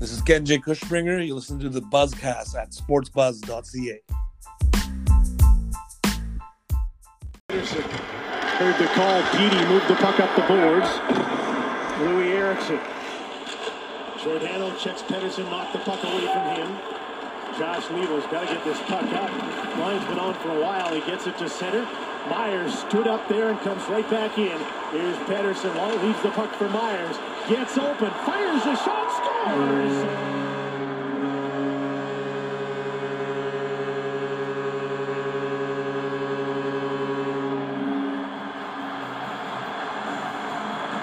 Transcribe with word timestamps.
This 0.00 0.12
is 0.12 0.22
Ken 0.22 0.46
J. 0.46 0.56
Cushbringer. 0.56 1.26
You 1.26 1.34
listen 1.34 1.58
to 1.58 1.68
the 1.68 1.82
Buzzcast 1.82 2.56
at 2.56 2.70
sportsbuzz.ca. 2.70 4.00
Pettersson 7.50 7.82
heard 8.56 8.78
the 8.78 8.86
call. 8.94 9.22
Petey 9.32 9.62
moved 9.66 9.88
the 9.88 9.96
puck 9.96 10.18
up 10.18 10.34
the 10.36 10.42
boards. 10.48 10.86
Loui 12.00 12.32
Eriksson. 12.32 12.78
Handle, 14.48 14.74
checks 14.76 15.02
Pettersson, 15.02 15.50
knocked 15.50 15.74
the 15.74 15.80
puck 15.80 16.02
away 16.02 16.24
from 16.32 16.48
him. 16.56 16.68
Josh 17.58 17.84
Leivo's 17.88 18.24
got 18.32 18.48
to 18.48 18.54
get 18.54 18.64
this 18.64 18.78
puck 18.80 19.04
up. 19.04 19.30
Line's 19.76 20.04
been 20.06 20.18
on 20.18 20.32
for 20.36 20.56
a 20.56 20.60
while. 20.62 20.94
He 20.94 21.02
gets 21.02 21.26
it 21.26 21.36
to 21.36 21.48
center. 21.50 21.86
Myers 22.28 22.78
stood 22.80 23.06
up 23.06 23.26
there 23.28 23.50
and 23.50 23.58
comes 23.60 23.82
right 23.88 24.08
back 24.10 24.36
in. 24.36 24.58
Here's 24.90 25.16
Pettersson. 25.26 25.74
Leaves 26.02 26.18
oh, 26.18 26.22
the 26.22 26.30
puck 26.30 26.52
for 26.54 26.68
Myers. 26.68 27.16
Gets 27.48 27.78
open. 27.78 28.10
Fires 28.26 28.66
a 28.66 28.76
shot. 28.76 29.10
Scores. 29.16 30.40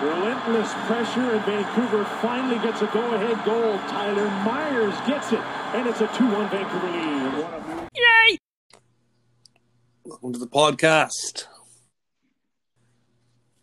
Relentless 0.01 0.71
pressure, 0.85 1.31
and 1.31 1.43
Vancouver 1.45 2.05
finally 2.21 2.59
gets 2.59 2.81
a 2.81 2.87
go-ahead 2.87 3.43
goal. 3.43 3.77
Tyler 3.89 4.29
Myers 4.45 4.95
gets 5.07 5.31
it, 5.31 5.41
and 5.73 5.87
it's 5.87 6.01
a 6.01 6.07
2-1 6.07 6.49
Vancouver 6.51 6.91
lead. 6.91 7.87
Welcome 10.27 10.41
to 10.41 10.45
the 10.45 10.51
podcast. 10.51 11.45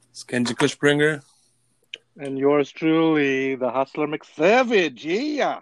It's 0.09 0.25
Kenji 0.25 0.55
Cushbringer. 0.55 1.23
And 2.17 2.39
yours 2.39 2.73
truly, 2.73 3.55
the 3.55 3.71
Hustler 3.71 4.07
McSavage. 4.07 5.05
Yeah. 5.05 5.61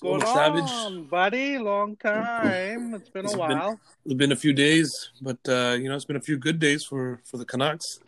What's 0.00 0.24
going 0.24 0.60
on, 0.60 1.04
buddy? 1.04 1.56
Long 1.56 1.96
time. 1.96 2.92
It's 2.92 3.08
been 3.08 3.24
It's 3.24 3.32
a 3.32 3.38
been- 3.38 3.58
while. 3.58 3.80
It's 4.04 4.12
been 4.12 4.30
a 4.30 4.36
few 4.36 4.52
days, 4.52 5.08
but 5.22 5.38
uh, 5.48 5.78
you 5.80 5.88
know 5.88 5.94
it's 5.96 6.04
been 6.04 6.16
a 6.16 6.26
few 6.28 6.36
good 6.36 6.58
days 6.58 6.84
for 6.84 7.22
for 7.24 7.38
the 7.38 7.46
Canucks. 7.46 8.00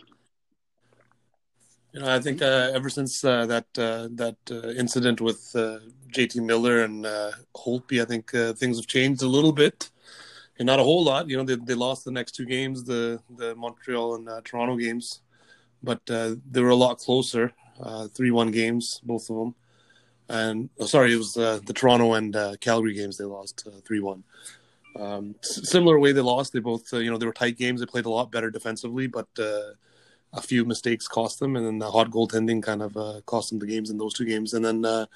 You 1.94 2.00
know, 2.00 2.15
I 2.15 2.20
think 2.20 2.42
uh, 2.42 2.72
ever 2.75 2.91
since 2.91 3.25
uh, 3.25 3.47
that 3.47 3.69
uh, 3.78 4.09
that 4.22 4.37
uh, 4.50 4.69
incident 4.83 5.22
with 5.22 5.50
uh, 5.56 5.78
JT 6.15 6.44
Miller 6.44 6.84
and 6.84 7.06
uh, 7.06 7.31
Holtby, 7.56 8.03
I 8.03 8.05
think 8.05 8.34
uh, 8.34 8.53
things 8.53 8.77
have 8.77 8.87
changed 8.87 9.22
a 9.22 9.28
little 9.37 9.53
bit, 9.53 9.89
and 10.61 10.66
not 10.66 10.78
a 10.78 10.84
whole 10.84 11.03
lot. 11.03 11.28
You 11.28 11.39
know, 11.39 11.42
they 11.42 11.56
they 11.56 11.75
lost 11.75 12.05
the 12.05 12.12
next 12.12 12.33
two 12.36 12.47
games, 12.47 12.84
the 12.84 13.20
the 13.36 13.56
Montreal 13.56 14.14
and 14.14 14.28
uh, 14.28 14.41
Toronto 14.44 14.77
games, 14.77 15.22
but 15.83 16.03
uh, 16.08 16.36
they 16.48 16.61
were 16.62 16.70
a 16.70 16.77
lot 16.77 16.98
closer. 16.98 17.53
Three 18.14 18.30
one 18.30 18.50
games, 18.50 19.00
both 19.03 19.31
of 19.31 19.36
them, 19.36 19.55
and 20.28 20.69
oh, 20.78 20.84
sorry, 20.86 21.14
it 21.14 21.16
was 21.16 21.36
uh, 21.36 21.61
the 21.64 21.72
Toronto 21.72 22.12
and 22.12 22.36
uh, 22.36 22.55
Calgary 22.61 22.94
games 22.94 23.16
they 23.16 23.25
lost 23.25 23.66
three 23.86 24.00
one. 24.00 24.22
Um, 24.98 25.34
similar 25.41 25.98
way 25.98 26.12
they 26.12 26.20
lost. 26.20 26.53
They 26.53 26.61
both, 26.61 26.92
uh, 26.92 26.98
you 26.98 27.11
know, 27.11 27.16
they 27.16 27.27
were 27.27 27.33
tight 27.33 27.56
games. 27.56 27.81
They 27.81 27.86
played 27.86 28.05
a 28.05 28.11
lot 28.11 28.31
better 28.31 28.50
defensively, 28.50 29.06
but 29.06 29.28
uh, 29.38 29.72
a 30.33 30.42
few 30.42 30.64
mistakes 30.64 31.08
cost 31.08 31.41
them, 31.41 31.56
and 31.56 31.64
then 31.64 31.78
the 31.78 31.91
hot 31.91 32.11
goaltending 32.11 32.62
kind 32.62 32.83
of 32.83 32.97
uh, 32.97 33.20
cost 33.25 33.50
them 33.50 33.58
the 33.58 33.66
games 33.66 33.91
in 33.91 33.98
those 33.98 34.14
two 34.14 34.27
games. 34.27 34.53
And 34.55 34.64
then 34.64 34.84
uh, 34.84 35.06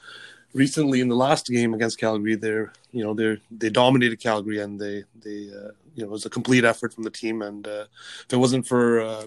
recently 0.55 1.01
in 1.01 1.09
the 1.09 1.17
last 1.17 1.49
game 1.49 1.75
against 1.75 1.99
Calgary, 1.99 2.37
they're, 2.37 2.73
you 2.93 3.05
know, 3.05 3.13
they 3.13 3.39
they 3.51 3.69
dominated 3.69 4.21
Calgary, 4.21 4.61
and 4.61 4.81
they 4.81 5.05
they, 5.21 5.51
uh, 5.51 5.73
you 5.95 6.03
know, 6.03 6.05
it 6.05 6.11
was 6.11 6.25
a 6.25 6.31
complete 6.31 6.65
effort 6.65 6.95
from 6.95 7.05
the 7.05 7.11
team. 7.11 7.43
And 7.43 7.67
uh, 7.67 7.87
if 8.25 8.33
it 8.33 8.37
wasn't 8.37 8.67
for 8.67 9.01
uh, 9.01 9.27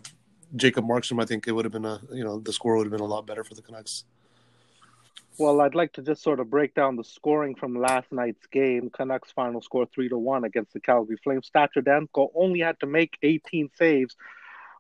Jacob 0.56 0.86
Markstrom, 0.86 1.22
I 1.22 1.26
think 1.26 1.48
it 1.48 1.52
would 1.52 1.66
have 1.66 1.72
been 1.72 1.86
a, 1.86 2.02
you 2.12 2.24
know, 2.24 2.40
the 2.40 2.54
score 2.54 2.78
would 2.78 2.88
have 2.88 2.92
been 2.92 3.02
a 3.02 3.06
lot 3.06 3.28
better 3.28 3.44
for 3.44 3.54
the 3.54 3.62
Canucks. 3.62 4.06
Well, 5.40 5.62
I'd 5.62 5.76
like 5.76 5.94
to 5.94 6.02
just 6.02 6.24
sort 6.24 6.40
of 6.40 6.50
break 6.50 6.74
down 6.74 6.96
the 6.96 7.04
scoring 7.04 7.54
from 7.54 7.80
last 7.80 8.12
night's 8.12 8.48
game. 8.48 8.90
Canucks 8.90 9.32
final 9.32 9.62
score 9.62 9.86
3 9.86 10.10
to 10.10 10.18
1 10.18 10.46
against 10.46 10.74
the 10.74 10.80
Calgary 10.80 11.18
Flames. 11.24 11.52
Thatcher 11.54 11.84
only 12.34 12.62
had 12.62 12.80
to 12.80 12.88
make 12.88 13.20
18 13.22 13.70
saves. 13.76 14.16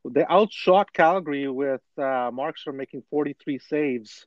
They 0.03 0.25
outshot 0.28 0.94
Calgary 0.94 1.47
with 1.47 1.81
uh, 1.96 2.31
Markstrom 2.31 2.74
making 2.74 3.03
43 3.12 3.59
saves 3.59 4.25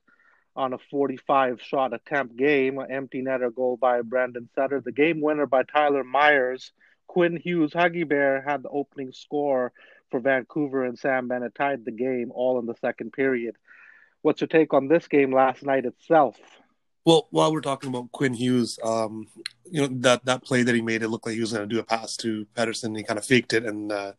on 0.56 0.72
a 0.72 0.78
45 0.90 1.60
shot 1.62 1.92
attempt 1.92 2.36
game. 2.36 2.78
An 2.78 2.90
empty 2.90 3.22
netter 3.22 3.54
goal 3.54 3.76
by 3.76 4.02
Brandon 4.02 4.48
Sutter. 4.54 4.80
The 4.80 4.92
game 4.92 5.20
winner 5.20 5.46
by 5.46 5.62
Tyler 5.62 6.04
Myers. 6.04 6.72
Quinn 7.06 7.36
Hughes, 7.36 7.72
Huggy 7.72 8.08
Bear 8.08 8.40
had 8.40 8.62
the 8.62 8.68
opening 8.68 9.12
score 9.12 9.72
for 10.10 10.20
Vancouver, 10.20 10.84
and 10.84 10.98
Sam 10.98 11.28
Bennett 11.28 11.54
tied 11.54 11.84
the 11.84 11.90
game 11.90 12.30
all 12.32 12.58
in 12.58 12.66
the 12.66 12.74
second 12.80 13.12
period. 13.12 13.56
What's 14.22 14.40
your 14.40 14.48
take 14.48 14.74
on 14.74 14.88
this 14.88 15.08
game 15.08 15.32
last 15.32 15.62
night 15.62 15.86
itself? 15.86 16.36
Well, 17.04 17.28
while 17.30 17.52
we're 17.52 17.62
talking 17.62 17.88
about 17.88 18.12
Quinn 18.12 18.34
Hughes, 18.34 18.78
um, 18.84 19.26
you 19.70 19.80
know 19.80 19.88
that 20.00 20.24
that 20.26 20.44
play 20.44 20.62
that 20.62 20.74
he 20.74 20.82
made, 20.82 21.02
it 21.02 21.08
looked 21.08 21.26
like 21.26 21.34
he 21.34 21.40
was 21.40 21.52
going 21.52 21.68
to 21.68 21.74
do 21.74 21.80
a 21.80 21.84
pass 21.84 22.16
to 22.18 22.46
Pettersson. 22.54 22.96
He 22.96 23.02
kind 23.02 23.18
of 23.18 23.24
faked 23.24 23.54
it 23.54 23.64
and 23.64 23.90
uh, 23.90 24.12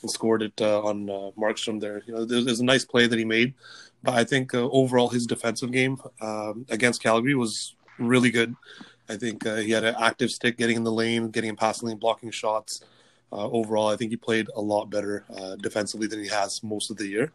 and 0.00 0.10
scored 0.10 0.42
it 0.42 0.60
uh, 0.60 0.82
on 0.82 1.10
uh, 1.10 1.30
Markstrom 1.38 1.80
there. 1.80 2.02
You 2.06 2.14
know, 2.14 2.24
there's, 2.24 2.46
there's 2.46 2.60
a 2.60 2.64
nice 2.64 2.84
play 2.84 3.06
that 3.06 3.18
he 3.18 3.24
made, 3.24 3.54
but 4.02 4.14
I 4.14 4.24
think 4.24 4.54
uh, 4.54 4.68
overall 4.70 5.08
his 5.08 5.26
defensive 5.26 5.72
game 5.72 5.98
um, 6.20 6.66
against 6.68 7.02
Calgary 7.02 7.34
was 7.34 7.74
really 7.98 8.30
good. 8.30 8.54
I 9.08 9.16
think 9.16 9.46
uh, 9.46 9.56
he 9.56 9.70
had 9.72 9.84
an 9.84 9.94
active 9.98 10.30
stick, 10.30 10.56
getting 10.56 10.76
in 10.76 10.84
the 10.84 10.92
lane, 10.92 11.30
getting 11.30 11.50
in 11.50 11.56
passing 11.56 11.88
lane, 11.88 11.98
blocking 11.98 12.30
shots. 12.30 12.82
Uh, 13.32 13.48
overall, 13.48 13.88
I 13.88 13.96
think 13.96 14.10
he 14.10 14.16
played 14.16 14.48
a 14.54 14.60
lot 14.60 14.90
better 14.90 15.24
uh, 15.34 15.56
defensively 15.56 16.06
than 16.06 16.22
he 16.22 16.28
has 16.28 16.62
most 16.62 16.90
of 16.90 16.96
the 16.96 17.06
year. 17.06 17.32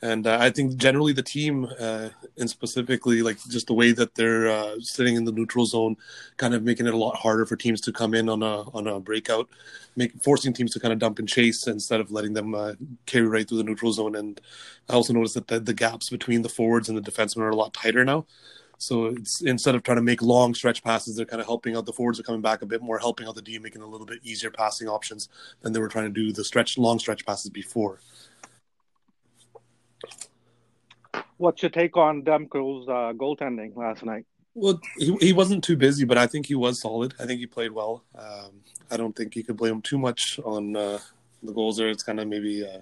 And 0.00 0.28
uh, 0.28 0.38
I 0.40 0.50
think 0.50 0.76
generally 0.76 1.12
the 1.12 1.22
team, 1.22 1.66
uh, 1.80 2.10
and 2.36 2.48
specifically 2.48 3.20
like 3.22 3.38
just 3.48 3.66
the 3.66 3.74
way 3.74 3.90
that 3.92 4.14
they're 4.14 4.48
uh, 4.48 4.76
sitting 4.80 5.16
in 5.16 5.24
the 5.24 5.32
neutral 5.32 5.66
zone, 5.66 5.96
kind 6.36 6.54
of 6.54 6.62
making 6.62 6.86
it 6.86 6.94
a 6.94 6.96
lot 6.96 7.16
harder 7.16 7.44
for 7.44 7.56
teams 7.56 7.80
to 7.82 7.92
come 7.92 8.14
in 8.14 8.28
on 8.28 8.42
a 8.42 8.62
on 8.70 8.86
a 8.86 9.00
breakout, 9.00 9.48
make 9.96 10.12
forcing 10.22 10.52
teams 10.52 10.72
to 10.72 10.80
kind 10.80 10.92
of 10.92 11.00
dump 11.00 11.18
and 11.18 11.28
chase 11.28 11.66
instead 11.66 12.00
of 12.00 12.12
letting 12.12 12.32
them 12.32 12.54
uh, 12.54 12.74
carry 13.06 13.26
right 13.26 13.48
through 13.48 13.58
the 13.58 13.64
neutral 13.64 13.92
zone. 13.92 14.14
And 14.14 14.40
I 14.88 14.92
also 14.94 15.12
noticed 15.12 15.34
that 15.34 15.48
the, 15.48 15.58
the 15.58 15.74
gaps 15.74 16.10
between 16.10 16.42
the 16.42 16.48
forwards 16.48 16.88
and 16.88 16.96
the 16.96 17.10
defensemen 17.10 17.42
are 17.42 17.50
a 17.50 17.56
lot 17.56 17.74
tighter 17.74 18.04
now. 18.04 18.26
So 18.80 19.06
it's 19.06 19.40
instead 19.40 19.74
of 19.74 19.82
trying 19.82 19.96
to 19.96 20.02
make 20.02 20.22
long 20.22 20.54
stretch 20.54 20.84
passes, 20.84 21.16
they're 21.16 21.26
kind 21.26 21.40
of 21.40 21.48
helping 21.48 21.76
out 21.76 21.84
the 21.84 21.92
forwards 21.92 22.20
are 22.20 22.22
coming 22.22 22.40
back 22.40 22.62
a 22.62 22.66
bit 22.66 22.80
more, 22.80 23.00
helping 23.00 23.26
out 23.26 23.34
the 23.34 23.42
D, 23.42 23.58
making 23.58 23.82
a 23.82 23.86
little 23.86 24.06
bit 24.06 24.20
easier 24.22 24.52
passing 24.52 24.86
options 24.86 25.28
than 25.62 25.72
they 25.72 25.80
were 25.80 25.88
trying 25.88 26.04
to 26.04 26.10
do 26.10 26.32
the 26.32 26.44
stretch 26.44 26.78
long 26.78 27.00
stretch 27.00 27.26
passes 27.26 27.50
before. 27.50 27.98
What's 31.38 31.62
your 31.62 31.70
take 31.70 31.96
on 31.96 32.22
Demko's 32.22 32.88
uh, 32.88 33.12
goaltending 33.16 33.76
last 33.76 34.04
night? 34.04 34.26
Well, 34.54 34.80
he, 34.96 35.16
he 35.20 35.32
wasn't 35.32 35.62
too 35.62 35.76
busy, 35.76 36.04
but 36.04 36.18
I 36.18 36.26
think 36.26 36.46
he 36.46 36.56
was 36.56 36.80
solid. 36.80 37.14
I 37.20 37.26
think 37.26 37.38
he 37.38 37.46
played 37.46 37.70
well. 37.70 38.02
Um, 38.16 38.60
I 38.90 38.96
don't 38.96 39.14
think 39.14 39.36
you 39.36 39.44
could 39.44 39.56
blame 39.56 39.74
him 39.74 39.82
too 39.82 39.98
much 39.98 40.40
on 40.44 40.76
uh, 40.76 40.98
the 41.44 41.52
goals 41.52 41.76
there. 41.76 41.88
It's 41.88 42.02
kind 42.02 42.18
of 42.18 42.26
maybe 42.26 42.66
uh, 42.66 42.80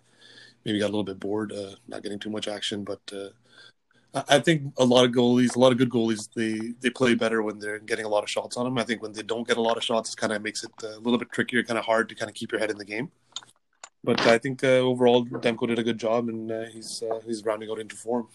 maybe 0.64 0.78
got 0.78 0.86
a 0.86 0.94
little 0.94 1.04
bit 1.04 1.20
bored, 1.20 1.52
uh, 1.52 1.72
not 1.86 2.02
getting 2.02 2.18
too 2.18 2.30
much 2.30 2.48
action. 2.48 2.82
But 2.82 3.00
uh, 3.12 4.22
I, 4.26 4.38
think 4.38 4.72
a 4.78 4.84
lot 4.86 5.04
of 5.04 5.10
goalies, 5.12 5.54
a 5.54 5.58
lot 5.58 5.72
of 5.72 5.76
good 5.76 5.90
goalies, 5.90 6.28
they 6.34 6.72
they 6.80 6.88
play 6.88 7.14
better 7.14 7.42
when 7.42 7.58
they're 7.58 7.78
getting 7.78 8.06
a 8.06 8.08
lot 8.08 8.22
of 8.22 8.30
shots 8.30 8.56
on 8.56 8.64
them. 8.64 8.78
I 8.78 8.84
think 8.84 9.02
when 9.02 9.12
they 9.12 9.22
don't 9.22 9.46
get 9.46 9.58
a 9.58 9.62
lot 9.62 9.76
of 9.76 9.84
shots, 9.84 10.14
it 10.14 10.16
kind 10.16 10.32
of 10.32 10.40
makes 10.40 10.64
it 10.64 10.72
a 10.82 10.98
little 11.00 11.18
bit 11.18 11.30
trickier, 11.30 11.62
kind 11.62 11.78
of 11.78 11.84
hard 11.84 12.08
to 12.08 12.14
kind 12.14 12.30
of 12.30 12.34
keep 12.34 12.52
your 12.52 12.58
head 12.58 12.70
in 12.70 12.78
the 12.78 12.86
game. 12.86 13.10
But 14.02 14.20
I 14.26 14.38
think 14.38 14.64
uh, 14.64 14.78
overall, 14.78 15.26
Demko 15.26 15.66
did 15.66 15.78
a 15.78 15.82
good 15.82 15.98
job, 15.98 16.28
and 16.28 16.50
uh, 16.50 16.64
he's 16.72 17.02
uh, 17.02 17.20
he's 17.26 17.44
rounding 17.44 17.70
out 17.70 17.80
into 17.80 17.96
form. 17.96 18.28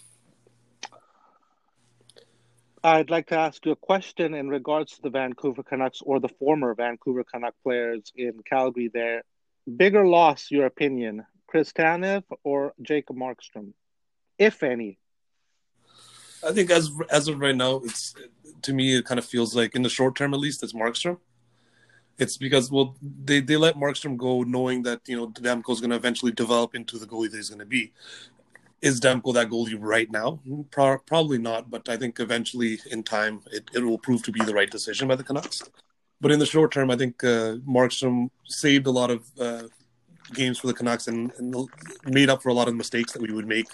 I'd 2.84 3.12
like 3.12 3.28
to 3.28 3.38
ask 3.38 3.64
you 3.66 3.74
a 3.74 3.75
question 3.75 4.34
in 4.34 4.50
regards 4.50 4.94
to 4.94 5.02
the 5.03 5.12
Vancouver 5.12 5.62
Canucks 5.62 6.02
or 6.03 6.19
the 6.19 6.30
former 6.30 6.74
Vancouver 6.74 7.24
Canuck 7.24 7.53
players 7.64 8.12
in 8.16 8.40
Calgary 8.50 8.90
there. 8.92 9.22
Bigger 9.78 10.08
loss, 10.08 10.50
your 10.50 10.66
opinion, 10.66 11.24
Chris 11.46 11.72
Tanev 11.72 12.24
or 12.44 12.74
Jacob 12.81 13.18
Markstrom, 13.18 13.74
if 14.39 14.63
any? 14.63 14.98
I 16.44 16.51
think 16.54 16.72
as 16.72 16.89
as 17.12 17.28
of 17.28 17.39
right 17.39 17.56
now, 17.56 17.81
it's 17.83 18.16
to 18.63 18.74
me 18.74 18.95
it 18.95 19.06
kind 19.06 19.19
of 19.19 19.25
feels 19.25 19.56
like 19.56 19.75
in 19.75 19.83
the 19.83 19.89
short 19.89 20.16
term 20.16 20.33
at 20.33 20.39
least 20.39 20.63
it's 20.63 20.74
Markstrom. 20.74 21.19
It's 22.18 22.38
because 22.38 22.72
well 22.72 22.95
they, 23.01 23.42
they 23.42 23.57
let 23.57 23.75
Markstrom 23.75 24.18
go 24.18 24.42
knowing 24.42 24.81
that 24.83 25.01
you 25.06 25.16
know 25.16 25.28
Demko's 25.28 25.81
going 25.81 25.92
to 25.92 25.95
eventually 25.95 26.31
develop 26.31 26.74
into 26.74 26.98
the 26.98 27.06
goalie 27.06 27.30
that 27.30 27.38
he's 27.38 27.50
going 27.50 27.60
to 27.60 27.66
be. 27.66 27.94
Is 28.81 29.00
Demko 29.00 29.33
that 29.36 29.50
goalie 29.50 29.78
right 29.80 30.10
now? 30.12 30.39
Pro- 30.72 30.98
probably 31.00 31.38
not, 31.38 31.69
but 31.69 31.88
I 31.88 31.98
think 31.98 32.19
eventually 32.19 32.80
in 32.89 33.04
time 33.04 33.42
it, 33.51 33.69
it 33.74 33.83
will 33.83 34.00
prove 34.00 34.24
to 34.24 34.31
be 34.31 34.44
the 34.44 34.54
right 34.54 34.69
decision 34.69 35.07
by 35.07 35.16
the 35.16 35.24
Canucks. 35.24 35.62
But 36.19 36.31
in 36.31 36.39
the 36.39 36.45
short 36.45 36.72
term, 36.72 36.89
I 36.89 36.98
think 36.98 37.24
uh, 37.24 37.57
Markstrom 37.68 38.30
saved 38.45 38.88
a 38.88 38.92
lot 38.92 39.12
of 39.12 39.25
uh, 39.39 39.63
games 40.33 40.57
for 40.60 40.68
the 40.68 40.74
Canucks 40.74 41.07
and, 41.07 41.31
and 41.38 41.56
made 42.06 42.30
up 42.30 42.42
for 42.42 42.50
a 42.50 42.54
lot 42.54 42.68
of 42.68 42.75
mistakes 42.75 43.12
that 43.12 43.22
we 43.22 43.33
would 43.33 43.48
make 43.48 43.68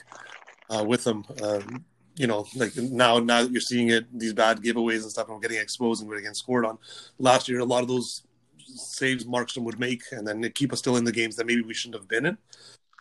uh, 0.69 0.83
with 0.83 1.05
him. 1.07 1.23
Um, 1.41 1.85
you 2.17 2.27
know, 2.27 2.45
like 2.55 2.75
now, 2.75 3.19
now 3.19 3.43
that 3.43 3.51
you're 3.51 3.61
seeing 3.61 3.89
it, 3.89 4.05
these 4.17 4.33
bad 4.33 4.61
giveaways 4.61 5.03
and 5.03 5.11
stuff, 5.11 5.27
and 5.27 5.35
we're 5.35 5.41
getting 5.41 5.59
exposed 5.59 6.01
and 6.01 6.09
we're 6.09 6.19
getting 6.19 6.33
scored 6.33 6.65
on. 6.65 6.77
Last 7.19 7.47
year, 7.47 7.59
a 7.59 7.65
lot 7.65 7.83
of 7.83 7.87
those 7.87 8.23
saves 8.57 9.23
Markstrom 9.25 9.63
would 9.63 9.79
make, 9.79 10.03
and 10.11 10.27
then 10.27 10.49
keep 10.51 10.73
us 10.73 10.79
still 10.79 10.97
in 10.97 11.03
the 11.03 11.11
games 11.11 11.35
that 11.35 11.45
maybe 11.45 11.61
we 11.61 11.73
shouldn't 11.73 12.01
have 12.01 12.09
been 12.09 12.25
in. 12.25 12.37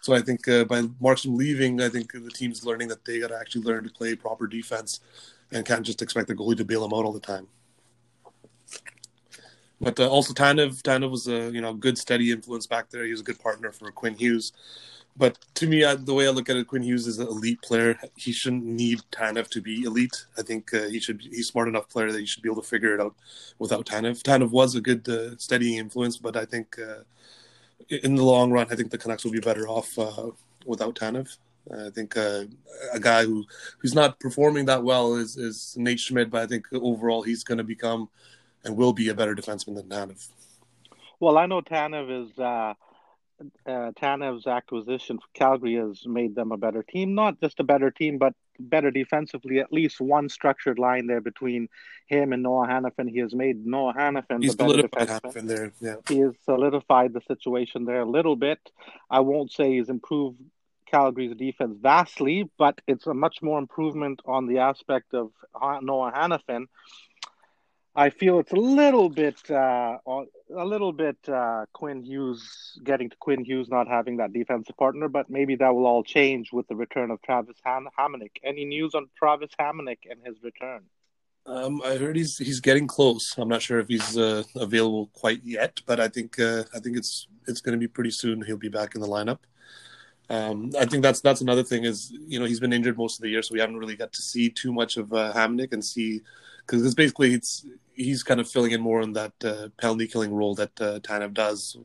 So 0.07 0.15
I 0.15 0.21
think 0.21 0.47
uh, 0.47 0.63
by 0.63 0.83
Markstrom 1.03 1.37
leaving, 1.37 1.81
I 1.81 1.89
think 1.89 2.13
the 2.13 2.31
team's 2.31 2.65
learning 2.65 2.87
that 2.91 3.05
they 3.05 3.19
got 3.19 3.31
to 3.31 3.37
actually 3.41 3.65
learn 3.65 3.83
to 3.83 3.91
play 3.91 4.15
proper 4.15 4.47
defense 4.47 5.01
and 5.51 5.67
can't 5.67 5.85
just 5.85 6.01
expect 6.01 6.29
the 6.29 6.35
goalie 6.37 6.57
to 6.59 6.65
bail 6.65 6.83
them 6.83 6.97
out 6.97 7.05
all 7.05 7.13
the 7.13 7.19
time. 7.19 7.49
But 9.81 9.99
uh, 9.99 10.09
also 10.09 10.33
Tanev, 10.33 10.81
Tanev 10.83 11.11
was 11.11 11.27
a 11.27 11.51
you 11.51 11.61
know 11.61 11.75
good 11.75 11.99
steady 11.99 12.31
influence 12.31 12.69
back 12.69 12.89
there. 12.89 13.05
He 13.05 13.11
was 13.11 13.23
a 13.23 13.25
good 13.25 13.41
partner 13.41 13.73
for 13.73 13.91
Quinn 13.91 14.15
Hughes. 14.15 14.53
But 15.17 15.39
to 15.55 15.67
me, 15.67 15.85
I, 15.85 15.97
the 15.97 16.15
way 16.15 16.29
I 16.29 16.31
look 16.31 16.49
at 16.49 16.57
it, 16.57 16.69
Quinn 16.69 16.85
Hughes 16.85 17.09
is 17.09 17.19
an 17.19 17.27
elite 17.27 17.61
player. 17.63 17.99
He 18.15 18.31
shouldn't 18.31 18.65
need 18.65 19.01
Tanev 19.11 19.49
to 19.49 19.61
be 19.61 19.83
elite. 19.83 20.25
I 20.39 20.43
think 20.43 20.73
uh, 20.73 20.87
he 20.87 21.01
should. 21.01 21.21
He's 21.21 21.49
smart 21.49 21.67
enough 21.67 21.89
player 21.89 22.13
that 22.13 22.21
he 22.21 22.27
should 22.27 22.45
be 22.45 22.49
able 22.49 22.63
to 22.63 22.69
figure 22.69 22.95
it 22.95 23.01
out 23.01 23.17
without 23.59 23.87
Tanev. 23.87 24.23
Tanev 24.23 24.51
was 24.51 24.77
a 24.77 24.81
good 24.81 25.09
uh, 25.09 25.37
steady 25.39 25.77
influence, 25.77 26.17
but 26.17 26.37
I 26.37 26.45
think 26.45 26.79
uh, 26.79 27.03
in 27.89 28.15
the 28.15 28.25
long 28.25 28.51
run, 28.51 28.67
I 28.71 28.75
think 28.75 28.91
the 28.91 28.99
Canucks 28.99 29.25
will 29.25 29.33
be 29.33 29.41
better 29.41 29.69
off 29.69 29.99
uh, 29.99 30.31
without 30.65 30.97
Tanev. 30.97 31.37
I 31.73 31.91
think 31.91 32.17
uh, 32.17 32.45
a 32.93 33.01
guy 33.01 33.25
who 33.25 33.45
who's 33.79 33.95
not 33.95 34.21
performing 34.21 34.67
that 34.67 34.85
well 34.85 35.15
is 35.15 35.37
is 35.37 35.75
Nate 35.77 35.99
Schmidt, 35.99 36.31
but 36.31 36.43
I 36.43 36.47
think 36.47 36.67
overall 36.73 37.23
he's 37.23 37.43
going 37.43 37.59
to 37.59 37.65
become 37.65 38.09
and 38.65 38.77
will 38.77 38.93
be 38.93 39.09
a 39.09 39.15
better 39.15 39.35
defenseman 39.35 39.75
than 39.77 39.89
Tanev. 39.89 40.29
Well, 41.19 41.39
I 41.39 41.47
know 41.47 41.63
Tanev 41.63 42.25
is 42.25 42.39
uh, 42.39 42.75
uh, 43.67 43.93
Tanev's 44.01 44.47
acquisition 44.47 45.19
for 45.19 45.27
Calgary 45.35 45.75
has 45.75 46.07
made 46.07 46.35
them 46.35 46.53
a 46.53 46.57
better 46.57 46.83
team. 46.83 47.15
Not 47.15 47.41
just 47.41 47.61
a 47.61 47.65
better 47.65 47.91
team, 47.91 48.19
but 48.19 48.35
better 48.59 48.91
defensively. 48.91 49.61
At 49.61 49.73
least 49.73 50.01
one 50.01 50.29
structured 50.29 50.79
line 50.79 51.07
there 51.07 51.21
between 51.21 51.69
him 52.07 52.33
and 52.33 52.43
Noah 52.43 52.67
Hanifin. 52.69 53.09
He 53.09 53.19
has 53.21 53.35
made 53.35 53.67
Noah 53.67 53.95
Hanifin 53.95 54.43
He's 54.43 54.57
the 54.57 54.65
better 54.65 54.71
solidified 54.71 55.09
defenseman. 55.09 55.49
There. 55.49 55.73
Yeah. 55.81 55.97
He 56.09 56.19
has 56.21 56.35
solidified 56.45 57.13
the 57.13 57.21
situation 57.27 57.85
there 57.85 58.01
a 58.01 58.09
little 58.09 58.37
bit. 58.37 58.59
I 59.11 59.21
won't 59.21 59.53
say 59.53 59.77
he's 59.77 59.89
improved 59.89 60.39
Calgary's 60.87 61.37
defense 61.37 61.77
vastly, 61.81 62.49
but 62.59 62.81
it's 62.87 63.07
a 63.07 63.15
much 63.15 63.43
more 63.43 63.59
improvement 63.59 64.21
on 64.25 64.47
the 64.47 64.59
aspect 64.59 65.15
of 65.15 65.31
Noah 65.83 66.13
Hanifin. 66.13 66.67
I 67.97 68.11
feel 68.11 68.39
it's 68.39 68.53
a 68.53 68.57
little 68.57 69.09
bit, 69.09 69.51
uh, 69.51 69.97
a 70.07 70.65
little 70.65 70.93
bit 70.93 71.17
uh, 71.29 71.65
Quinn 71.73 72.05
Hughes 72.05 72.79
getting 72.85 73.09
to 73.09 73.17
Quinn 73.17 73.43
Hughes 73.43 73.69
not 73.71 73.89
having 73.89 74.19
that 74.19 74.35
defensive 74.35 74.77
partner, 74.77 75.09
but 75.09 75.31
maybe 75.31 75.57
that 75.57 75.75
will 75.75 75.87
all 75.87 76.05
change 76.05 76.53
with 76.53 76.69
the 76.69 76.77
return 76.77 77.11
of 77.11 77.23
Travis 77.23 77.57
Ham- 77.65 77.89
Hamonic. 77.99 78.33
Any 78.45 78.67
news 78.67 78.95
on 78.95 79.09
Travis 79.19 79.51
Hamonic 79.59 79.99
and 80.11 80.21
his 80.25 80.37
return? 80.43 80.83
Um, 81.47 81.81
I 81.85 81.97
heard 81.97 82.17
he's 82.17 82.37
he's 82.39 82.61
getting 82.61 82.87
close. 82.89 83.35
I'm 83.39 83.49
not 83.49 83.63
sure 83.63 83.79
if 83.79 83.87
he's 83.87 84.19
uh, 84.19 84.43
available 84.57 85.11
quite 85.13 85.43
yet, 85.45 85.81
but 85.87 86.01
I 86.01 86.09
think 86.09 86.39
uh, 86.41 86.65
I 86.75 86.81
think 86.81 86.97
it's 86.97 87.29
it's 87.47 87.61
going 87.61 87.73
to 87.73 87.79
be 87.79 87.89
pretty 87.89 88.11
soon. 88.11 88.43
He'll 88.43 88.57
be 88.57 88.69
back 88.69 88.95
in 88.95 89.01
the 89.01 89.07
lineup. 89.07 89.39
Um, 90.29 90.73
I 90.79 90.87
think 90.87 91.05
that's 91.05 91.21
that's 91.21 91.41
another 91.41 91.63
thing 91.63 91.85
is 91.85 92.13
you 92.27 92.41
know 92.41 92.47
he's 92.47 92.59
been 92.59 92.73
injured 92.73 92.99
most 92.99 93.19
of 93.19 93.23
the 93.23 93.31
year, 93.31 93.43
so 93.43 93.55
we 93.55 93.61
haven't 93.61 93.77
really 93.77 93.95
got 93.95 94.13
to 94.15 94.23
see 94.23 94.51
too 94.51 94.73
much 94.73 94.97
of 94.97 95.13
uh, 95.13 95.33
and 95.37 95.85
see 95.85 96.23
because 96.67 96.85
it's 96.85 96.95
basically 96.95 97.35
it's 97.35 97.65
he's 97.95 98.23
kind 98.23 98.41
of 98.41 98.49
filling 98.49 98.73
in 98.73 98.81
more 98.81 99.01
in 99.01 99.13
that 99.13 99.33
uh, 99.45 99.69
penalty 99.81 100.07
killing 100.07 100.35
role 100.35 100.55
that 100.55 100.81
uh, 100.81 100.99
Tanev 101.01 101.33
does 101.33 101.77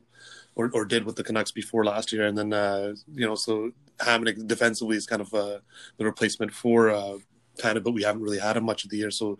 or, 0.54 0.70
or 0.74 0.84
did 0.84 1.04
with 1.04 1.16
the 1.16 1.24
Canucks 1.24 1.50
before 1.50 1.84
last 1.84 2.12
year, 2.12 2.26
and 2.26 2.36
then 2.36 2.52
uh, 2.52 2.94
you 3.14 3.26
know 3.26 3.34
so 3.34 3.72
Hamonic 3.98 4.46
defensively 4.46 4.96
is 4.96 5.06
kind 5.06 5.22
of 5.22 5.32
uh, 5.34 5.58
the 5.96 6.04
replacement 6.04 6.52
for 6.52 6.90
uh, 6.90 7.18
Tanev, 7.58 7.84
but 7.84 7.92
we 7.92 8.02
haven't 8.02 8.22
really 8.22 8.38
had 8.38 8.56
him 8.56 8.64
much 8.64 8.84
of 8.84 8.90
the 8.90 8.96
year, 8.96 9.10
so 9.10 9.38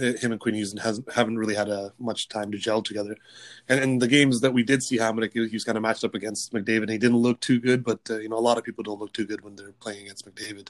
uh, 0.00 0.12
him 0.14 0.32
and 0.32 0.40
Quinn 0.40 0.54
Hughes 0.54 0.74
hasn't 0.80 1.10
haven't 1.12 1.38
really 1.38 1.54
had 1.54 1.68
uh, 1.68 1.90
much 1.98 2.28
time 2.28 2.50
to 2.52 2.58
gel 2.58 2.82
together. 2.82 3.16
And, 3.68 3.80
and 3.80 4.02
the 4.02 4.08
games 4.08 4.40
that 4.40 4.52
we 4.52 4.62
did 4.62 4.82
see 4.82 4.98
Hamonic, 4.98 5.32
he 5.32 5.40
was 5.40 5.64
kind 5.64 5.76
of 5.76 5.82
matched 5.82 6.04
up 6.04 6.14
against 6.14 6.52
McDavid. 6.52 6.90
He 6.90 6.98
didn't 6.98 7.18
look 7.18 7.40
too 7.40 7.60
good, 7.60 7.84
but 7.84 8.00
uh, 8.10 8.18
you 8.18 8.28
know 8.28 8.38
a 8.38 8.40
lot 8.40 8.58
of 8.58 8.64
people 8.64 8.84
don't 8.84 9.00
look 9.00 9.12
too 9.12 9.26
good 9.26 9.42
when 9.42 9.56
they're 9.56 9.72
playing 9.72 10.02
against 10.02 10.26
McDavid. 10.26 10.68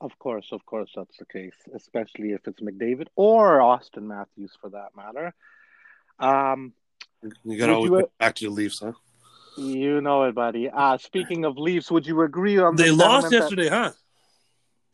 Of 0.00 0.18
course, 0.18 0.48
of 0.52 0.64
course, 0.66 0.90
that's 0.94 1.16
the 1.16 1.24
case, 1.26 1.54
especially 1.74 2.32
if 2.32 2.46
it's 2.46 2.60
McDavid 2.60 3.06
or 3.16 3.58
Auston 3.58 4.02
Matthews 4.02 4.52
for 4.60 4.70
that 4.70 4.90
matter. 4.96 5.34
Um, 6.18 6.72
You 7.44 7.56
got 7.58 7.66
to 7.66 7.74
always 7.74 7.90
you, 7.90 8.10
back 8.18 8.34
to 8.36 8.44
the 8.44 8.50
Leafs, 8.50 8.80
huh? 8.80 8.92
you 9.56 10.00
know 10.00 10.24
it, 10.24 10.34
buddy. 10.34 10.68
Uh, 10.68 10.98
speaking 10.98 11.44
of 11.44 11.56
Leafs, 11.56 11.90
would 11.90 12.06
you 12.06 12.20
agree 12.22 12.58
on 12.58 12.76
They 12.76 12.88
the 12.90 12.94
lost 12.94 13.30
sentiment 13.30 13.30
that- 13.30 13.36
yesterday, 13.64 13.68
huh? 13.68 13.92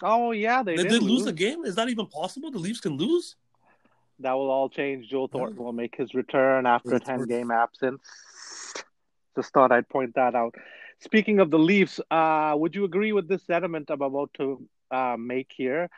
Oh 0.02 0.30
yeah, 0.30 0.62
they, 0.62 0.76
They, 0.76 0.84
did 0.84 0.88
did 0.92 1.02
lose 1.02 1.10
lose. 1.12 1.24
the 1.26 1.32
game. 1.32 1.64
Is 1.64 1.74
that 1.74 1.88
even 1.90 2.06
possible? 2.06 2.50
The 2.50 2.58
Leafs 2.58 2.80
can 2.80 2.96
lose. 2.96 3.36
That 4.20 4.32
will 4.32 4.50
all 4.50 4.68
change. 4.70 5.08
Joe 5.08 5.26
Thornton 5.26 5.62
will 5.62 5.72
make 5.74 5.94
his 5.96 6.14
return 6.14 6.64
after 6.66 6.94
a 6.94 7.00
10 7.00 7.24
game 7.26 7.50
absence. 7.50 8.00
Just 9.36 9.52
thought 9.52 9.72
I'd 9.72 9.88
point 9.88 10.14
that 10.14 10.34
out. 10.34 10.54
Speaking 11.00 11.40
of 11.40 11.50
the 11.50 11.58
Leafs, 11.58 12.00
uh, 12.10 12.54
would 12.56 12.74
you 12.74 12.84
agree 12.84 13.12
with 13.12 13.28
this 13.28 13.44
sentiment 13.46 13.90
I'm 13.90 14.02
about 14.02 14.34
to 14.34 14.68
uh, 14.90 15.16
make 15.18 15.50
here? 15.56 15.88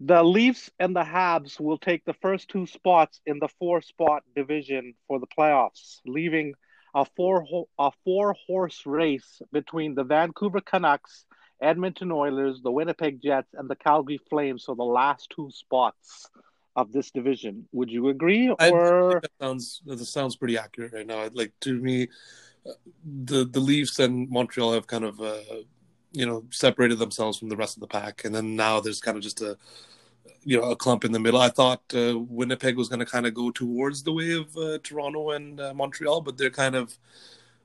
The 0.00 0.22
Leafs 0.22 0.70
and 0.78 0.96
the 0.96 1.02
Habs 1.02 1.60
will 1.60 1.78
take 1.78 2.04
the 2.04 2.14
first 2.14 2.48
two 2.48 2.66
spots 2.66 3.20
in 3.26 3.38
the 3.38 3.48
four 3.58 3.80
spot 3.80 4.22
division 4.34 4.94
for 5.06 5.20
the 5.20 5.26
playoffs, 5.26 6.00
leaving 6.06 6.54
a 6.94 7.04
four 7.16 7.42
ho- 7.42 7.68
a 7.78 7.90
four 8.04 8.34
horse 8.46 8.82
race 8.86 9.42
between 9.52 9.94
the 9.94 10.04
Vancouver 10.04 10.60
Canucks, 10.60 11.26
Edmonton 11.60 12.10
Oilers, 12.10 12.60
the 12.62 12.70
Winnipeg 12.70 13.20
Jets, 13.22 13.52
and 13.54 13.68
the 13.68 13.76
Calgary 13.76 14.20
Flames 14.30 14.64
for 14.64 14.74
the 14.74 14.84
last 14.84 15.32
two 15.34 15.50
spots 15.52 16.28
of 16.76 16.92
this 16.92 17.10
division. 17.10 17.68
Would 17.72 17.90
you 17.90 18.08
agree? 18.08 18.48
Or 18.48 19.12
think 19.12 19.22
that 19.22 19.44
sounds 19.44 19.82
that 19.86 19.98
sounds 20.04 20.36
pretty 20.36 20.58
accurate 20.58 20.92
right 20.92 21.06
now. 21.06 21.28
Like 21.32 21.52
to 21.60 21.78
me, 21.78 22.08
the 23.04 23.44
the 23.44 23.60
Leafs 23.60 23.98
and 23.98 24.28
Montreal 24.30 24.72
have 24.72 24.86
kind 24.86 25.04
of 25.04 25.20
uh, 25.20 25.40
you 26.12 26.26
know 26.26 26.44
separated 26.50 26.98
themselves 26.98 27.38
from 27.38 27.48
the 27.48 27.56
rest 27.56 27.76
of 27.76 27.80
the 27.80 27.86
pack, 27.86 28.24
and 28.24 28.34
then 28.34 28.56
now 28.56 28.80
there's 28.80 29.00
kind 29.00 29.16
of 29.16 29.22
just 29.22 29.40
a 29.40 29.56
you 30.44 30.60
know 30.60 30.70
a 30.70 30.76
clump 30.76 31.04
in 31.04 31.12
the 31.12 31.20
middle. 31.20 31.40
I 31.40 31.48
thought 31.48 31.82
uh, 31.94 32.18
Winnipeg 32.18 32.76
was 32.76 32.88
going 32.88 33.00
to 33.00 33.06
kind 33.06 33.26
of 33.26 33.34
go 33.34 33.50
towards 33.50 34.02
the 34.02 34.12
way 34.12 34.32
of 34.32 34.56
uh, 34.56 34.78
Toronto 34.82 35.30
and 35.30 35.60
uh, 35.60 35.74
Montreal, 35.74 36.20
but 36.20 36.38
they're 36.38 36.50
kind 36.50 36.74
of 36.74 36.96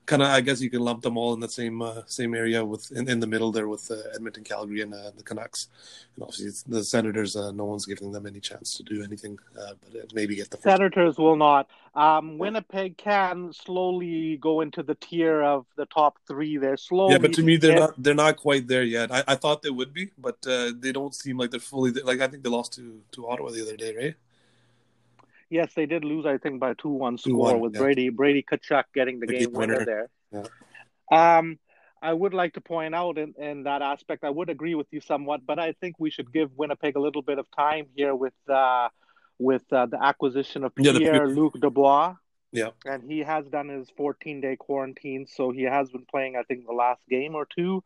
kind 0.06 0.22
of 0.22 0.28
I 0.28 0.40
guess 0.40 0.60
you 0.60 0.70
can 0.70 0.80
lump 0.80 1.02
them 1.02 1.16
all 1.16 1.32
in 1.34 1.40
the 1.40 1.48
same 1.48 1.82
uh, 1.82 2.02
same 2.06 2.34
area 2.34 2.64
with 2.64 2.90
in, 2.92 3.08
in 3.08 3.20
the 3.20 3.26
middle 3.26 3.52
there 3.52 3.68
with 3.68 3.90
uh, 3.90 3.96
Edmonton, 4.14 4.44
Calgary, 4.44 4.80
and 4.82 4.92
uh, 4.94 5.10
the 5.16 5.22
Canucks. 5.22 5.68
And 6.16 6.22
obviously 6.24 6.46
it's 6.46 6.62
the 6.64 6.82
Senators, 6.84 7.36
uh, 7.36 7.52
no 7.52 7.64
one's 7.64 7.86
giving 7.86 8.12
them 8.12 8.26
any 8.26 8.40
chance 8.40 8.76
to 8.76 8.82
do 8.82 9.02
anything, 9.02 9.38
uh, 9.60 9.72
but 9.80 10.00
uh, 10.00 10.04
maybe 10.14 10.34
get 10.36 10.50
the. 10.50 10.58
Senators 10.58 11.18
will 11.18 11.36
not. 11.36 11.68
Um, 11.94 12.38
Winnipeg 12.38 12.96
can 12.96 13.52
slowly 13.52 14.36
go 14.36 14.60
into 14.60 14.82
the 14.82 14.94
tier 14.94 15.42
of 15.42 15.66
the 15.76 15.86
top 15.86 16.18
three. 16.28 16.56
They're 16.56 16.76
slowly. 16.76 17.12
Yeah, 17.14 17.18
but 17.18 17.32
to 17.34 17.42
me, 17.42 17.56
they're 17.56 17.72
Yeah. 17.72 17.78
not 17.86 17.94
they're 18.02 18.14
not 18.14 18.36
quite 18.36 18.68
there 18.68 18.84
yet. 18.84 19.10
I, 19.12 19.24
I 19.26 19.34
thought 19.34 19.62
they 19.62 19.70
would 19.70 19.92
be, 19.92 20.10
but 20.18 20.38
uh, 20.46 20.72
they 20.78 20.92
don't 20.92 21.14
seem 21.14 21.36
like 21.36 21.50
they're 21.50 21.60
fully 21.60 21.90
there. 21.90 22.04
like. 22.04 22.20
I 22.20 22.28
think 22.28 22.42
they 22.44 22.50
lost 22.50 22.72
to 22.74 23.00
to 23.12 23.28
Ottawa 23.28 23.50
the 23.50 23.62
other 23.62 23.76
day, 23.76 23.94
right? 23.96 24.14
Yes, 25.50 25.72
they 25.74 25.86
did 25.86 26.04
lose. 26.04 26.24
I 26.26 26.38
think 26.38 26.60
by 26.60 26.74
two 26.74 26.88
one 26.90 27.16
2-1, 27.16 27.20
score 27.20 27.58
with 27.58 27.74
yeah. 27.74 27.80
Brady 27.80 28.08
Brady 28.08 28.44
Tkachuk 28.50 28.84
getting 28.94 29.18
the, 29.20 29.26
The 29.26 29.38
game 29.40 29.52
winner, 29.52 29.78
winner. 29.78 30.08
there. 30.32 30.44
Um, 31.38 31.58
I 32.02 32.12
would 32.12 32.32
like 32.32 32.54
to 32.54 32.60
point 32.60 32.94
out 32.94 33.18
in, 33.18 33.34
in 33.36 33.64
that 33.64 33.82
aspect, 33.82 34.24
I 34.24 34.30
would 34.30 34.48
agree 34.48 34.74
with 34.74 34.86
you 34.90 35.00
somewhat, 35.00 35.40
but 35.44 35.58
I 35.58 35.72
think 35.72 35.96
we 35.98 36.10
should 36.10 36.32
give 36.32 36.50
Winnipeg 36.56 36.96
a 36.96 37.00
little 37.00 37.20
bit 37.20 37.38
of 37.38 37.46
time 37.54 37.86
here 37.94 38.14
with 38.14 38.32
uh, 38.48 38.88
with 39.38 39.64
uh, 39.72 39.86
the 39.86 40.02
acquisition 40.02 40.64
of 40.64 40.72
Yeah, 40.78 40.96
Pierre 40.96 41.28
Luc 41.28 41.54
Dubois. 41.60 42.14
Yeah. 42.52 42.70
and 42.84 43.04
he 43.08 43.20
has 43.20 43.46
done 43.46 43.68
his 43.68 43.88
14 43.96 44.40
day 44.40 44.56
quarantine, 44.56 45.26
so 45.28 45.50
he 45.52 45.62
has 45.62 45.90
been 45.90 46.04
playing. 46.10 46.36
I 46.36 46.42
think 46.42 46.66
the 46.66 46.72
last 46.72 47.02
game 47.08 47.34
or 47.34 47.46
two. 47.46 47.82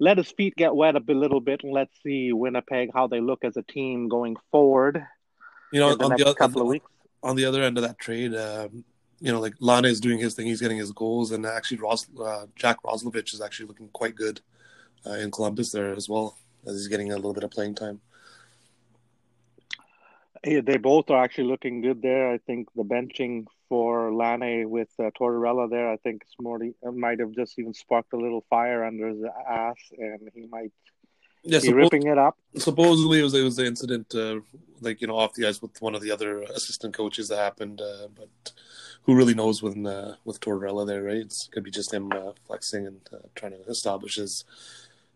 Let 0.00 0.18
his 0.18 0.30
feet 0.30 0.54
get 0.54 0.76
wet 0.76 0.94
a 0.94 1.00
little 1.12 1.40
bit, 1.40 1.64
and 1.64 1.72
let's 1.72 1.92
see 2.04 2.32
Winnipeg 2.32 2.90
how 2.94 3.08
they 3.08 3.20
look 3.20 3.44
as 3.44 3.56
a 3.56 3.62
team 3.62 4.08
going 4.08 4.36
forward 4.52 5.04
You 5.72 5.80
know, 5.80 5.92
in 5.92 5.98
the 5.98 6.04
on 6.04 6.10
next 6.10 6.24
the, 6.24 6.34
couple 6.34 6.60
other, 6.60 6.62
of 6.62 6.68
weeks. 6.68 6.86
on 7.22 7.36
the 7.36 7.44
other 7.44 7.62
end 7.62 7.76
of 7.78 7.84
that 7.84 7.98
trade, 7.98 8.34
um, 8.34 8.84
you 9.20 9.32
know, 9.32 9.40
like 9.40 9.54
Laine 9.60 9.84
is 9.84 10.00
doing 10.00 10.18
his 10.18 10.34
thing. 10.34 10.46
He's 10.46 10.60
getting 10.60 10.78
his 10.78 10.92
goals, 10.92 11.32
and 11.32 11.44
actually, 11.44 11.78
Ros, 11.78 12.06
uh, 12.20 12.46
Jack 12.56 12.82
Roslovic 12.82 13.32
is 13.34 13.40
actually 13.40 13.66
looking 13.66 13.88
quite 13.92 14.14
good 14.14 14.40
uh, 15.06 15.14
in 15.14 15.30
Columbus 15.30 15.72
there 15.72 15.92
as 15.92 16.08
well, 16.08 16.38
as 16.66 16.74
he's 16.74 16.88
getting 16.88 17.12
a 17.12 17.16
little 17.16 17.34
bit 17.34 17.44
of 17.44 17.50
playing 17.50 17.74
time. 17.74 18.00
Yeah, 20.46 20.60
they 20.60 20.76
both 20.76 21.10
are 21.10 21.22
actually 21.22 21.48
looking 21.48 21.80
good 21.80 22.00
there. 22.00 22.32
I 22.32 22.38
think 22.38 22.68
the 22.76 22.84
benching 22.84 23.46
for 23.68 24.14
Lane 24.14 24.70
with 24.70 24.88
uh, 24.98 25.10
Tortorella 25.18 25.68
there, 25.68 25.90
I 25.90 25.96
think 25.96 26.22
Smarty 26.38 26.74
might 26.94 27.18
have 27.18 27.32
just 27.32 27.58
even 27.58 27.74
sparked 27.74 28.12
a 28.12 28.16
little 28.16 28.44
fire 28.48 28.84
under 28.84 29.08
his 29.08 29.22
ass, 29.48 29.76
and 29.98 30.30
he 30.34 30.46
might 30.46 30.72
Yeah, 31.42 31.60
be 31.60 31.68
suppos- 31.68 31.74
ripping 31.74 32.06
it 32.06 32.18
up. 32.18 32.36
supposedly 32.56 33.20
it 33.20 33.22
was 33.22 33.34
it 33.34 33.42
was 33.42 33.56
the 33.56 33.66
incident, 33.66 34.14
uh, 34.14 34.40
like 34.80 35.00
you 35.00 35.06
know, 35.06 35.16
off 35.16 35.34
the 35.34 35.46
ice 35.46 35.60
with 35.62 35.80
one 35.80 35.94
of 35.94 36.02
the 36.02 36.10
other 36.10 36.42
assistant 36.42 36.94
coaches 36.94 37.28
that 37.28 37.38
happened, 37.38 37.80
uh, 37.80 38.08
but 38.14 38.52
who 39.02 39.14
really 39.14 39.34
knows 39.34 39.62
when 39.62 39.86
uh, 39.86 40.16
with 40.24 40.40
Tortorella 40.40 40.86
there, 40.86 41.02
right? 41.02 41.16
It 41.16 41.48
could 41.50 41.64
be 41.64 41.70
just 41.70 41.92
him 41.94 42.12
uh, 42.12 42.32
flexing 42.46 42.86
and 42.86 43.00
uh, 43.12 43.18
trying 43.34 43.52
to 43.52 43.62
establish 43.70 44.16
his 44.16 44.44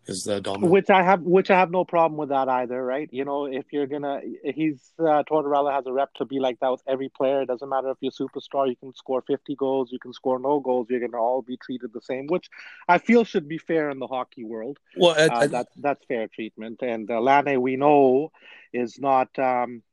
is 0.07 0.27
uh, 0.27 0.39
dominant. 0.39 0.71
Which 0.71 0.89
I 0.89 1.03
have, 1.03 1.21
which 1.21 1.49
I 1.49 1.57
have 1.57 1.71
no 1.71 1.85
problem 1.85 2.17
with 2.17 2.29
that 2.29 2.49
either, 2.49 2.83
right? 2.83 3.09
You 3.11 3.25
know, 3.25 3.45
if 3.45 3.65
you're 3.71 3.87
gonna, 3.87 4.21
he's 4.43 4.91
uh, 4.99 5.23
Tortorella 5.29 5.73
has 5.73 5.85
a 5.85 5.93
rep 5.93 6.13
to 6.15 6.25
be 6.25 6.39
like 6.39 6.59
that 6.59 6.71
with 6.71 6.81
every 6.87 7.09
player. 7.09 7.41
It 7.41 7.47
doesn't 7.47 7.67
matter 7.67 7.89
if 7.89 7.97
you're 8.01 8.11
a 8.11 8.23
superstar, 8.23 8.67
you 8.67 8.75
can 8.75 8.93
score 8.93 9.23
50 9.25 9.55
goals, 9.55 9.91
you 9.91 9.99
can 9.99 10.13
score 10.13 10.39
no 10.39 10.59
goals. 10.59 10.87
You're 10.89 10.99
gonna 10.99 11.21
all 11.21 11.41
be 11.41 11.57
treated 11.57 11.91
the 11.93 12.01
same, 12.01 12.27
which 12.27 12.49
I 12.87 12.97
feel 12.97 13.23
should 13.23 13.47
be 13.47 13.57
fair 13.57 13.89
in 13.89 13.99
the 13.99 14.07
hockey 14.07 14.43
world. 14.43 14.77
Well, 14.97 15.15
I, 15.17 15.27
uh, 15.27 15.39
I, 15.39 15.47
that 15.47 15.67
that's 15.77 16.05
fair 16.05 16.27
treatment. 16.27 16.81
And 16.81 17.09
uh, 17.09 17.21
Laine, 17.21 17.61
we 17.61 17.75
know, 17.75 18.31
is 18.73 18.99
not. 18.99 19.37
Um, 19.39 19.83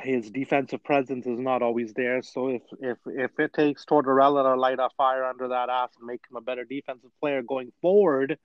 his 0.00 0.30
defensive 0.30 0.84
presence 0.84 1.26
is 1.26 1.40
not 1.40 1.60
always 1.60 1.92
there. 1.92 2.22
So 2.22 2.48
if 2.50 2.62
if 2.80 2.98
if 3.06 3.38
it 3.38 3.52
takes 3.52 3.84
Tortorella 3.84 4.44
to 4.44 4.54
light 4.54 4.78
a 4.78 4.90
fire 4.96 5.24
under 5.24 5.48
that 5.48 5.68
ass 5.68 5.90
and 5.98 6.06
make 6.06 6.20
him 6.30 6.36
a 6.36 6.40
better 6.40 6.64
defensive 6.64 7.10
player 7.20 7.42
going 7.42 7.72
forward, 7.82 8.38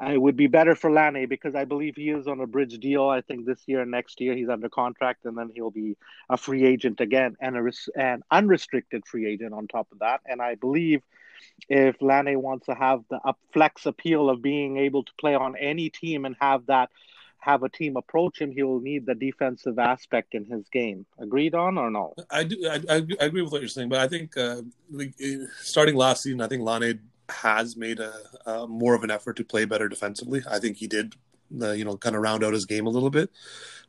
it 0.00 0.20
would 0.20 0.36
be 0.36 0.46
better 0.46 0.74
for 0.74 0.90
Laine 0.90 1.28
because 1.28 1.54
I 1.54 1.64
believe 1.64 1.96
he 1.96 2.10
is 2.10 2.26
on 2.26 2.40
a 2.40 2.46
bridge 2.46 2.78
deal. 2.78 3.08
I 3.08 3.20
think 3.20 3.44
this 3.44 3.60
year 3.66 3.82
and 3.82 3.90
next 3.90 4.20
year 4.20 4.34
he's 4.34 4.48
under 4.48 4.68
contract, 4.68 5.26
and 5.26 5.36
then 5.36 5.50
he'll 5.54 5.70
be 5.70 5.96
a 6.28 6.36
free 6.36 6.64
agent 6.64 7.00
again 7.00 7.36
and 7.40 7.56
a 7.56 7.72
an 7.96 8.22
unrestricted 8.30 9.06
free 9.06 9.26
agent 9.26 9.52
on 9.52 9.68
top 9.68 9.88
of 9.92 9.98
that. 9.98 10.20
And 10.24 10.40
I 10.40 10.54
believe 10.54 11.02
if 11.68 12.00
Laine 12.00 12.40
wants 12.40 12.66
to 12.66 12.74
have 12.74 13.02
the 13.10 13.20
flex 13.52 13.86
appeal 13.86 14.30
of 14.30 14.40
being 14.40 14.78
able 14.78 15.04
to 15.04 15.12
play 15.20 15.34
on 15.34 15.56
any 15.56 15.90
team 15.90 16.24
and 16.24 16.36
have 16.40 16.66
that 16.66 16.90
have 17.40 17.62
a 17.62 17.68
team 17.68 17.96
approach 17.96 18.38
him, 18.38 18.52
he 18.52 18.62
will 18.62 18.80
need 18.80 19.06
the 19.06 19.14
defensive 19.14 19.78
aspect 19.78 20.34
in 20.34 20.44
his 20.44 20.68
game. 20.68 21.06
Agreed 21.18 21.54
on 21.54 21.78
or 21.78 21.90
no? 21.90 22.14
I 22.30 22.44
do. 22.44 22.68
I, 22.68 22.80
I 22.88 23.24
agree 23.24 23.42
with 23.42 23.50
what 23.50 23.62
you're 23.62 23.68
saying, 23.68 23.88
but 23.88 23.98
I 23.98 24.08
think 24.08 24.36
uh, 24.36 24.60
starting 25.62 25.96
last 25.96 26.22
season, 26.22 26.40
I 26.42 26.48
think 26.48 26.62
Laine 26.62 27.00
has 27.30 27.76
made 27.76 28.00
a, 28.00 28.12
a, 28.46 28.66
more 28.66 28.94
of 28.94 29.04
an 29.04 29.10
effort 29.10 29.36
to 29.36 29.44
play 29.44 29.64
better 29.64 29.88
defensively. 29.88 30.42
I 30.48 30.58
think 30.58 30.76
he 30.76 30.86
did, 30.86 31.14
uh, 31.60 31.72
you 31.72 31.84
know, 31.84 31.96
kind 31.96 32.16
of 32.16 32.22
round 32.22 32.44
out 32.44 32.52
his 32.52 32.66
game 32.66 32.86
a 32.86 32.90
little 32.90 33.10
bit. 33.10 33.30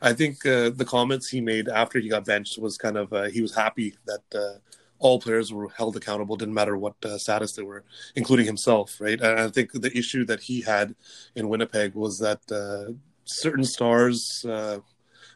I 0.01 0.13
think 0.13 0.45
uh, 0.45 0.71
the 0.71 0.85
comments 0.85 1.29
he 1.29 1.41
made 1.41 1.67
after 1.67 1.99
he 1.99 2.09
got 2.09 2.25
benched 2.25 2.57
was 2.57 2.77
kind 2.77 2.97
of 2.97 3.13
uh, 3.13 3.23
he 3.23 3.41
was 3.41 3.55
happy 3.55 3.95
that 4.05 4.39
uh, 4.39 4.59
all 4.99 5.19
players 5.19 5.51
were 5.53 5.69
held 5.69 5.95
accountable, 5.95 6.35
didn't 6.35 6.53
matter 6.53 6.77
what 6.77 6.95
uh, 7.05 7.17
status 7.17 7.53
they 7.53 7.63
were, 7.63 7.83
including 8.15 8.45
himself, 8.45 8.99
right? 8.99 9.19
And 9.19 9.39
I 9.39 9.49
think 9.49 9.71
the 9.73 9.95
issue 9.95 10.25
that 10.25 10.41
he 10.41 10.61
had 10.61 10.95
in 11.35 11.49
Winnipeg 11.49 11.93
was 11.93 12.19
that 12.19 12.39
uh, 12.51 12.93
certain 13.25 13.63
stars, 13.63 14.45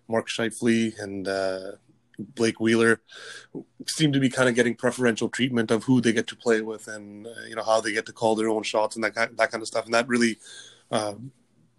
Mark 0.08 0.28
Scheifele 0.28 1.00
and 1.00 1.28
Blake 2.20 2.60
Wheeler, 2.60 3.02
seem 3.88 4.12
to 4.14 4.20
be 4.20 4.30
kind 4.30 4.50
of 4.50 4.56
getting 4.56 4.76
preferential 4.76 5.30
treatment 5.30 5.72
of 5.72 5.84
who 5.84 6.02
they 6.02 6.14
get 6.14 6.28
to 6.28 6.36
play 6.36 6.62
with 6.62 6.88
and 6.88 7.28
uh, 7.28 7.32
you 7.48 7.56
know 7.56 7.64
how 7.64 7.82
they 7.82 7.94
get 7.94 8.06
to 8.08 8.14
call 8.14 8.36
their 8.36 8.50
own 8.50 8.64
shots 8.64 8.96
and 8.96 9.04
that 9.04 9.16
kind, 9.16 9.38
that 9.38 9.52
kind 9.52 9.62
of 9.62 9.68
stuff. 9.68 9.86
And 9.86 9.94
that 9.94 10.08
really, 10.08 10.38
uh, 10.92 11.16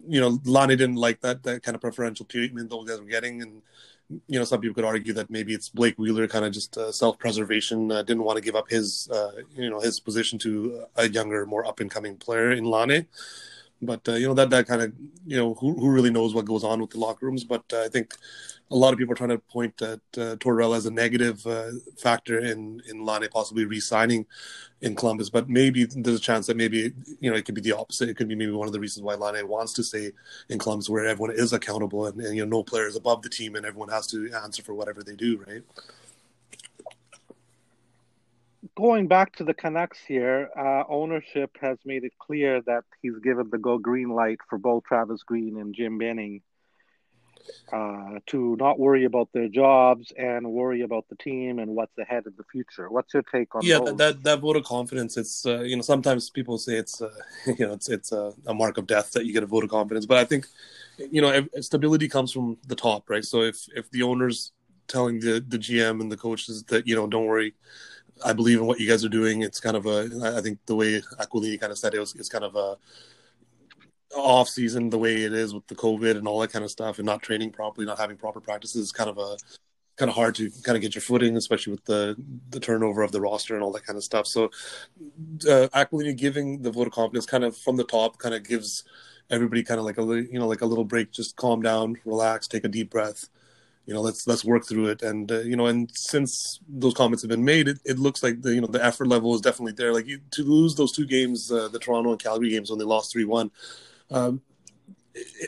you 0.07 0.19
know, 0.19 0.39
Laine 0.45 0.69
didn't 0.69 0.95
like 0.95 1.21
that 1.21 1.43
that 1.43 1.63
kind 1.63 1.75
of 1.75 1.81
preferential 1.81 2.25
treatment 2.25 2.69
those 2.69 2.87
guys 2.87 2.99
were 2.99 3.05
getting. 3.05 3.41
And 3.41 3.61
you 4.27 4.39
know, 4.39 4.45
some 4.45 4.61
people 4.61 4.75
could 4.75 4.85
argue 4.85 5.13
that 5.13 5.29
maybe 5.29 5.53
it's 5.53 5.69
Blake 5.69 5.97
Wheeler 5.97 6.27
kind 6.27 6.45
of 6.45 6.53
just 6.53 6.77
uh, 6.77 6.91
self 6.91 7.19
preservation, 7.19 7.91
uh, 7.91 8.03
didn't 8.03 8.23
want 8.23 8.37
to 8.37 8.43
give 8.43 8.55
up 8.55 8.69
his 8.69 9.09
you 9.55 9.69
know 9.69 9.79
his 9.79 9.99
position 9.99 10.39
to 10.39 10.85
a 10.95 11.09
younger, 11.09 11.45
more 11.45 11.65
up 11.65 11.79
and 11.79 11.91
coming 11.91 12.15
player 12.17 12.51
in 12.51 12.63
Laine 12.63 13.07
but 13.81 14.07
uh, 14.07 14.13
you 14.13 14.27
know 14.27 14.33
that 14.33 14.49
that 14.49 14.67
kind 14.67 14.81
of 14.81 14.93
you 15.25 15.37
know 15.37 15.53
who 15.55 15.73
who 15.73 15.91
really 15.91 16.09
knows 16.09 16.33
what 16.33 16.45
goes 16.45 16.63
on 16.63 16.81
with 16.81 16.91
the 16.91 16.99
locker 16.99 17.25
rooms. 17.25 17.43
But 17.43 17.63
uh, 17.73 17.83
I 17.83 17.89
think 17.89 18.15
a 18.71 18.75
lot 18.75 18.91
of 18.91 18.99
people 18.99 19.13
are 19.13 19.17
trying 19.17 19.29
to 19.29 19.37
point 19.37 19.81
at 19.81 19.99
uh, 20.17 20.35
Tortorella 20.37 20.77
as 20.77 20.85
a 20.85 20.91
negative 20.91 21.45
uh, 21.45 21.71
factor 21.97 22.39
in 22.39 22.81
in 22.89 23.05
Laine 23.05 23.27
possibly 23.31 23.65
re-signing 23.65 24.25
in 24.81 24.95
Columbus. 24.95 25.29
But 25.29 25.49
maybe 25.49 25.85
there's 25.85 26.17
a 26.17 26.21
chance 26.21 26.47
that 26.47 26.57
maybe 26.57 26.93
you 27.19 27.29
know 27.29 27.37
it 27.37 27.45
could 27.45 27.55
be 27.55 27.61
the 27.61 27.73
opposite. 27.73 28.09
It 28.09 28.17
could 28.17 28.27
be 28.27 28.35
maybe 28.35 28.51
one 28.51 28.67
of 28.67 28.73
the 28.73 28.79
reasons 28.79 29.03
why 29.03 29.15
Laine 29.15 29.47
wants 29.47 29.73
to 29.73 29.83
stay 29.83 30.11
in 30.49 30.59
Columbus, 30.59 30.89
where 30.89 31.05
everyone 31.05 31.35
is 31.35 31.53
accountable 31.53 32.07
and, 32.07 32.19
and 32.19 32.35
you 32.35 32.45
know 32.45 32.57
no 32.57 32.63
player 32.63 32.87
is 32.87 32.95
above 32.95 33.21
the 33.21 33.29
team 33.29 33.55
and 33.55 33.65
everyone 33.65 33.89
has 33.89 34.07
to 34.07 34.31
answer 34.43 34.63
for 34.63 34.73
whatever 34.73 35.03
they 35.03 35.15
do, 35.15 35.43
right? 35.47 35.63
Going 38.75 39.07
back 39.07 39.35
to 39.37 39.43
the 39.43 39.53
Canucks 39.53 39.99
here, 40.07 40.49
uh, 40.57 40.83
ownership 40.89 41.57
has 41.61 41.77
made 41.85 42.03
it 42.03 42.13
clear 42.19 42.61
that 42.63 42.83
he's 43.01 43.17
given 43.23 43.49
the 43.51 43.57
go 43.57 43.77
green 43.77 44.09
light 44.09 44.39
for 44.49 44.57
both 44.57 44.83
Travis 44.83 45.23
Green 45.23 45.57
and 45.59 45.73
Jim 45.75 45.97
Benning 45.97 46.41
uh, 47.71 48.19
to 48.27 48.55
not 48.59 48.79
worry 48.79 49.05
about 49.05 49.29
their 49.33 49.47
jobs 49.47 50.11
and 50.17 50.49
worry 50.51 50.81
about 50.81 51.05
the 51.09 51.15
team 51.15 51.59
and 51.59 51.75
what's 51.75 51.97
ahead 51.97 52.23
in 52.25 52.33
the 52.37 52.43
future. 52.51 52.89
What's 52.89 53.13
your 53.13 53.23
take 53.23 53.53
on 53.55 53.61
yeah 53.63 53.79
those? 53.79 53.97
that 53.97 54.23
that 54.23 54.39
vote 54.39 54.55
of 54.55 54.63
confidence? 54.63 55.17
It's 55.17 55.45
uh, 55.45 55.61
you 55.61 55.75
know 55.75 55.81
sometimes 55.81 56.29
people 56.29 56.57
say 56.57 56.75
it's 56.75 57.01
uh, 57.01 57.09
you 57.45 57.67
know 57.67 57.73
it's 57.73 57.89
it's 57.89 58.11
a, 58.11 58.33
a, 58.45 58.53
mark 58.53 58.77
of 58.77 58.87
death 58.87 59.11
that 59.11 59.25
you 59.25 59.33
get 59.33 59.43
a 59.43 59.47
vote 59.47 59.63
of 59.63 59.69
confidence, 59.69 60.05
but 60.05 60.17
I 60.17 60.25
think 60.25 60.47
you 60.97 61.21
know 61.21 61.47
stability 61.61 62.07
comes 62.07 62.31
from 62.31 62.57
the 62.67 62.75
top, 62.75 63.09
right? 63.09 63.23
So 63.23 63.41
if 63.41 63.67
if 63.75 63.89
the 63.91 64.03
owners 64.03 64.51
telling 64.87 65.19
the 65.19 65.43
the 65.45 65.57
GM 65.57 66.01
and 66.01 66.11
the 66.11 66.17
coaches 66.17 66.63
that 66.65 66.87
you 66.87 66.95
know 66.95 67.07
don't 67.07 67.25
worry 67.25 67.53
I 68.23 68.33
believe 68.33 68.59
in 68.59 68.65
what 68.65 68.79
you 68.79 68.87
guys 68.87 69.03
are 69.05 69.09
doing. 69.09 69.41
It's 69.41 69.59
kind 69.59 69.77
of 69.77 69.85
a, 69.85 70.35
I 70.37 70.41
think 70.41 70.59
the 70.65 70.75
way 70.75 71.01
Aquilini 71.19 71.59
kind 71.59 71.71
of 71.71 71.77
said 71.77 71.93
it 71.93 71.99
was, 71.99 72.15
it's 72.15 72.29
kind 72.29 72.43
of 72.43 72.55
a 72.55 72.77
off 74.15 74.49
season, 74.49 74.89
the 74.89 74.97
way 74.97 75.23
it 75.23 75.33
is 75.33 75.53
with 75.53 75.67
the 75.67 75.75
COVID 75.75 76.17
and 76.17 76.27
all 76.27 76.39
that 76.39 76.51
kind 76.51 76.65
of 76.65 76.71
stuff 76.71 76.97
and 76.97 77.05
not 77.05 77.21
training 77.21 77.51
properly, 77.51 77.85
not 77.85 77.99
having 77.99 78.17
proper 78.17 78.39
practices 78.39 78.91
kind 78.91 79.09
of 79.09 79.17
a, 79.17 79.37
kind 79.97 80.09
of 80.09 80.15
hard 80.15 80.35
to 80.35 80.49
kind 80.63 80.75
of 80.75 80.81
get 80.81 80.95
your 80.95 81.01
footing, 81.01 81.35
especially 81.35 81.71
with 81.71 81.85
the, 81.85 82.15
the 82.49 82.59
turnover 82.59 83.01
of 83.01 83.11
the 83.11 83.19
roster 83.19 83.55
and 83.55 83.63
all 83.63 83.71
that 83.71 83.85
kind 83.85 83.97
of 83.97 84.03
stuff. 84.03 84.27
So 84.27 84.45
uh, 85.49 85.67
Aquilini 85.73 86.15
giving 86.15 86.61
the 86.61 86.71
vote 86.71 86.87
of 86.87 86.93
confidence 86.93 87.25
kind 87.25 87.43
of 87.43 87.57
from 87.57 87.77
the 87.77 87.83
top 87.83 88.17
kind 88.17 88.35
of 88.35 88.47
gives 88.47 88.83
everybody 89.29 89.63
kind 89.63 89.79
of 89.79 89.85
like 89.85 89.97
a, 89.97 90.03
you 90.03 90.39
know, 90.39 90.47
like 90.47 90.61
a 90.61 90.65
little 90.65 90.85
break, 90.85 91.11
just 91.11 91.35
calm 91.35 91.61
down, 91.61 91.97
relax, 92.05 92.47
take 92.47 92.63
a 92.63 92.69
deep 92.69 92.89
breath 92.89 93.29
you 93.87 93.93
know 93.93 94.01
let's 94.01 94.27
let's 94.27 94.45
work 94.45 94.67
through 94.67 94.87
it. 94.87 95.01
And 95.01 95.31
uh, 95.31 95.39
you 95.39 95.55
know 95.55 95.65
and 95.65 95.89
since 95.95 96.59
those 96.67 96.93
comments 96.93 97.23
have 97.23 97.29
been 97.29 97.45
made 97.45 97.67
it, 97.67 97.79
it 97.85 97.97
looks 97.97 98.21
like 98.21 98.41
the 98.41 98.53
you 98.53 98.61
know 98.61 98.67
the 98.67 98.83
effort 98.83 99.07
level 99.07 99.33
is 99.33 99.41
definitely 99.41 99.73
there. 99.73 99.93
Like 99.93 100.05
you, 100.05 100.19
to 100.31 100.43
lose 100.43 100.75
those 100.75 100.91
two 100.91 101.05
games 101.05 101.51
uh, 101.51 101.69
the 101.69 101.79
toronto 101.79 102.11
and 102.11 102.21
calgary 102.21 102.49
games 102.51 102.69
when 102.69 102.77
they 102.77 102.85
lost 102.85 103.15
3-1 103.15 103.49
um, 104.11 104.41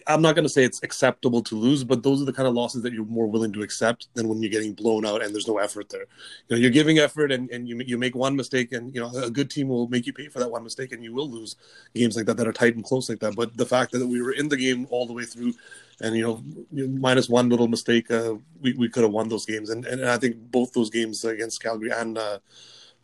I'm 0.08 0.22
not 0.22 0.36
going 0.36 0.44
to 0.44 0.50
say 0.50 0.64
it's 0.64 0.82
acceptable 0.84 1.42
to 1.44 1.56
lose, 1.56 1.84
but 1.84 2.04
those 2.04 2.22
are 2.22 2.26
the 2.26 2.34
kind 2.34 2.48
of 2.48 2.54
losses 2.54 2.82
that 2.84 2.94
you're 2.94 3.06
more 3.06 3.28
willing 3.28 3.54
to 3.54 3.62
accept 3.62 4.08
than 4.14 4.28
when 4.28 4.42
you're 4.42 4.52
getting 4.52 4.74
blown 4.74 5.06
out 5.06 5.22
and 5.22 5.34
there's 5.34 5.48
no 5.48 5.58
effort 5.58 5.90
there. 5.90 6.06
You 6.48 6.56
know, 6.56 6.58
you're 6.58 6.72
giving 6.72 7.00
effort 7.00 7.32
and, 7.32 7.50
and 7.50 7.68
you 7.68 7.80
you 7.80 7.98
make 7.98 8.16
one 8.16 8.36
mistake, 8.36 8.72
and 8.72 8.94
you 8.94 9.02
know 9.02 9.12
a 9.16 9.30
good 9.30 9.50
team 9.50 9.68
will 9.68 9.88
make 9.88 10.06
you 10.06 10.14
pay 10.14 10.28
for 10.28 10.40
that 10.40 10.52
one 10.52 10.64
mistake, 10.64 10.92
and 10.92 11.04
you 11.04 11.14
will 11.14 11.30
lose 11.30 11.56
games 11.96 12.16
like 12.16 12.26
that 12.26 12.38
that 12.38 12.48
are 12.48 12.54
tight 12.54 12.76
and 12.76 12.84
close 12.84 13.10
like 13.10 13.20
that. 13.20 13.36
But 13.36 13.58
the 13.58 13.66
fact 13.66 13.92
that 13.92 14.08
we 14.08 14.22
were 14.22 14.34
in 14.34 14.50
the 14.50 14.58
game 14.58 14.88
all 14.90 15.06
the 15.06 15.14
way 15.14 15.26
through, 15.26 15.54
and 16.02 16.16
you 16.16 16.24
know 16.24 16.44
minus 16.72 17.30
one 17.30 17.50
little 17.50 17.68
mistake, 17.68 18.10
uh, 18.12 18.36
we 18.62 18.74
we 18.74 18.90
could 18.90 19.04
have 19.04 19.12
won 19.12 19.30
those 19.30 19.46
games, 19.46 19.70
and 19.70 19.86
and 19.86 20.06
I 20.06 20.18
think 20.18 20.38
both 20.52 20.74
those 20.74 20.90
games 20.90 21.24
against 21.26 21.62
Calgary 21.62 21.92
and. 21.92 22.18
Uh, 22.18 22.40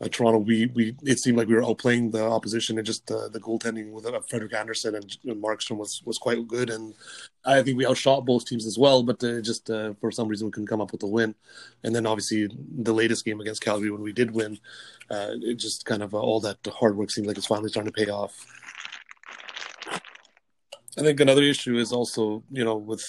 uh, 0.02 0.10
Toronto, 0.10 0.40
we 0.40 0.66
we 0.74 0.96
it 1.04 1.20
seemed 1.20 1.38
like 1.38 1.48
we 1.48 1.56
were 1.56 1.62
outplaying 1.62 2.12
the 2.12 2.22
opposition, 2.22 2.78
and 2.78 2.86
just 2.86 3.10
uh, 3.10 3.30
the 3.30 3.40
goaltending 3.40 3.92
with 3.92 4.06
uh, 4.06 4.20
Frederik 4.20 4.54
Andersen 4.54 4.96
and, 4.96 5.18
and 5.24 5.42
Markstrom 5.42 5.78
was 5.78 6.04
was 6.04 6.18
quite 6.18 6.46
good, 6.48 6.70
and 6.70 6.94
I 7.46 7.62
think 7.64 7.78
we 7.78 7.88
outshot 7.88 8.26
both 8.26 8.46
teams 8.46 8.66
as 8.66 8.78
well. 8.78 9.04
But 9.04 9.24
uh, 9.24 9.40
just 9.40 9.70
uh, 9.70 9.94
for 10.02 10.12
some 10.12 10.28
reason, 10.28 10.48
we 10.48 10.52
couldn't 10.52 10.68
come 10.68 10.82
up 10.82 10.92
with 10.92 11.04
a 11.04 11.08
win. 11.08 11.34
And 11.84 11.96
then 11.96 12.06
obviously 12.06 12.50
the 12.78 12.94
latest 12.94 13.24
game 13.24 13.40
against 13.40 13.64
Calgary 13.64 13.90
when 13.90 14.02
we 14.02 14.12
did 14.12 14.32
win, 14.32 14.60
uh, 15.10 15.32
it 15.42 15.56
just 15.56 15.86
kind 15.86 16.04
of 16.04 16.14
all 16.14 16.42
that 16.42 16.58
hard 16.68 16.98
work 16.98 17.10
seems 17.10 17.28
like 17.28 17.38
it's 17.38 17.48
finally 17.48 17.70
starting 17.70 17.94
to 17.94 18.06
pay 18.06 18.12
off. 18.12 18.34
I 20.98 21.02
think 21.02 21.20
another 21.22 21.44
issue 21.44 21.78
is 21.78 21.94
also 21.94 22.44
you 22.52 22.66
know 22.66 22.76
with 22.76 23.06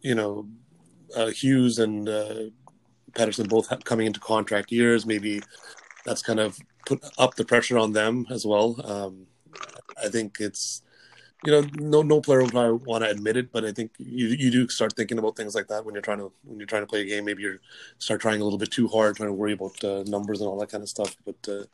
you 0.00 0.14
know 0.14 0.48
Hughes 1.34 1.78
and 1.78 2.08
Pettersson 3.12 3.48
both 3.48 3.84
coming 3.84 4.06
into 4.06 4.20
contract 4.20 4.72
years. 4.72 5.06
Maybe 5.06 5.40
that's 6.04 6.22
kind 6.22 6.40
of 6.40 6.58
put 6.86 7.04
up 7.18 7.34
the 7.34 7.44
pressure 7.44 7.78
on 7.78 7.92
them 7.92 8.26
as 8.30 8.46
well. 8.46 8.80
Um, 8.84 9.26
I 10.02 10.08
think 10.08 10.38
it's 10.40 10.82
you 11.44 11.52
know 11.52 11.66
no 11.78 12.02
no 12.02 12.20
player 12.20 12.42
would 12.42 12.52
probably 12.52 12.84
want 12.84 13.04
to 13.04 13.10
admit 13.10 13.36
it, 13.36 13.52
but 13.52 13.64
I 13.64 13.72
think 13.72 13.92
you 13.98 14.28
you 14.28 14.50
do 14.50 14.68
start 14.68 14.94
thinking 14.94 15.18
about 15.18 15.36
things 15.36 15.54
like 15.54 15.68
that 15.68 15.84
when 15.84 15.94
you're 15.94 16.02
trying 16.02 16.18
to 16.18 16.32
when 16.44 16.58
you're 16.58 16.66
trying 16.66 16.82
to 16.82 16.86
play 16.86 17.02
a 17.02 17.06
game. 17.06 17.24
Maybe 17.24 17.42
you 17.42 17.58
start 17.98 18.20
trying 18.20 18.40
a 18.40 18.44
little 18.44 18.58
bit 18.58 18.70
too 18.70 18.88
hard, 18.88 19.16
trying 19.16 19.30
to 19.30 19.34
worry 19.34 19.52
about 19.52 19.82
uh, 19.84 20.02
numbers 20.06 20.40
and 20.40 20.48
all 20.48 20.58
that 20.60 20.70
kind 20.70 20.82
of 20.82 20.88
stuff. 20.88 21.16
But 21.24 21.36
uh, 21.48 21.64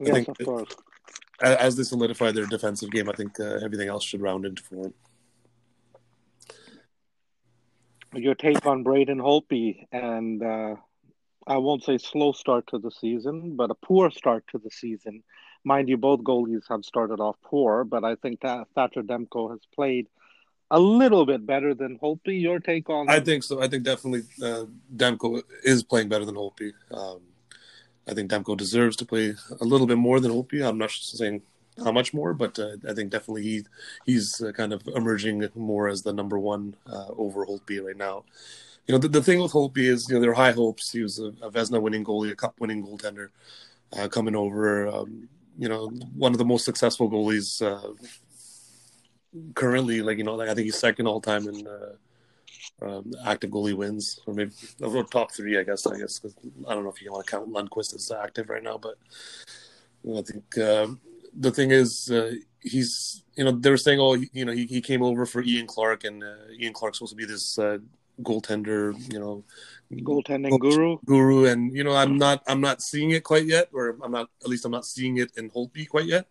yes, 0.00 0.10
I 0.10 0.12
think 0.12 0.28
of 0.28 0.38
course. 0.44 0.76
as 1.42 1.76
they 1.76 1.82
solidify 1.82 2.32
their 2.32 2.46
defensive 2.46 2.90
game, 2.90 3.08
I 3.08 3.14
think 3.14 3.40
uh, 3.40 3.58
everything 3.62 3.88
else 3.88 4.04
should 4.04 4.20
round 4.20 4.44
into 4.44 4.62
form. 4.62 4.92
Your 8.16 8.34
take 8.34 8.64
on 8.66 8.82
Braden 8.82 9.18
Holtby 9.18 9.86
and 9.92 10.42
uh, 10.42 10.76
I 11.46 11.58
won't 11.58 11.84
say 11.84 11.98
slow 11.98 12.32
start 12.32 12.66
to 12.68 12.78
the 12.78 12.90
season, 12.90 13.56
but 13.56 13.70
a 13.70 13.74
poor 13.74 14.10
start 14.10 14.44
to 14.52 14.58
the 14.58 14.70
season. 14.70 15.22
Mind 15.64 15.88
you, 15.88 15.96
both 15.96 16.20
goalies 16.20 16.62
have 16.68 16.84
started 16.84 17.20
off 17.20 17.36
poor, 17.42 17.84
but 17.84 18.04
I 18.04 18.16
think 18.16 18.40
that 18.40 18.66
Thatcher 18.74 19.02
Demko 19.02 19.50
has 19.50 19.60
played 19.74 20.06
a 20.70 20.78
little 20.80 21.24
bit 21.26 21.46
better 21.46 21.74
than 21.74 21.98
Holtby. 21.98 22.40
Your 22.40 22.58
take 22.58 22.90
on? 22.90 23.08
I 23.08 23.20
think 23.20 23.44
so. 23.44 23.62
I 23.62 23.68
think 23.68 23.84
definitely 23.84 24.22
uh, 24.42 24.64
Demko 24.94 25.42
is 25.62 25.82
playing 25.82 26.08
better 26.08 26.24
than 26.24 26.34
Holtby. 26.34 26.72
Um, 26.90 27.20
I 28.08 28.14
think 28.14 28.30
Demko 28.30 28.56
deserves 28.56 28.96
to 28.96 29.04
play 29.04 29.34
a 29.60 29.64
little 29.64 29.86
bit 29.86 29.98
more 29.98 30.20
than 30.20 30.32
Holtby. 30.32 30.66
I'm 30.66 30.78
not 30.78 30.90
saying 30.90 31.42
how 31.84 31.92
much 31.92 32.14
more, 32.14 32.34
but 32.34 32.58
uh, 32.58 32.76
I 32.88 32.94
think 32.94 33.10
definitely 33.10 33.42
he 33.42 33.64
he's 34.04 34.40
uh, 34.40 34.52
kind 34.52 34.72
of 34.72 34.86
emerging 34.94 35.48
more 35.54 35.88
as 35.88 36.02
the 36.02 36.12
number 36.12 36.38
one 36.38 36.74
uh, 36.90 37.08
over 37.16 37.44
Holtby 37.46 37.84
right 37.84 37.96
now. 37.96 38.24
You 38.86 38.92
know, 38.92 38.98
the, 38.98 39.08
the 39.08 39.22
thing 39.22 39.40
with 39.40 39.52
Holtby 39.52 39.78
is, 39.78 40.08
you 40.08 40.14
know, 40.14 40.20
there 40.20 40.30
are 40.30 40.34
high 40.34 40.52
hopes. 40.52 40.92
He 40.92 41.02
was 41.02 41.18
a, 41.18 41.26
a 41.42 41.50
Vezina 41.50 41.80
winning 41.80 42.04
goalie, 42.04 42.30
a 42.30 42.36
cup 42.36 42.54
winning 42.60 42.84
goaltender 42.86 43.30
uh, 43.98 44.08
coming 44.08 44.36
over. 44.36 44.86
Um, 44.86 45.28
you 45.58 45.68
know, 45.68 45.88
one 46.14 46.32
of 46.32 46.38
the 46.38 46.44
most 46.44 46.64
successful 46.64 47.10
goalies 47.10 47.62
uh, 47.62 47.92
currently. 49.54 50.02
Like, 50.02 50.18
you 50.18 50.24
know, 50.24 50.34
like 50.34 50.48
I 50.48 50.54
think 50.54 50.66
he's 50.66 50.78
second 50.78 51.06
all 51.06 51.20
time 51.20 51.48
in 51.48 51.66
uh, 51.66 51.94
um, 52.82 53.12
active 53.24 53.50
goalie 53.50 53.74
wins, 53.74 54.20
or 54.26 54.34
maybe 54.34 54.52
or 54.80 55.04
top 55.04 55.32
three, 55.32 55.58
I 55.58 55.62
guess. 55.62 55.86
I 55.86 55.98
guess 55.98 56.20
I 56.68 56.74
don't 56.74 56.84
know 56.84 56.90
if 56.90 57.02
you 57.02 57.10
want 57.12 57.26
to 57.26 57.30
count 57.30 57.52
Lundqvist 57.52 57.94
as 57.94 58.10
active 58.10 58.50
right 58.50 58.62
now, 58.62 58.78
but 58.78 58.96
I 60.16 60.22
think 60.22 60.58
um, 60.58 61.00
the 61.38 61.50
thing 61.50 61.70
is, 61.70 62.10
uh, 62.10 62.34
he's 62.60 63.22
you 63.36 63.44
know 63.44 63.52
they 63.52 63.70
were 63.70 63.76
saying, 63.76 64.00
oh, 64.00 64.14
you 64.14 64.44
know, 64.44 64.52
he, 64.52 64.66
he 64.66 64.80
came 64.80 65.02
over 65.02 65.26
for 65.26 65.42
Ian 65.42 65.66
Clark, 65.66 66.04
and 66.04 66.22
uh, 66.22 66.48
Ian 66.58 66.72
Clark's 66.72 66.98
supposed 66.98 67.12
to 67.12 67.16
be 67.16 67.24
this 67.24 67.58
uh, 67.58 67.78
goaltender, 68.22 68.94
you 69.12 69.18
know, 69.18 69.44
goaltending 69.92 70.58
guru, 70.58 70.98
guru, 71.04 71.46
and 71.46 71.74
you 71.74 71.84
know, 71.84 71.92
I'm 71.92 72.16
not 72.16 72.42
I'm 72.46 72.60
not 72.60 72.82
seeing 72.82 73.10
it 73.10 73.24
quite 73.24 73.46
yet, 73.46 73.68
or 73.72 73.96
I'm 74.02 74.12
not 74.12 74.30
at 74.42 74.48
least 74.48 74.64
I'm 74.64 74.72
not 74.72 74.86
seeing 74.86 75.18
it 75.18 75.32
in 75.36 75.50
Holtby 75.50 75.88
quite 75.88 76.06
yet. 76.06 76.26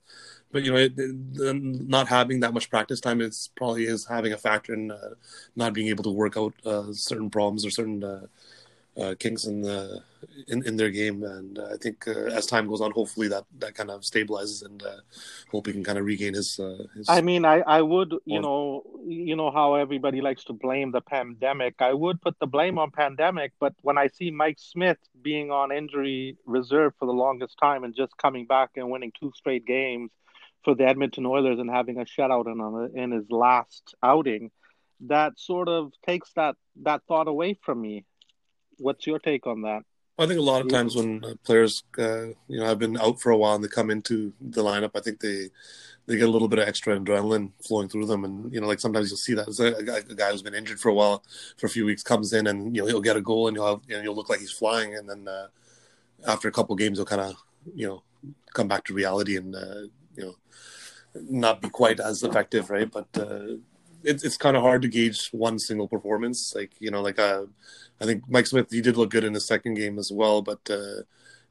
But 0.52 0.64
you 0.64 0.72
know, 0.72 0.78
it, 0.78 0.94
it, 0.98 1.56
not 1.56 2.08
having 2.08 2.40
that 2.40 2.54
much 2.54 2.70
practice 2.70 3.02
time 3.02 3.20
is 3.20 3.50
probably 3.58 3.86
is 3.86 4.06
having 4.06 4.32
a 4.32 4.38
factor 4.38 4.74
in 4.74 4.92
uh, 4.92 5.16
not 5.56 5.74
being 5.74 5.88
able 5.88 6.04
to 6.06 6.12
work 6.12 6.38
out 6.38 6.54
uh, 6.66 6.94
certain 6.94 7.30
problems 7.30 7.66
or 7.66 7.70
certain 7.70 8.04
uh, 8.98 9.16
kinks 9.20 9.46
in 9.46 9.62
the 9.62 10.02
in, 10.48 10.66
in 10.66 10.76
their 10.78 10.90
game, 10.90 11.24
and 11.24 11.60
uh, 11.60 11.70
I 11.74 11.78
think 11.78 12.08
uh, 12.08 12.12
as 12.12 12.46
time 12.46 12.68
goes 12.68 12.82
on, 12.82 12.92
hopefully 12.92 13.28
that 13.28 13.44
that 13.60 13.76
kind 13.76 13.92
of 13.92 14.02
stabilizes, 14.02 14.66
and 14.66 14.82
uh, 14.84 14.98
hope 15.52 15.68
he 15.68 15.74
can 15.74 15.84
kind 15.84 15.98
of 15.98 16.06
regain 16.06 16.34
his. 16.34 16.60
Uh, 16.60 16.86
his... 16.96 17.10
I 17.10 17.22
mean, 17.22 17.46
I 17.46 17.60
I 17.62 17.82
would 17.82 18.14
you 18.26 18.42
know 18.42 18.84
you 19.06 19.36
know 19.36 19.52
how 19.52 19.76
everybody 19.76 20.22
likes 20.22 20.46
to 20.46 20.54
blame 20.54 20.92
the 20.92 21.02
pandemic. 21.02 21.76
I 21.80 21.94
would 21.94 22.22
put 22.22 22.40
the 22.40 22.48
blame 22.48 22.78
on 22.78 22.92
pandemic, 22.92 23.52
but 23.60 23.74
when 23.82 23.98
I 23.98 24.08
see 24.08 24.32
Mike 24.32 24.60
Smith 24.60 24.98
being 25.22 25.52
on 25.52 25.72
injury 25.72 26.38
reserve 26.46 26.94
for 26.98 27.06
the 27.06 27.14
longest 27.14 27.58
time 27.58 27.84
and 27.84 27.96
just 27.96 28.16
coming 28.18 28.46
back 28.46 28.72
and 28.76 28.90
winning 28.90 29.12
two 29.20 29.32
straight 29.36 29.66
games 29.66 30.12
for 30.64 30.74
the 30.74 30.86
Edmonton 30.86 31.26
Oilers 31.26 31.60
and 31.60 31.70
having 31.70 32.00
a 32.00 32.06
shutout 32.06 32.48
in 32.48 32.98
in 32.98 33.12
his 33.12 33.30
last 33.30 33.94
outing, 34.02 34.52
that 35.02 35.38
sort 35.38 35.68
of 35.68 35.92
takes 36.06 36.32
that 36.34 36.56
that 36.84 37.02
thought 37.08 37.28
away 37.28 37.58
from 37.62 37.82
me 37.82 38.06
what's 38.78 39.08
your 39.08 39.20
take 39.20 39.48
on 39.48 39.62
that? 39.62 39.84
I 40.18 40.28
think 40.28 40.40
a 40.40 40.44
lot 40.44 40.62
of 40.62 40.70
times 40.70 40.96
when 40.96 41.26
uh, 41.26 41.34
players, 41.44 41.84
uh, 41.98 42.28
you 42.48 42.60
know, 42.60 42.66
have 42.66 42.80
been 42.80 42.98
out 42.98 43.20
for 43.20 43.32
a 43.32 43.38
while 43.38 43.56
and 43.56 43.64
they 43.64 43.68
come 43.68 43.92
into 43.92 44.32
the 44.40 44.64
lineup, 44.64 44.92
I 44.96 45.02
think 45.02 45.20
they 45.20 45.50
they 46.08 46.18
get 46.18 46.28
a 46.28 46.32
little 46.32 46.48
bit 46.48 46.60
of 46.60 46.68
extra 46.68 46.98
adrenaline 46.98 47.52
flowing 47.66 47.90
through 47.90 48.06
them, 48.06 48.24
and 48.24 48.54
you 48.54 48.62
know, 48.62 48.68
like 48.68 48.80
sometimes 48.80 49.10
you'll 49.10 49.18
see 49.18 49.34
that 49.34 49.48
a, 49.48 49.84
guy, 49.84 49.98
a 49.98 50.16
guy 50.16 50.32
who's 50.32 50.42
been 50.42 50.54
injured 50.54 50.80
for 50.80 50.90
a 50.90 50.94
while, 50.94 51.24
for 51.58 51.66
a 51.66 51.70
few 51.70 51.86
weeks, 51.86 52.04
comes 52.04 52.32
in 52.32 52.48
and 52.48 52.76
you 52.76 52.82
know 52.82 52.88
he'll 52.88 53.02
get 53.02 53.18
a 53.18 53.22
goal 53.22 53.48
and 53.48 53.58
you'll 53.58 53.68
have, 53.68 53.82
you 53.88 53.98
know, 53.98 54.04
you'll 54.04 54.16
look 54.16 54.30
like 54.30 54.40
he's 54.40 54.52
flying, 54.52 54.96
and 54.96 55.10
then 55.10 55.28
uh, 55.28 55.48
after 56.28 56.48
a 56.48 56.52
couple 56.52 56.76
games 56.76 56.98
he'll 56.98 57.06
kind 57.06 57.22
of 57.22 57.36
you 57.74 57.88
know 57.88 58.04
come 58.54 58.68
back 58.68 58.86
to 58.86 58.94
reality 58.94 59.36
and 59.36 59.56
uh, 59.56 59.82
you 60.16 60.24
know 60.24 60.36
not 61.30 61.62
be 61.62 61.70
quite 61.70 62.00
as 62.00 62.24
effective, 62.24 62.70
right? 62.70 62.90
But 62.90 63.08
uh, 63.18 63.58
it's 64.06 64.24
it's 64.24 64.38
kind 64.38 64.56
of 64.56 64.64
hard 64.64 64.82
to 64.84 64.88
gauge 64.88 65.30
one 65.30 65.60
single 65.60 65.88
performance. 65.88 66.54
Like 66.56 66.72
you 66.80 66.92
know, 66.92 67.02
like 67.02 67.20
uh, 67.20 67.44
I 68.02 68.06
think 68.06 68.24
Mike 68.30 68.48
Smith 68.48 68.68
he 68.72 68.82
did 68.82 68.98
look 68.98 69.10
good 69.10 69.24
in 69.24 69.34
the 69.34 69.40
second 69.40 69.76
game 69.76 69.98
as 70.00 70.12
well, 70.12 70.42
but 70.42 70.60
uh, 70.70 71.00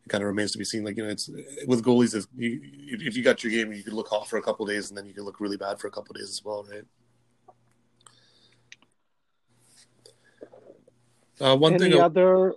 it 0.04 0.08
kind 0.08 0.22
of 0.22 0.28
remains 0.28 0.52
to 0.52 0.58
be 0.58 0.64
seen. 0.64 0.84
Like 0.84 0.96
you 0.96 1.04
know, 1.04 1.10
it's 1.10 1.28
with 1.66 1.84
goalies, 1.84 2.14
is 2.14 2.28
you, 2.36 2.60
if 2.62 3.16
you 3.16 3.22
got 3.22 3.42
your 3.42 3.50
game, 3.50 3.72
you 3.72 3.82
could 3.82 3.92
look 3.92 4.12
off 4.12 4.28
for 4.28 4.38
a 4.38 4.42
couple 4.42 4.66
days, 4.66 4.88
and 4.88 4.96
then 4.96 5.06
you 5.06 5.14
could 5.14 5.24
look 5.24 5.40
really 5.40 5.56
bad 5.56 5.78
for 5.78 5.88
a 5.88 5.90
couple 5.90 6.14
days 6.14 6.30
as 6.30 6.42
well, 6.44 6.66
right? 6.70 6.84
Uh, 11.40 11.56
one 11.56 11.74
Any 11.74 11.90
thing. 11.90 12.00
other? 12.00 12.54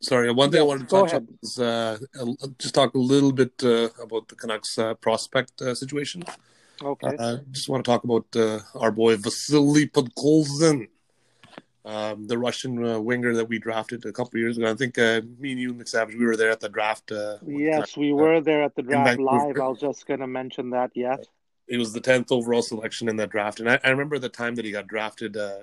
Sorry, 0.00 0.30
one 0.30 0.50
thing 0.50 0.60
I 0.60 0.64
wanted 0.64 0.88
to 0.88 0.94
touch 0.94 1.14
on 1.14 1.26
is 1.42 1.58
uh, 1.58 1.98
just 2.58 2.74
talk 2.74 2.94
a 2.94 2.98
little 2.98 3.32
bit 3.32 3.52
uh, 3.64 3.88
about 4.00 4.28
the 4.28 4.36
Canucks 4.36 4.78
uh, 4.78 4.94
prospect 4.94 5.60
uh, 5.60 5.74
situation. 5.74 6.22
Okay. 6.82 7.16
Uh, 7.18 7.38
just 7.50 7.68
want 7.68 7.84
to 7.84 7.90
talk 7.90 8.04
about 8.04 8.26
uh, 8.36 8.60
our 8.74 8.90
boy 8.90 9.16
Vasily 9.16 9.86
Podkolzin, 9.86 10.88
um, 11.84 12.26
the 12.26 12.38
Russian 12.38 12.84
uh, 12.84 13.00
winger 13.00 13.34
that 13.34 13.46
we 13.46 13.58
drafted 13.58 14.04
a 14.06 14.12
couple 14.12 14.38
years 14.38 14.58
ago. 14.58 14.70
I 14.70 14.74
think 14.74 14.98
uh, 14.98 15.22
me 15.38 15.52
and 15.52 15.60
you, 15.60 15.74
McSavage, 15.74 16.18
we 16.18 16.26
were 16.26 16.36
there 16.36 16.50
at 16.50 16.60
the 16.60 16.68
draft. 16.68 17.10
Uh, 17.10 17.38
yes, 17.46 17.96
we 17.96 18.12
were 18.12 18.40
there 18.40 18.62
at 18.62 18.74
the 18.76 18.82
draft 18.82 19.18
live. 19.18 19.56
I 19.58 19.68
was 19.68 19.80
just 19.80 20.06
going 20.06 20.20
to 20.20 20.26
mention 20.26 20.70
that. 20.70 20.90
Yes. 20.94 21.24
It 21.66 21.78
was 21.78 21.92
the 21.92 22.00
tenth 22.00 22.32
overall 22.32 22.62
selection 22.62 23.08
in 23.08 23.16
that 23.16 23.30
draft, 23.30 23.60
and 23.60 23.70
I, 23.70 23.78
I, 23.84 23.90
remember 23.90 24.18
the 24.18 24.30
time 24.30 24.54
that 24.54 24.64
he 24.64 24.70
got 24.70 24.86
drafted. 24.86 25.36
Uh, 25.36 25.58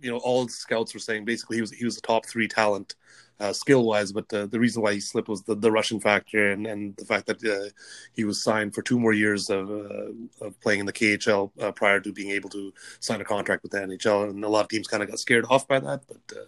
you 0.00 0.10
know, 0.10 0.18
all 0.18 0.46
scouts 0.46 0.94
were 0.94 1.00
saying 1.00 1.24
basically 1.24 1.56
he 1.56 1.60
was 1.60 1.72
he 1.72 1.84
was 1.84 1.98
a 1.98 2.00
top 2.00 2.24
three 2.24 2.46
talent 2.46 2.94
uh, 3.40 3.52
skill 3.52 3.84
wise, 3.84 4.12
but 4.12 4.32
uh, 4.32 4.46
the 4.46 4.60
reason 4.60 4.82
why 4.82 4.92
he 4.92 5.00
slipped 5.00 5.28
was 5.28 5.42
the, 5.42 5.54
the 5.54 5.72
Russian 5.72 5.98
factor 5.98 6.52
and, 6.52 6.66
and 6.66 6.94
the 6.96 7.06
fact 7.06 7.26
that 7.26 7.42
uh, 7.42 7.70
he 8.12 8.24
was 8.24 8.42
signed 8.42 8.74
for 8.74 8.82
two 8.82 8.98
more 8.98 9.14
years 9.14 9.48
of, 9.48 9.70
uh, 9.70 10.12
of 10.42 10.60
playing 10.60 10.80
in 10.80 10.86
the 10.86 10.92
KHL 10.92 11.50
uh, 11.60 11.72
prior 11.72 12.00
to 12.00 12.12
being 12.12 12.30
able 12.30 12.50
to 12.50 12.72
sign 13.00 13.20
a 13.20 13.24
contract 13.24 13.62
with 13.62 13.72
the 13.72 13.78
NHL. 13.78 14.28
And 14.28 14.44
a 14.44 14.48
lot 14.48 14.64
of 14.64 14.68
teams 14.68 14.86
kind 14.86 15.02
of 15.02 15.08
got 15.08 15.18
scared 15.18 15.46
off 15.48 15.66
by 15.66 15.80
that. 15.80 16.02
But 16.06 16.36
uh, 16.36 16.44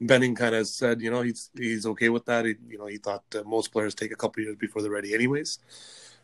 Benning 0.00 0.36
kind 0.36 0.54
of 0.54 0.68
said, 0.68 1.00
you 1.00 1.10
know, 1.10 1.22
he's 1.22 1.50
he's 1.56 1.84
okay 1.84 2.08
with 2.08 2.24
that. 2.26 2.44
He, 2.44 2.54
you 2.68 2.78
know, 2.78 2.86
he 2.86 2.98
thought 2.98 3.24
most 3.44 3.72
players 3.72 3.94
take 3.94 4.12
a 4.12 4.16
couple 4.16 4.42
years 4.42 4.56
before 4.56 4.82
they're 4.82 4.90
ready, 4.90 5.12
anyways. 5.12 5.58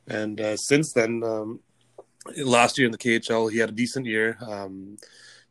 And 0.07 0.41
since 0.59 0.93
then, 0.93 1.23
um, 1.25 1.61
last 2.39 2.79
year 2.79 2.87
in 2.87 2.93
the 2.93 2.99
KHL, 2.99 3.51
he 3.51 3.59
had 3.59 3.71
a 3.71 3.73
decent 3.73 4.07
year. 4.07 4.39
Um, 4.41 4.97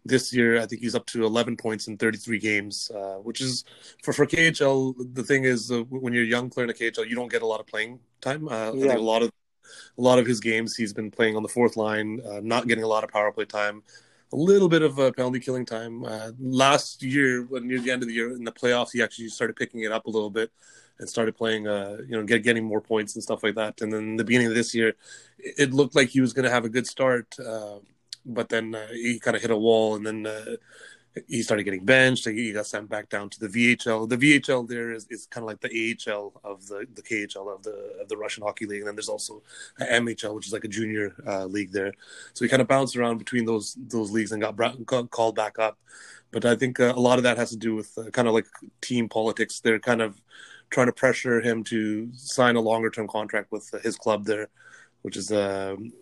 this 0.06 0.32
year, 0.32 0.62
I 0.62 0.68
think 0.68 0.82
he's 0.82 0.96
up 0.96 1.06
to 1.08 1.26
11 1.26 1.58
points 1.58 1.88
in 1.88 1.98
33 1.98 2.40
games, 2.40 2.92
uh, 2.96 3.16
which 3.16 3.42
is 3.42 3.66
for 4.04 4.14
for 4.14 4.26
KHL. 4.26 4.94
The 5.14 5.24
thing 5.24 5.44
is, 5.44 5.72
uh, 5.72 5.82
when 5.90 6.14
you're 6.14 6.24
young 6.24 6.50
player 6.50 6.66
in 6.66 6.68
the 6.68 6.74
KHL, 6.74 7.10
you 7.10 7.16
don't 7.16 7.32
get 7.32 7.42
a 7.42 7.48
lot 7.48 7.60
of 7.60 7.68
playing 7.68 8.00
time. 8.22 8.48
Uh, 8.48 8.72
yeah. 8.74 8.86
I 8.86 8.88
think 8.88 8.94
a 8.94 9.02
lot 9.02 9.24
of 9.24 9.32
a 9.98 10.02
lot 10.02 10.20
of 10.20 10.28
his 10.28 10.40
games, 10.40 10.76
he's 10.76 10.94
been 10.94 11.10
playing 11.10 11.36
on 11.36 11.42
the 11.42 11.50
fourth 11.50 11.76
line, 11.76 12.22
uh, 12.30 12.40
not 12.42 12.68
getting 12.68 12.84
a 12.84 12.88
lot 12.88 13.04
of 13.04 13.10
power 13.10 13.32
play 13.32 13.46
time, 13.46 13.82
a 14.32 14.36
little 14.36 14.70
bit 14.70 14.84
of 14.84 14.96
penalty 15.16 15.40
killing 15.40 15.66
time. 15.66 16.06
Uh, 16.06 16.32
last 16.40 17.02
year, 17.02 17.44
when 17.44 17.68
near 17.68 17.80
the 17.80 17.90
end 17.90 18.04
of 18.04 18.08
the 18.08 18.14
year 18.14 18.32
in 18.32 18.44
the 18.44 18.52
playoffs, 18.52 18.92
he 18.94 19.02
actually 19.02 19.30
started 19.30 19.56
picking 19.56 19.82
it 19.82 19.92
up 19.92 20.06
a 20.06 20.10
little 20.10 20.30
bit 20.30 20.52
and 21.00 21.10
started 21.10 21.36
playing, 21.36 21.68
uh, 21.68 21.98
you 22.08 22.16
know, 22.16 22.24
get, 22.24 22.44
getting 22.44 22.64
more 22.64 22.80
points 22.80 23.16
and 23.16 23.24
stuff 23.24 23.44
like 23.44 23.56
that. 23.56 23.82
And 23.82 23.92
then 23.92 24.16
the 24.16 24.24
beginning 24.24 24.48
of 24.48 24.56
this 24.56 24.74
year, 24.74 24.94
it 25.40 25.74
looked 25.74 25.96
like 25.96 26.10
he 26.10 26.22
was 26.22 26.32
going 26.32 26.46
to 26.46 26.52
have 26.52 26.64
a 26.64 26.70
good 26.70 26.88
start. 26.88 27.36
Uh, 27.40 27.80
but 28.26 28.50
then 28.50 28.76
uh, 28.76 28.88
he 28.92 29.20
kind 29.20 29.36
of 29.36 29.42
hit 29.42 29.52
a 29.52 29.58
wall, 29.58 29.96
and 29.96 30.06
then 30.06 30.26
uh, 30.26 30.56
he 31.28 31.42
started 31.42 31.64
getting 31.64 31.86
benched. 31.86 32.28
He 32.28 32.52
got 32.52 32.66
sent 32.66 32.90
back 32.90 33.10
down 33.10 33.30
to 33.30 33.40
the 33.40 33.48
VHL. 33.48 34.10
The 34.10 34.18
VHL 34.18 34.68
there 34.68 34.92
is, 34.92 35.08
is 35.10 35.28
kind 35.28 35.44
of 35.44 35.48
like 35.48 35.62
the 35.62 35.96
AHL 36.08 36.34
of 36.44 36.68
the 36.68 36.86
the 36.94 37.02
KHL 37.02 37.54
of 37.54 37.64
the 37.64 37.98
of 38.02 38.10
the 38.10 38.18
Russian 38.18 38.44
hockey 38.44 38.66
league, 38.66 38.80
and 38.80 38.88
then 38.88 38.96
there's 38.96 39.10
also 39.10 39.42
MHL, 39.80 40.36
which 40.36 40.48
is 40.48 40.54
like 40.54 40.66
a 40.66 40.70
junior 40.70 41.16
uh, 41.28 41.46
league 41.46 41.72
there. 41.72 41.94
So 42.34 42.44
he 42.44 42.50
kind 42.50 42.62
of 42.62 42.68
bounced 42.68 42.96
around 42.96 43.18
between 43.18 43.46
those 43.46 43.78
those 43.88 44.12
leagues 44.12 44.32
and 44.32 44.42
got, 44.42 44.86
got 44.86 45.10
called 45.10 45.36
back 45.36 45.60
up. 45.60 45.78
But 46.32 46.46
I 46.46 46.56
think 46.56 46.80
uh, 46.80 46.94
a 46.96 47.00
lot 47.00 47.18
of 47.18 47.24
that 47.24 47.38
has 47.38 47.52
to 47.52 47.58
do 47.58 47.76
with 47.76 47.98
uh, 47.98 48.10
kind 48.10 48.28
of 48.28 48.34
like 48.34 48.48
team 48.82 49.08
politics. 49.08 49.62
They're 49.62 49.80
kind 49.80 50.02
of 50.02 50.22
trying 50.70 50.88
to 50.88 50.94
pressure 50.94 51.40
him 51.42 51.64
to 51.66 52.10
sign 52.14 52.56
a 52.56 52.62
longer 52.62 52.90
term 52.90 53.08
contract 53.08 53.52
with 53.52 53.70
his 53.84 53.96
club 53.96 54.26
there, 54.26 54.50
which 55.04 55.16
is 55.16 55.32
um, 55.32 55.94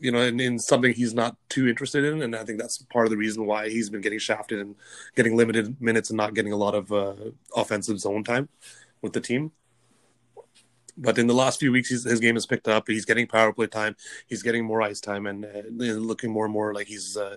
you 0.00 0.12
know, 0.12 0.20
in, 0.20 0.40
in, 0.40 0.58
something 0.58 0.92
he's 0.92 1.14
not 1.14 1.36
too 1.48 1.68
interested 1.68 2.04
in, 2.04 2.22
and 2.22 2.34
I 2.34 2.44
think 2.44 2.58
that's 2.58 2.78
part 2.78 3.06
of 3.06 3.10
the 3.10 3.16
reason 3.16 3.46
why 3.46 3.68
he's 3.68 3.90
been 3.90 4.00
getting 4.00 4.18
shafted 4.18 4.58
and 4.58 4.74
getting 5.14 5.36
limited 5.36 5.80
minutes 5.80 6.10
and 6.10 6.16
not 6.16 6.34
getting 6.34 6.52
a 6.52 6.56
lot 6.56 6.74
of 6.74 6.92
uh, 6.92 7.14
offensive 7.54 7.98
zone 7.98 8.24
time 8.24 8.48
with 9.00 9.12
the 9.12 9.20
team. 9.20 9.52
But 10.96 11.18
in 11.18 11.26
the 11.26 11.34
last 11.34 11.58
few 11.58 11.72
weeks, 11.72 11.88
his 11.88 12.20
game 12.20 12.34
has 12.34 12.44
picked 12.44 12.68
up. 12.68 12.84
He's 12.86 13.06
getting 13.06 13.26
power 13.26 13.52
play 13.52 13.66
time. 13.66 13.96
He's 14.26 14.42
getting 14.42 14.64
more 14.64 14.82
ice 14.82 15.00
time, 15.00 15.26
and 15.26 15.44
uh, 15.44 15.62
looking 15.78 16.30
more 16.30 16.44
and 16.44 16.52
more 16.52 16.74
like 16.74 16.86
he's 16.86 17.16
uh, 17.16 17.36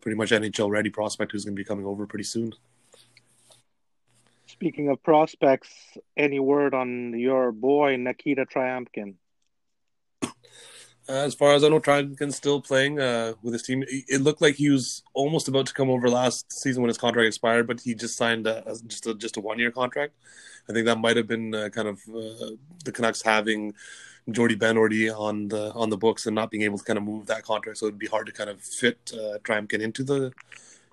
pretty 0.00 0.16
much 0.16 0.30
NHL 0.30 0.70
ready 0.70 0.90
prospect 0.90 1.32
who's 1.32 1.44
going 1.44 1.56
to 1.56 1.60
be 1.60 1.64
coming 1.64 1.86
over 1.86 2.06
pretty 2.06 2.24
soon. 2.24 2.52
Speaking 4.46 4.90
of 4.90 5.02
prospects, 5.02 5.70
any 6.16 6.38
word 6.38 6.74
on 6.74 7.18
your 7.18 7.50
boy 7.50 7.96
Nikita 7.96 8.46
Tryamkin? 8.46 9.14
Uh, 11.08 11.12
as 11.12 11.34
far 11.34 11.52
as 11.52 11.64
I 11.64 11.68
know, 11.68 11.80
Tryamkin's 11.80 12.36
still 12.36 12.60
playing 12.60 13.00
uh, 13.00 13.34
with 13.42 13.54
his 13.54 13.62
team. 13.62 13.82
It 13.88 14.20
looked 14.20 14.40
like 14.40 14.54
he 14.54 14.70
was 14.70 15.02
almost 15.14 15.48
about 15.48 15.66
to 15.66 15.74
come 15.74 15.90
over 15.90 16.08
last 16.08 16.52
season 16.52 16.82
when 16.82 16.88
his 16.88 16.98
contract 16.98 17.26
expired, 17.26 17.66
but 17.66 17.80
he 17.80 17.94
just 17.94 18.16
signed 18.16 18.46
a, 18.46 18.62
just 18.86 19.06
a, 19.06 19.14
just 19.14 19.36
a 19.36 19.40
one 19.40 19.58
year 19.58 19.72
contract. 19.72 20.14
I 20.68 20.72
think 20.72 20.86
that 20.86 20.98
might 20.98 21.16
have 21.16 21.26
been 21.26 21.54
uh, 21.54 21.70
kind 21.70 21.88
of 21.88 21.98
uh, 22.08 22.54
the 22.84 22.92
Canucks 22.92 23.20
having 23.22 23.74
Jordie 24.30 24.54
Benn 24.54 24.78
already 24.78 25.10
on 25.10 25.48
the 25.48 25.72
on 25.72 25.90
the 25.90 25.96
books 25.96 26.26
and 26.26 26.34
not 26.36 26.50
being 26.50 26.62
able 26.62 26.78
to 26.78 26.84
kind 26.84 26.98
of 26.98 27.02
move 27.04 27.26
that 27.26 27.42
contract, 27.42 27.78
so 27.78 27.86
it'd 27.86 27.98
be 27.98 28.06
hard 28.06 28.26
to 28.26 28.32
kind 28.32 28.48
of 28.48 28.60
fit 28.60 29.12
uh, 29.12 29.38
Tryamkin 29.38 29.80
into 29.80 30.04
the 30.04 30.32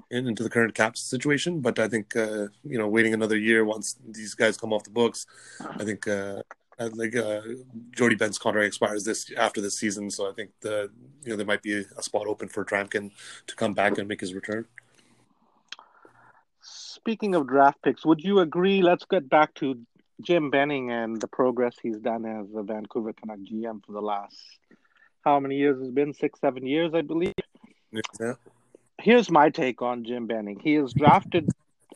in, 0.10 0.28
into 0.28 0.42
the 0.42 0.50
current 0.50 0.74
cap 0.74 0.98
situation. 0.98 1.60
But 1.62 1.78
I 1.78 1.88
think 1.88 2.16
uh, 2.16 2.48
you 2.64 2.80
know 2.80 2.88
waiting 2.88 3.14
another 3.14 3.38
year 3.38 3.64
once 3.64 3.98
these 4.08 4.34
guys 4.34 4.58
come 4.58 4.74
off 4.74 4.84
the 4.84 4.90
books, 4.90 5.28
I 5.62 5.84
think 5.84 6.08
uh, 6.08 6.42
like 6.88 7.16
uh, 7.16 7.42
Jordie 7.92 8.16
Benn's 8.16 8.38
contract 8.38 8.68
expires 8.68 9.04
this 9.04 9.32
after 9.38 9.62
this 9.62 9.78
season, 9.78 10.10
so 10.10 10.30
I 10.30 10.34
think 10.34 10.52
the 10.62 10.90
you 11.24 11.32
know 11.32 11.36
there 11.36 11.46
might 11.46 11.62
be 11.62 11.86
a 11.98 12.04
spot 12.04 12.28
open 12.28 12.48
for 12.48 12.64
Tryamkin 12.64 13.12
to 13.48 13.56
come 13.56 13.74
back 13.74 13.98
and 13.98 14.08
make 14.08 14.22
his 14.22 14.34
return. 14.34 14.66
Speaking 16.62 17.36
of 17.36 17.48
draft 17.48 17.82
picks, 17.82 18.06
would 18.06 18.24
you 18.24 18.40
agree? 18.40 18.82
Let's 18.82 19.06
get 19.06 19.30
back 19.30 19.54
to 19.56 19.80
Jim 20.22 20.50
Benning 20.50 20.92
and 20.92 21.20
the 21.20 21.28
progress 21.28 21.76
he's 21.82 21.98
done 21.98 22.26
as 22.26 22.48
a 22.56 22.64
Vancouver 22.64 23.14
Canuck 23.14 23.40
GM 23.40 23.86
for 23.86 23.94
the 23.94 24.02
last 24.02 24.60
how 25.24 25.40
many 25.40 25.56
years 25.56 25.80
has 25.80 25.92
been 25.92 26.14
six, 26.14 26.40
seven 26.40 26.66
years, 26.66 26.94
I 26.94 27.02
believe. 27.02 27.34
Yeah. 28.20 28.34
Here's 29.02 29.30
my 29.30 29.50
take 29.50 29.82
on 29.82 30.04
Jim 30.04 30.28
Benning. 30.28 30.60
He 30.60 30.74
has 30.76 30.94
drafted, 30.94 31.50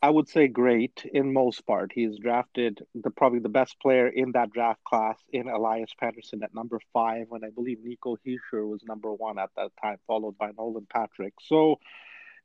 I 0.04 0.10
would 0.10 0.28
say, 0.28 0.50
great 0.50 1.06
in 1.14 1.32
most 1.32 1.66
part. 1.66 1.94
He's 1.96 2.20
drafted 2.20 2.86
the 2.94 3.10
probably 3.10 3.40
the 3.40 3.48
best 3.48 3.80
player 3.80 4.10
in 4.10 4.34
that 4.34 4.52
draft 4.52 4.84
class 4.84 5.18
in 5.32 5.48
Elias 5.48 5.92
Pettersson 6.00 6.44
at 6.44 6.54
number 6.54 6.82
five, 6.92 7.28
when 7.30 7.46
I 7.46 7.52
believe 7.52 7.78
Nico 7.82 8.18
Hischier 8.18 8.68
was 8.68 8.84
number 8.86 9.14
one 9.14 9.40
at 9.40 9.52
that 9.56 9.72
time, 9.82 9.96
followed 10.06 10.38
by 10.38 10.52
Nolan 10.58 10.88
Patrick. 10.92 11.36
So, 11.42 11.80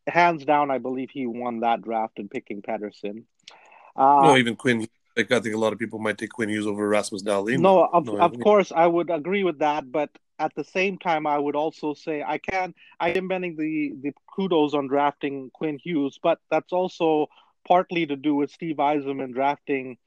hands 0.06 0.44
down, 0.44 0.70
I 0.70 0.78
believe 0.78 1.10
he 1.10 1.26
won 1.26 1.58
that 1.60 1.82
draft 1.82 2.20
in 2.20 2.28
picking 2.28 2.62
Pettersson. 2.62 3.24
Uh, 3.96 4.20
no, 4.22 4.36
even 4.36 4.54
Quinn 4.54 4.86
like 5.16 5.32
I 5.32 5.40
think 5.40 5.56
a 5.56 5.58
lot 5.58 5.72
of 5.72 5.80
people 5.80 5.98
might 5.98 6.16
take 6.16 6.30
Quinn 6.30 6.48
Hughes 6.48 6.68
over 6.68 6.88
Rasmus 6.88 7.24
Dahlin. 7.24 7.58
No, 7.58 7.88
of, 7.92 8.06
no, 8.06 8.20
of 8.20 8.38
course 8.38 8.70
I 8.70 8.86
would 8.86 9.10
agree 9.10 9.42
with 9.42 9.58
that, 9.58 9.90
but 9.90 10.10
at 10.38 10.54
the 10.54 10.62
same 10.62 10.96
time 10.96 11.26
I 11.26 11.36
would 11.36 11.56
also 11.56 11.92
say 11.94 12.22
I 12.22 12.38
can 12.38 12.72
I 13.00 13.10
am 13.10 13.26
bending 13.26 13.56
the 13.56 13.94
the 14.00 14.12
kudos 14.32 14.74
on 14.74 14.86
drafting 14.86 15.50
Quinn 15.52 15.80
Hughes, 15.82 16.20
but 16.22 16.38
that's 16.52 16.72
also 16.72 17.26
partly 17.68 18.06
to 18.06 18.16
do 18.16 18.34
with 18.34 18.50
Steve 18.50 18.76
Yzerman 18.76 19.34
drafting 19.34 19.98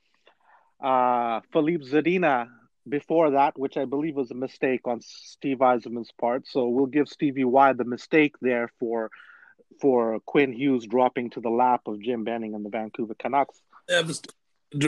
uh, 0.83 1.41
Filip 1.53 1.83
Zadina 1.83 2.49
before 2.89 3.31
that, 3.31 3.57
which 3.57 3.77
I 3.77 3.85
believe 3.85 4.15
was 4.15 4.31
a 4.31 4.35
mistake 4.35 4.81
on 4.85 4.99
Steve 5.01 5.59
Yzerman's 5.59 6.11
part. 6.19 6.47
So 6.47 6.67
we'll 6.67 6.87
give 6.87 7.07
Stevie 7.07 7.43
Y 7.43 7.73
the 7.73 7.85
mistake 7.85 8.35
there 8.41 8.69
for 8.79 9.11
for 9.79 10.19
Quinn 10.25 10.51
Hughes 10.51 10.85
dropping 10.85 11.29
to 11.31 11.39
the 11.39 11.49
lap 11.49 11.81
of 11.85 12.01
Jim 12.01 12.23
Benning 12.23 12.55
and 12.55 12.65
the 12.65 12.69
Vancouver 12.69 13.15
Canucks. 13.17 13.61
Yeah, 13.87 14.01
but 14.01 14.25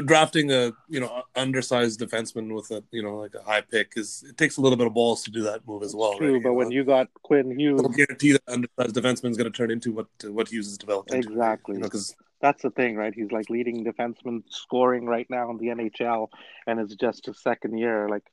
drafting 0.05 0.49
a 0.51 0.71
you 0.87 0.99
know 0.99 1.23
undersized 1.35 1.99
defenseman 1.99 2.53
with 2.55 2.71
a 2.71 2.83
you 2.91 3.03
know 3.03 3.17
like 3.17 3.35
a 3.35 3.43
high 3.43 3.61
pick 3.61 3.93
is 3.97 4.23
it 4.27 4.37
takes 4.37 4.55
a 4.57 4.61
little 4.61 4.77
bit 4.77 4.87
of 4.87 4.93
balls 4.93 5.23
to 5.23 5.31
do 5.31 5.43
that 5.43 5.65
move 5.67 5.83
as 5.83 5.95
well. 5.95 6.17
True, 6.17 6.35
right? 6.35 6.43
but 6.43 6.49
you 6.49 6.55
when 6.55 6.69
know? 6.69 6.75
you 6.75 6.83
got 6.83 7.07
Quinn 7.21 7.57
Hughes, 7.57 7.81
I 7.83 7.91
guarantee 7.95 8.31
that 8.33 8.41
undersized 8.47 8.95
defenseman 8.95 9.31
is 9.31 9.37
going 9.37 9.51
to 9.51 9.57
turn 9.57 9.71
into 9.71 9.91
what 9.91 10.07
what 10.25 10.47
Hughes 10.47 10.67
is 10.67 10.77
developed. 10.77 11.13
Into, 11.13 11.29
exactly, 11.29 11.77
because 11.77 12.09
you 12.09 12.15
know, 12.19 12.27
that's 12.43 12.61
the 12.61 12.71
thing, 12.71 12.97
right? 12.97 13.13
He's 13.15 13.31
like 13.31 13.49
leading 13.49 13.85
defenseman 13.85 14.43
scoring 14.49 15.05
right 15.05 15.25
now 15.29 15.49
in 15.49 15.57
the 15.57 15.67
NHL, 15.67 16.27
and 16.67 16.77
it's 16.77 16.93
just 16.93 17.25
his 17.25 17.41
second 17.41 17.77
year, 17.77 18.09
like 18.09 18.23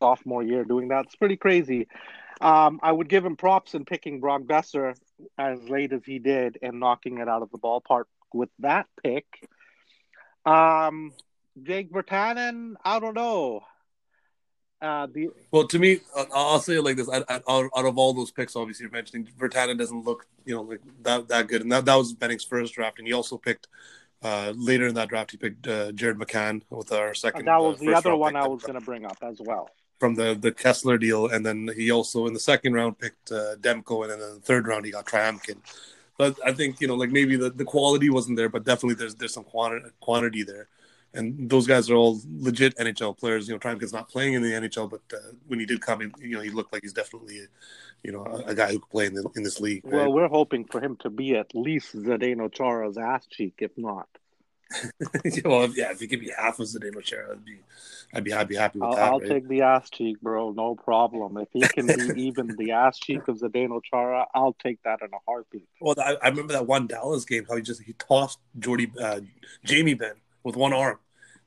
sophomore 0.00 0.42
year, 0.42 0.64
doing 0.64 0.88
that. 0.88 1.04
It's 1.04 1.16
pretty 1.16 1.36
crazy. 1.36 1.86
Um, 2.40 2.80
I 2.82 2.90
would 2.90 3.10
give 3.10 3.26
him 3.26 3.36
props 3.36 3.74
in 3.74 3.84
picking 3.84 4.20
Brock 4.20 4.42
Boeser 4.42 4.94
as 5.38 5.62
late 5.68 5.92
as 5.92 6.00
he 6.06 6.18
did 6.18 6.58
and 6.62 6.80
knocking 6.80 7.18
it 7.18 7.28
out 7.28 7.42
of 7.42 7.50
the 7.50 7.58
ballpark 7.58 8.04
with 8.32 8.48
that 8.60 8.86
pick. 9.04 9.26
Um, 10.46 11.12
Jake 11.62 11.92
Virtanen, 11.92 12.74
I 12.82 13.00
don't 13.00 13.14
know. 13.14 13.60
Uh, 14.80 15.06
the 15.06 15.30
well, 15.50 15.66
to 15.66 15.78
me, 15.78 16.00
I'll 16.34 16.60
say 16.60 16.76
it 16.76 16.82
like 16.82 16.96
this: 16.96 17.08
out, 17.08 17.24
out, 17.30 17.70
of 17.74 17.98
all 17.98 18.12
those 18.12 18.30
picks, 18.30 18.54
obviously 18.56 18.84
you're 18.84 18.92
mentioning 18.92 19.26
Virtanen 19.38 19.78
doesn't 19.78 20.04
look, 20.04 20.26
you 20.44 20.54
know, 20.54 20.62
like 20.62 20.80
that 21.02 21.28
that 21.28 21.48
good, 21.48 21.62
and 21.62 21.72
that, 21.72 21.86
that 21.86 21.94
was 21.94 22.12
Benning's 22.12 22.44
first 22.44 22.74
draft, 22.74 22.98
and 22.98 23.06
he 23.08 23.14
also 23.14 23.38
picked 23.38 23.68
uh, 24.22 24.52
later 24.54 24.86
in 24.86 24.94
that 24.94 25.08
draft. 25.08 25.30
He 25.30 25.38
picked 25.38 25.66
uh, 25.66 25.92
Jared 25.92 26.18
McCann 26.18 26.60
with 26.68 26.92
our 26.92 27.14
second. 27.14 27.46
that 27.46 27.60
was 27.60 27.80
uh, 27.80 27.84
the 27.86 27.94
other 27.94 28.16
one 28.16 28.36
I 28.36 28.46
was 28.46 28.62
going 28.62 28.78
to 28.78 28.84
bring 28.84 29.06
up 29.06 29.18
as 29.22 29.40
well 29.40 29.70
from 29.98 30.14
the 30.14 30.34
the 30.34 30.52
Kesler 30.52 31.00
deal, 31.00 31.28
and 31.28 31.44
then 31.44 31.70
he 31.74 31.90
also 31.90 32.26
in 32.26 32.34
the 32.34 32.40
second 32.40 32.74
round 32.74 32.98
picked 32.98 33.32
uh, 33.32 33.56
Demko, 33.56 34.02
and 34.02 34.12
then 34.12 34.20
in 34.20 34.34
the 34.34 34.40
third 34.40 34.66
round 34.66 34.84
he 34.84 34.92
got 34.92 35.06
Tryamkin. 35.06 35.56
But 36.18 36.36
I 36.44 36.52
think 36.52 36.80
you 36.80 36.88
know, 36.88 36.94
like 36.94 37.10
maybe 37.10 37.36
the, 37.36 37.50
the 37.50 37.64
quality 37.64 38.10
wasn't 38.10 38.36
there, 38.36 38.48
but 38.48 38.64
definitely 38.64 38.96
there's 38.96 39.14
there's 39.14 39.34
some 39.34 39.44
quantity 39.44 39.88
quantity 40.00 40.42
there, 40.42 40.68
and 41.16 41.50
those 41.50 41.66
guys 41.66 41.90
are 41.90 41.94
all 41.94 42.20
legit 42.38 42.76
NHL 42.76 43.18
players. 43.18 43.48
You 43.48 43.54
know, 43.54 43.58
Tryamkin's 43.58 43.92
not 43.92 44.08
playing 44.08 44.34
in 44.34 44.42
the 44.42 44.52
NHL, 44.52 44.90
but 44.90 45.00
uh, 45.12 45.32
when 45.46 45.58
he 45.58 45.66
did 45.66 45.80
come 45.80 46.02
in, 46.02 46.12
you 46.20 46.36
know, 46.36 46.40
he 46.40 46.50
looked 46.50 46.72
like 46.72 46.82
he's 46.82 46.92
definitely, 46.92 47.40
you 48.02 48.12
know, 48.12 48.24
a, 48.24 48.50
a 48.50 48.54
guy 48.54 48.72
who 48.72 48.78
could 48.78 48.90
play 48.90 49.06
in, 49.06 49.14
the, 49.14 49.28
in 49.34 49.42
this 49.42 49.60
league. 49.60 49.82
Right? 49.84 49.94
Well, 49.94 50.12
we're 50.12 50.28
hoping 50.28 50.64
for 50.64 50.80
him 50.80 50.96
to 51.00 51.10
be 51.10 51.36
at 51.36 51.54
least 51.54 51.96
Zdeno 51.96 52.52
Chara's 52.52 52.98
ass 52.98 53.26
cheek, 53.26 53.54
if 53.58 53.72
not. 53.76 54.08
well, 55.44 55.68
yeah, 55.74 55.92
if 55.92 56.00
you 56.00 56.08
give 56.08 56.20
me 56.20 56.32
half 56.36 56.58
of 56.58 56.66
Zdeno 56.66 57.02
Chara, 57.02 57.32
I'd 57.32 57.44
be, 57.44 57.58
I'd 58.12 58.24
be 58.24 58.30
happy, 58.32 58.56
happy 58.56 58.80
with 58.80 58.88
I'll, 58.88 58.96
that. 58.96 59.04
I'll 59.04 59.20
right? 59.20 59.28
take 59.28 59.48
the 59.48 59.62
ass 59.62 59.90
cheek, 59.90 60.20
bro. 60.20 60.50
No 60.50 60.74
problem. 60.74 61.36
If 61.36 61.48
he 61.52 61.60
can 61.60 61.86
be 61.86 62.22
even 62.26 62.48
the 62.58 62.72
ass 62.72 62.98
cheek 62.98 63.28
of 63.28 63.38
Zdeno 63.38 63.80
Chara, 63.84 64.26
I'll 64.34 64.56
take 64.60 64.82
that 64.82 65.00
in 65.02 65.08
a 65.12 65.18
heartbeat. 65.26 65.68
Well, 65.80 65.94
I, 65.98 66.16
I, 66.22 66.28
remember 66.28 66.52
that 66.54 66.66
one 66.66 66.86
Dallas 66.86 67.24
game 67.24 67.46
how 67.48 67.56
he 67.56 67.62
just 67.62 67.82
he 67.82 67.92
tossed 67.94 68.40
Jordie 68.58 68.90
uh, 69.00 69.20
Jamie 69.64 69.94
Benn 69.94 70.16
with 70.42 70.56
one 70.56 70.72
arm, 70.72 70.98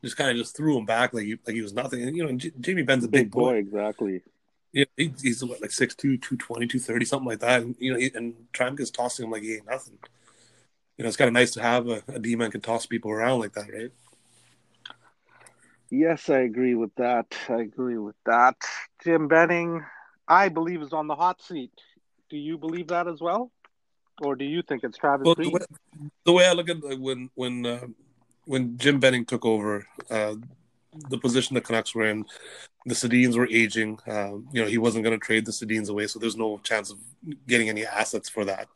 just 0.04 0.18
kind 0.18 0.32
of 0.32 0.38
just 0.38 0.56
threw 0.56 0.78
him 0.78 0.86
back 0.86 1.14
like 1.14 1.26
he 1.26 1.38
like 1.46 1.56
he 1.56 1.62
was 1.62 1.74
nothing. 1.74 2.04
And 2.04 2.16
you 2.16 2.26
know, 2.26 2.32
J- 2.34 2.54
Jamie 2.60 2.84
Benn's 2.84 3.04
a 3.04 3.08
big, 3.08 3.26
big 3.26 3.32
boy, 3.32 3.52
boy, 3.52 3.56
exactly. 3.56 4.22
Yeah, 4.72 4.86
he, 4.96 5.12
he's 5.20 5.44
what, 5.44 5.62
like 5.62 5.72
6'2", 5.72 5.98
220, 5.98 6.68
230, 6.68 7.06
something 7.06 7.28
like 7.28 7.40
that. 7.40 7.64
And, 7.64 7.76
you 7.80 7.92
know, 7.92 7.98
he, 7.98 8.12
and 8.14 8.36
Tryamkin's 8.54 8.92
tossing 8.92 9.26
him 9.26 9.32
like 9.32 9.42
he 9.42 9.56
ain't 9.56 9.66
nothing 9.66 9.98
you 11.00 11.04
know, 11.04 11.08
it's 11.08 11.18
kind 11.18 11.30
of 11.30 11.34
nice 11.34 11.52
to 11.52 11.62
have 11.62 11.88
a, 11.88 12.04
a 12.10 12.20
D 12.20 12.36
man 12.36 12.52
can 12.52 12.60
toss 12.60 12.86
people 12.86 13.10
around 13.10 13.40
like 13.40 13.54
that, 13.54 13.72
right? 13.72 13.92
Yes, 15.90 16.30
I 16.30 16.40
agree 16.40 16.76
with 16.76 16.94
that. 16.96 17.34
I 17.48 17.62
agree 17.62 17.98
with 17.98 18.18
that. 18.26 18.58
Jim 19.02 19.30
Benning, 19.30 19.86
I 20.28 20.50
believe, 20.50 20.82
is 20.82 20.92
on 20.92 21.08
the 21.08 21.16
hot 21.16 21.42
seat. 21.42 21.72
Do 22.30 22.36
you 22.36 22.58
believe 22.58 22.90
that 22.90 23.08
as 23.08 23.22
well, 23.22 23.50
or 24.22 24.36
do 24.36 24.44
you 24.44 24.62
think 24.62 24.84
it's 24.84 24.98
Travis 24.98 25.26
well, 25.26 25.36
the 25.36 25.50
way, 25.50 25.62
the 26.26 26.34
way, 26.34 26.46
I 26.46 26.52
look 26.52 26.70
at 26.70 26.84
it, 26.84 27.00
when 27.00 27.30
when 27.34 27.66
uh, 27.66 27.88
when 28.50 28.76
Jim 28.80 29.00
Benning 29.00 29.26
took 29.26 29.46
over, 29.46 29.86
uh, 30.10 30.34
the 31.12 31.20
position 31.20 31.54
the 31.54 31.62
Canucks 31.62 31.94
were 31.94 32.06
in, 32.06 32.26
the 32.88 32.96
Sedins 32.96 33.38
were 33.38 33.48
aging. 33.48 34.00
Uh, 34.08 34.38
you 34.52 34.64
know, 34.64 34.66
he 34.66 34.80
wasn't 34.80 35.04
going 35.04 35.18
to 35.18 35.24
trade 35.24 35.46
the 35.46 35.52
Sedins 35.52 35.88
away, 35.88 36.08
so 36.08 36.18
there's 36.18 36.36
no 36.36 36.58
chance 36.64 36.90
of 36.90 36.98
getting 37.48 37.70
any 37.70 37.86
assets 37.86 38.28
for 38.28 38.46
that. 38.46 38.68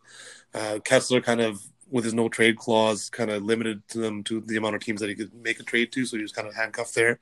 Uh, 0.54 0.78
Kesler 0.86 1.24
kind 1.24 1.42
of 1.42 1.60
with 1.90 2.06
his 2.06 2.14
no 2.14 2.30
trade 2.30 2.56
clause, 2.56 3.10
kind 3.10 3.32
of 3.32 3.42
limited 3.42 3.82
to 3.88 3.98
them 3.98 4.24
to 4.26 4.42
the 4.42 4.58
amount 4.58 4.76
of 4.76 4.84
teams 4.84 5.02
that 5.02 5.10
he 5.10 5.16
could 5.16 5.34
make 5.34 5.60
a 5.60 5.64
trade 5.64 5.92
to. 5.94 6.06
So 6.06 6.18
he 6.18 6.22
was 6.22 6.32
kind 6.32 6.48
of 6.48 6.54
handcuffed 6.54 6.94
there. 6.94 7.20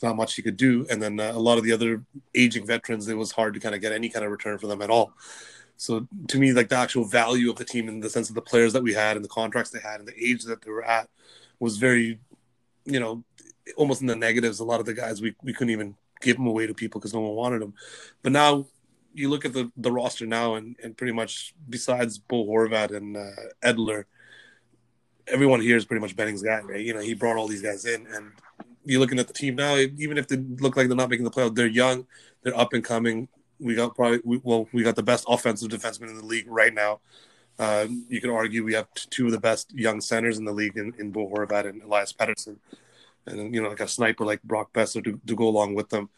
Not 0.00 0.14
much 0.14 0.34
he 0.34 0.42
could 0.42 0.56
do. 0.56 0.86
And 0.88 1.02
then 1.02 1.18
uh, 1.18 1.32
a 1.34 1.40
lot 1.40 1.58
of 1.58 1.64
the 1.64 1.72
other 1.72 2.04
aging 2.36 2.66
veterans, 2.68 3.08
it 3.08 3.18
was 3.18 3.32
hard 3.32 3.54
to 3.54 3.60
kind 3.60 3.74
of 3.74 3.80
get 3.80 3.92
any 3.92 4.08
kind 4.08 4.24
of 4.24 4.30
return 4.30 4.58
for 4.58 4.68
them 4.68 4.80
at 4.80 4.90
all. 4.90 5.12
So 5.76 6.06
to 6.28 6.38
me, 6.38 6.52
like 6.52 6.68
the 6.68 6.76
actual 6.76 7.04
value 7.04 7.50
of 7.50 7.56
the 7.56 7.64
team 7.64 7.88
in 7.88 7.98
the 7.98 8.10
sense 8.10 8.28
of 8.28 8.36
the 8.36 8.42
players 8.42 8.72
that 8.74 8.82
we 8.82 8.94
had 8.94 9.16
and 9.16 9.24
the 9.24 9.28
contracts 9.28 9.72
they 9.72 9.80
had 9.80 9.98
and 9.98 10.06
the 10.06 10.24
age 10.24 10.44
that 10.44 10.62
they 10.62 10.70
were 10.70 10.84
at 10.84 11.08
was 11.60 11.76
very, 11.76 12.18
you 12.84 12.98
know, 12.98 13.22
almost 13.76 14.00
in 14.00 14.08
the 14.08 14.16
negatives. 14.16 14.58
A 14.58 14.64
lot 14.64 14.80
of 14.80 14.86
the 14.86 14.94
guys 14.94 15.22
we, 15.22 15.34
we 15.42 15.52
couldn't 15.52 15.70
even 15.70 15.94
give 16.20 16.36
them 16.36 16.46
away 16.46 16.66
to 16.66 16.74
people 16.74 17.00
because 17.00 17.14
no 17.14 17.20
one 17.20 17.34
wanted 17.36 17.62
them. 17.62 17.74
But 18.22 18.32
now 18.32 18.66
you 19.14 19.28
look 19.28 19.44
at 19.44 19.52
the, 19.52 19.70
the 19.76 19.92
roster 19.92 20.26
now, 20.26 20.54
and, 20.54 20.76
and 20.82 20.96
pretty 20.96 21.12
much 21.12 21.54
besides 21.68 22.18
Bo 22.18 22.44
Horvat 22.46 22.96
and 22.96 23.16
uh, 23.16 23.30
Edler, 23.62 24.04
everyone 25.26 25.60
here 25.60 25.76
is 25.76 25.84
pretty 25.84 26.00
much 26.00 26.16
Benning's 26.16 26.42
guy, 26.42 26.60
right? 26.60 26.84
You 26.84 26.94
know, 26.94 27.00
he 27.00 27.14
brought 27.14 27.36
all 27.36 27.48
these 27.48 27.62
guys 27.62 27.84
in, 27.84 28.06
and 28.08 28.32
you're 28.84 29.00
looking 29.00 29.18
at 29.18 29.26
the 29.28 29.34
team 29.34 29.56
now. 29.56 29.76
Even 29.76 30.18
if 30.18 30.28
they 30.28 30.36
look 30.36 30.76
like 30.76 30.88
they're 30.88 30.96
not 30.96 31.10
making 31.10 31.24
the 31.24 31.30
playoffs, 31.30 31.54
they're 31.54 31.66
young, 31.66 32.06
they're 32.42 32.58
up 32.58 32.72
and 32.72 32.84
coming. 32.84 33.28
We 33.58 33.74
got 33.74 33.94
probably 33.94 34.20
we, 34.24 34.40
well, 34.42 34.68
we 34.72 34.82
got 34.82 34.96
the 34.96 35.02
best 35.02 35.24
offensive 35.28 35.68
defenseman 35.68 36.08
in 36.08 36.16
the 36.16 36.24
league 36.24 36.46
right 36.48 36.72
now. 36.72 37.00
Uh, 37.60 37.86
you 38.08 38.22
could 38.22 38.30
argue 38.30 38.64
we 38.64 38.72
have 38.72 38.88
two 38.94 39.26
of 39.26 39.32
the 39.32 39.38
best 39.38 39.70
young 39.74 40.00
centers 40.00 40.38
in 40.38 40.46
the 40.46 40.52
league 40.52 40.78
in, 40.78 40.94
in 40.98 41.10
Bo 41.10 41.28
Horvat 41.28 41.68
and 41.68 41.82
Elias 41.82 42.10
Pettersson, 42.10 42.56
and 43.26 43.54
you 43.54 43.62
know, 43.62 43.68
like 43.68 43.80
a 43.80 43.86
sniper 43.86 44.24
like 44.24 44.42
Brock 44.42 44.72
Boeser 44.72 45.04
to, 45.04 45.20
to 45.26 45.36
go 45.36 45.46
along 45.46 45.74
with 45.74 45.90
them. 45.90 46.08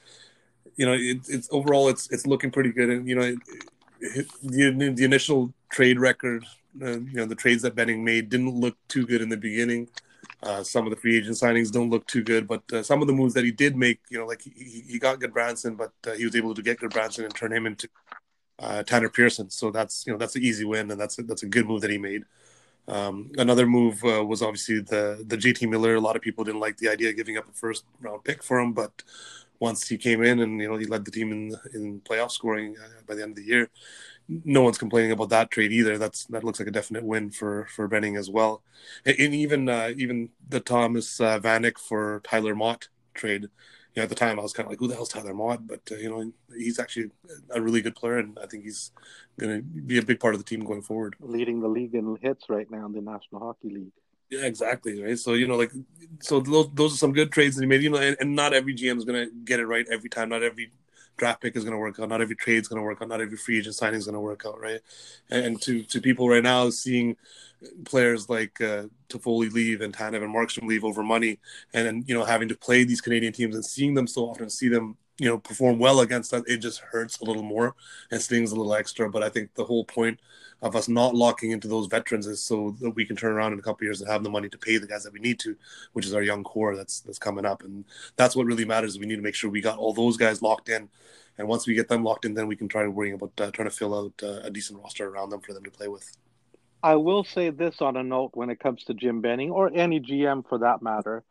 You 0.76 0.86
know, 0.86 0.92
it, 0.92 1.18
it's 1.28 1.48
overall 1.50 1.88
it's 1.88 2.08
it's 2.12 2.28
looking 2.28 2.52
pretty 2.52 2.70
good, 2.70 2.90
and 2.90 3.08
you 3.08 3.16
know, 3.16 3.34
it, 4.00 4.28
the 4.40 4.92
the 4.94 5.04
initial 5.04 5.52
trade 5.68 5.98
record, 5.98 6.44
uh, 6.80 7.00
you 7.00 7.14
know, 7.14 7.26
the 7.26 7.34
trades 7.34 7.62
that 7.62 7.74
Benning 7.74 8.04
made 8.04 8.28
didn't 8.28 8.54
look 8.54 8.76
too 8.86 9.04
good 9.04 9.20
in 9.20 9.28
the 9.28 9.36
beginning. 9.36 9.88
Uh, 10.44 10.62
some 10.62 10.86
of 10.86 10.90
the 10.90 10.96
free 10.96 11.16
agent 11.16 11.34
signings 11.34 11.72
don't 11.72 11.90
look 11.90 12.06
too 12.06 12.22
good, 12.22 12.46
but 12.46 12.62
uh, 12.72 12.84
some 12.84 13.00
of 13.00 13.08
the 13.08 13.12
moves 13.12 13.34
that 13.34 13.44
he 13.44 13.50
did 13.50 13.76
make, 13.76 14.00
you 14.10 14.18
know, 14.18 14.26
like 14.26 14.42
he, 14.42 14.84
he 14.86 14.98
got 14.98 15.18
Gudbranson, 15.18 15.76
but 15.76 15.92
uh, 16.06 16.14
he 16.14 16.24
was 16.24 16.36
able 16.36 16.54
to 16.54 16.62
get 16.62 16.78
Gudbranson 16.78 17.24
and 17.24 17.34
turn 17.34 17.52
him 17.52 17.66
into 17.66 17.88
uh, 18.62 18.82
Tanner 18.84 19.08
Pearson. 19.08 19.50
So 19.50 19.70
that's 19.70 20.06
you 20.06 20.12
know 20.12 20.18
that's 20.18 20.36
an 20.36 20.42
easy 20.42 20.64
win, 20.64 20.90
and 20.90 21.00
that's 21.00 21.18
a, 21.18 21.22
that's 21.22 21.42
a 21.42 21.46
good 21.46 21.66
move 21.66 21.80
that 21.82 21.90
he 21.90 21.98
made. 21.98 22.24
Um, 22.88 23.30
another 23.38 23.66
move 23.66 24.02
uh, 24.04 24.24
was 24.24 24.42
obviously 24.42 24.80
the 24.80 25.24
the 25.26 25.36
JT 25.36 25.68
Miller. 25.68 25.94
A 25.96 26.00
lot 26.00 26.16
of 26.16 26.22
people 26.22 26.44
didn't 26.44 26.60
like 26.60 26.78
the 26.78 26.88
idea 26.88 27.10
of 27.10 27.16
giving 27.16 27.36
up 27.36 27.48
a 27.48 27.52
first 27.52 27.84
round 28.00 28.24
pick 28.24 28.42
for 28.42 28.58
him, 28.58 28.72
but 28.72 29.02
once 29.60 29.88
he 29.88 29.96
came 29.96 30.22
in 30.24 30.40
and 30.40 30.60
you 30.60 30.68
know 30.68 30.76
he 30.76 30.86
led 30.86 31.04
the 31.04 31.10
team 31.10 31.32
in 31.32 31.54
in 31.74 32.00
playoff 32.00 32.30
scoring 32.30 32.76
uh, 32.82 33.02
by 33.06 33.14
the 33.14 33.22
end 33.22 33.32
of 33.32 33.36
the 33.36 33.44
year. 33.44 33.70
No 34.28 34.62
one's 34.62 34.78
complaining 34.78 35.12
about 35.12 35.30
that 35.30 35.50
trade 35.50 35.72
either. 35.72 35.98
That's 35.98 36.24
that 36.26 36.44
looks 36.44 36.58
like 36.58 36.68
a 36.68 36.72
definite 36.72 37.04
win 37.04 37.30
for 37.30 37.66
for 37.66 37.88
Benning 37.88 38.16
as 38.16 38.30
well, 38.30 38.62
and, 39.04 39.18
even 39.18 39.68
uh, 39.68 39.92
even 39.96 40.30
the 40.48 40.60
Thomas 40.60 41.20
uh, 41.20 41.38
Vanek 41.40 41.78
for 41.78 42.20
Tyler 42.24 42.54
Motte 42.54 42.88
trade 43.14 43.48
you 43.94 44.00
know, 44.00 44.04
at 44.04 44.08
the 44.08 44.14
time 44.14 44.38
I 44.38 44.42
was 44.42 44.52
kind 44.52 44.66
of 44.66 44.70
like, 44.70 44.78
who 44.78 44.88
the 44.88 44.94
hell's 44.94 45.10
Tyler 45.10 45.34
Motte? 45.34 45.66
But 45.66 45.80
uh, 45.90 45.96
you 45.96 46.08
know, 46.08 46.32
he's 46.56 46.78
actually 46.78 47.10
a 47.50 47.60
really 47.60 47.82
good 47.82 47.94
player, 47.94 48.18
and 48.18 48.38
I 48.42 48.46
think 48.46 48.64
he's 48.64 48.90
going 49.38 49.56
to 49.56 49.62
be 49.62 49.98
a 49.98 50.02
big 50.02 50.20
part 50.20 50.34
of 50.34 50.40
the 50.40 50.44
team 50.44 50.64
going 50.64 50.82
forward. 50.82 51.16
Leading 51.20 51.60
the 51.60 51.68
league 51.68 51.94
in 51.94 52.16
hits 52.20 52.46
right 52.48 52.70
now 52.70 52.86
in 52.86 52.92
the 52.92 53.02
National 53.02 53.40
Hockey 53.40 53.68
League. 53.68 53.92
Yeah, 54.30 54.46
exactly. 54.46 55.02
Right. 55.02 55.18
So 55.18 55.34
you 55.34 55.46
know, 55.46 55.56
like, 55.56 55.72
so 56.20 56.40
those 56.40 56.70
those 56.72 56.94
are 56.94 56.96
some 56.96 57.12
good 57.12 57.30
trades 57.30 57.56
that 57.56 57.62
he 57.62 57.66
made. 57.66 57.82
You 57.82 57.90
know, 57.90 57.98
and, 57.98 58.16
and 58.18 58.34
not 58.34 58.54
every 58.54 58.74
GM 58.74 58.96
is 58.96 59.04
going 59.04 59.26
to 59.26 59.34
get 59.44 59.60
it 59.60 59.66
right 59.66 59.86
every 59.90 60.08
time. 60.08 60.30
Not 60.30 60.42
every 60.42 60.72
draft 61.16 61.40
pick 61.40 61.56
is 61.56 61.64
going 61.64 61.72
to 61.72 61.78
work 61.78 61.98
out. 62.00 62.08
Not 62.08 62.20
every 62.20 62.36
trade 62.36 62.58
is 62.58 62.68
going 62.68 62.80
to 62.80 62.84
work 62.84 63.00
out. 63.00 63.08
Not 63.08 63.20
every 63.20 63.36
free 63.36 63.58
agent 63.58 63.74
signing 63.74 63.98
is 63.98 64.06
going 64.06 64.14
to 64.14 64.20
work 64.20 64.44
out. 64.46 64.60
Right. 64.60 64.80
And, 65.30 65.60
to 65.62 65.82
to 65.82 66.00
people 66.00 66.28
right 66.28 66.42
now 66.42 66.70
seeing 66.70 67.16
players 67.84 68.28
like 68.28 68.60
uh, 68.60 68.84
Toffoli 69.08 69.52
leave 69.52 69.80
and 69.80 69.94
Tanev 69.94 70.22
and 70.22 70.34
Markstrom 70.34 70.66
leave 70.66 70.84
over 70.84 71.02
money, 71.02 71.38
and 71.74 71.86
then 71.86 72.04
you 72.06 72.14
know 72.14 72.24
having 72.24 72.48
to 72.48 72.56
play 72.56 72.84
these 72.84 73.00
Canadian 73.00 73.32
teams 73.32 73.54
and 73.54 73.64
seeing 73.64 73.94
them 73.94 74.06
so 74.06 74.22
often, 74.22 74.50
see 74.50 74.68
them 74.68 74.96
you 75.18 75.28
know 75.28 75.38
perform 75.38 75.78
well 75.78 76.00
against 76.00 76.32
us, 76.34 76.42
it 76.46 76.58
just 76.58 76.80
hurts 76.80 77.20
a 77.20 77.24
little 77.24 77.42
more 77.42 77.74
and 78.10 78.20
stings 78.20 78.52
a 78.52 78.56
little 78.56 78.74
extra. 78.74 79.10
But 79.10 79.22
I 79.22 79.28
think 79.28 79.54
the 79.54 79.64
whole 79.64 79.84
point 79.84 80.18
of 80.62 80.76
us 80.76 80.88
not 80.88 81.14
locking 81.14 81.50
into 81.50 81.66
those 81.66 81.88
veterans 81.88 82.26
is 82.26 82.42
so 82.42 82.74
that 82.80 82.90
we 82.90 83.04
can 83.04 83.16
turn 83.16 83.32
around 83.32 83.52
in 83.52 83.58
a 83.58 83.62
couple 83.62 83.84
years 83.84 84.00
and 84.00 84.08
have 84.08 84.22
the 84.22 84.30
money 84.30 84.48
to 84.48 84.56
pay 84.56 84.78
the 84.78 84.86
guys 84.86 85.02
that 85.02 85.12
we 85.12 85.18
need 85.18 85.38
to, 85.40 85.56
which 85.92 86.06
is 86.06 86.14
our 86.14 86.22
young 86.22 86.44
core 86.44 86.76
that's 86.76 87.00
that's 87.00 87.18
coming 87.18 87.44
up, 87.44 87.64
and 87.64 87.84
that's 88.16 88.36
what 88.36 88.46
really 88.46 88.64
matters. 88.64 88.98
We 88.98 89.06
need 89.06 89.16
to 89.16 89.22
make 89.22 89.34
sure 89.34 89.50
we 89.50 89.60
got 89.60 89.78
all 89.78 89.92
those 89.92 90.16
guys 90.16 90.40
locked 90.40 90.68
in, 90.68 90.88
and 91.36 91.48
once 91.48 91.66
we 91.66 91.74
get 91.74 91.88
them 91.88 92.04
locked 92.04 92.24
in, 92.24 92.34
then 92.34 92.46
we 92.46 92.56
can 92.56 92.68
try 92.68 92.84
to 92.84 92.90
worry 92.90 93.10
about 93.10 93.32
uh, 93.40 93.50
trying 93.50 93.68
to 93.68 93.74
fill 93.74 93.94
out 93.94 94.12
uh, 94.22 94.40
a 94.44 94.50
decent 94.50 94.80
roster 94.80 95.08
around 95.08 95.30
them 95.30 95.40
for 95.40 95.52
them 95.52 95.64
to 95.64 95.70
play 95.70 95.88
with. 95.88 96.16
I 96.84 96.96
will 96.96 97.24
say 97.24 97.50
this 97.50 97.80
on 97.80 97.96
a 97.96 98.02
note 98.02 98.30
when 98.34 98.50
it 98.50 98.58
comes 98.58 98.84
to 98.84 98.94
Jim 98.94 99.20
Benning 99.20 99.50
or 99.50 99.70
any 99.72 100.00
GM 100.00 100.48
for 100.48 100.58
that 100.58 100.82
matter 100.82 101.22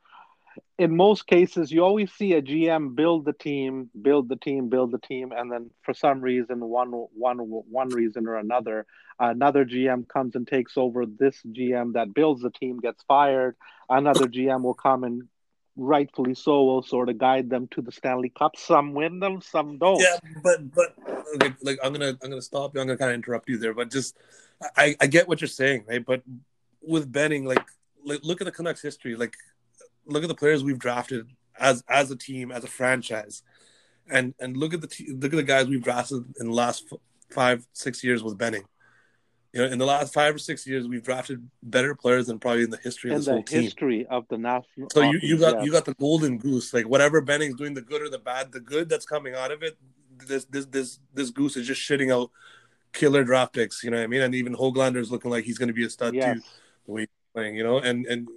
in 0.77 0.95
most 0.95 1.27
cases, 1.27 1.71
you 1.71 1.83
always 1.83 2.11
see 2.13 2.33
a 2.33 2.41
GM 2.41 2.95
build 2.95 3.25
the 3.25 3.33
team, 3.33 3.89
build 4.01 4.29
the 4.29 4.35
team, 4.35 4.69
build 4.69 4.91
the 4.91 4.99
team, 4.99 5.31
and 5.31 5.51
then 5.51 5.69
for 5.83 5.93
some 5.93 6.21
reason, 6.21 6.59
one 6.59 6.89
one 6.89 7.37
one 7.37 7.89
reason 7.89 8.27
or 8.27 8.37
another, 8.37 8.85
another 9.19 9.65
GM 9.65 10.07
comes 10.07 10.35
and 10.35 10.47
takes 10.47 10.77
over. 10.77 11.05
This 11.05 11.37
GM 11.47 11.93
that 11.93 12.13
builds 12.13 12.41
the 12.41 12.49
team 12.49 12.79
gets 12.79 13.03
fired. 13.03 13.55
Another 13.89 14.25
GM 14.25 14.63
will 14.63 14.73
come 14.73 15.03
and 15.03 15.27
rightfully 15.75 16.33
so 16.33 16.63
will 16.63 16.83
sort 16.83 17.09
of 17.09 17.17
guide 17.17 17.49
them 17.49 17.67
to 17.71 17.81
the 17.81 17.91
Stanley 17.91 18.29
Cup. 18.29 18.55
Some 18.57 18.93
win 18.93 19.19
them, 19.19 19.41
some 19.41 19.77
don't. 19.77 19.99
Yeah, 19.99 20.17
but 20.43 20.73
but 20.73 20.95
okay, 21.35 21.53
like 21.61 21.79
I'm 21.83 21.93
gonna 21.93 22.17
I'm 22.23 22.29
gonna 22.29 22.41
stop 22.41 22.73
you. 22.73 22.81
I'm 22.81 22.87
gonna 22.87 22.97
kind 22.97 23.11
of 23.11 23.15
interrupt 23.15 23.49
you 23.49 23.57
there, 23.57 23.73
but 23.73 23.91
just 23.91 24.17
I 24.75 24.95
I 24.99 25.07
get 25.07 25.27
what 25.27 25.41
you're 25.41 25.47
saying, 25.47 25.85
right? 25.87 26.03
But 26.03 26.23
with 26.81 27.11
Benning, 27.11 27.45
like, 27.45 27.63
like 28.03 28.23
look 28.23 28.41
at 28.41 28.45
the 28.45 28.51
Canucks 28.51 28.81
history, 28.81 29.15
like 29.15 29.35
look 30.05 30.23
at 30.23 30.29
the 30.29 30.35
players 30.35 30.63
we've 30.63 30.79
drafted 30.79 31.27
as 31.59 31.83
as 31.87 32.11
a 32.11 32.15
team, 32.15 32.51
as 32.51 32.63
a 32.63 32.67
franchise, 32.67 33.43
and 34.09 34.33
and 34.39 34.57
look 34.57 34.73
at 34.73 34.81
the 34.81 34.89
look 35.19 35.33
at 35.33 35.37
the 35.37 35.43
guys 35.43 35.67
we've 35.67 35.83
drafted 35.83 36.23
in 36.39 36.47
the 36.47 36.53
last 36.53 36.85
f- 36.91 36.99
five 37.29 37.65
six 37.73 38.03
years 38.03 38.23
with 38.23 38.37
Benning. 38.37 38.63
You 39.53 39.61
know, 39.61 39.67
in 39.67 39.79
the 39.79 39.85
last 39.85 40.13
five 40.13 40.33
or 40.33 40.37
six 40.37 40.65
years, 40.65 40.87
we've 40.87 41.03
drafted 41.03 41.45
better 41.61 41.93
players 41.93 42.27
than 42.27 42.39
probably 42.39 42.63
in 42.63 42.69
the 42.69 42.77
history 42.77 43.09
of 43.09 43.15
in 43.15 43.19
this 43.19 43.25
the 43.25 43.31
whole 43.33 43.43
team. 43.43 43.63
history 43.63 44.05
of 44.09 44.25
the 44.29 44.37
national. 44.37 44.89
So 44.93 45.01
you, 45.01 45.19
you 45.21 45.37
got 45.37 45.63
you 45.65 45.71
got 45.71 45.83
the 45.85 45.93
golden 45.95 46.37
goose, 46.37 46.73
like 46.73 46.87
whatever 46.87 47.19
Benning's 47.19 47.55
doing, 47.55 47.73
the 47.73 47.81
good 47.81 48.01
or 48.01 48.09
the 48.09 48.19
bad, 48.19 48.53
the 48.53 48.61
good 48.61 48.87
that's 48.87 49.05
coming 49.05 49.35
out 49.35 49.51
of 49.51 49.61
it, 49.61 49.77
this 50.27 50.45
this 50.45 50.65
this 50.67 50.99
this 51.13 51.29
goose 51.31 51.57
is 51.57 51.67
just 51.67 51.81
shitting 51.81 52.13
out 52.13 52.31
killer 52.93 53.23
draft 53.25 53.53
picks. 53.53 53.83
You 53.83 53.91
know 53.91 53.97
what 53.97 54.03
I 54.03 54.07
mean? 54.07 54.21
And 54.21 54.33
even 54.35 54.53
Hoglander's 54.53 55.11
looking 55.11 55.31
like 55.31 55.43
he's 55.43 55.57
going 55.57 55.67
to 55.67 55.73
be 55.73 55.85
a 55.85 55.89
stud 55.89 56.13
Yes. 56.15 56.35
too, 56.35 56.41
the 56.85 56.91
way 56.91 57.01
he's 57.01 57.09
playing. 57.33 57.55
You 57.55 57.63
know, 57.65 57.79
and 57.79 58.05
and 58.05 58.29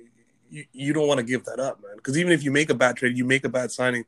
you, 0.55 0.65
you 0.73 0.93
don't 0.93 1.09
want 1.09 1.19
to 1.19 1.25
give 1.25 1.45
that 1.45 1.59
up, 1.59 1.83
man. 1.83 1.97
Because 1.97 2.17
even 2.17 2.33
if 2.33 2.45
you 2.45 2.53
make 2.53 2.71
a 2.71 2.75
bad 2.75 2.97
trade, 2.97 3.19
you 3.19 3.25
make 3.25 3.45
a 3.45 3.49
bad 3.49 3.73
signing. 3.73 4.05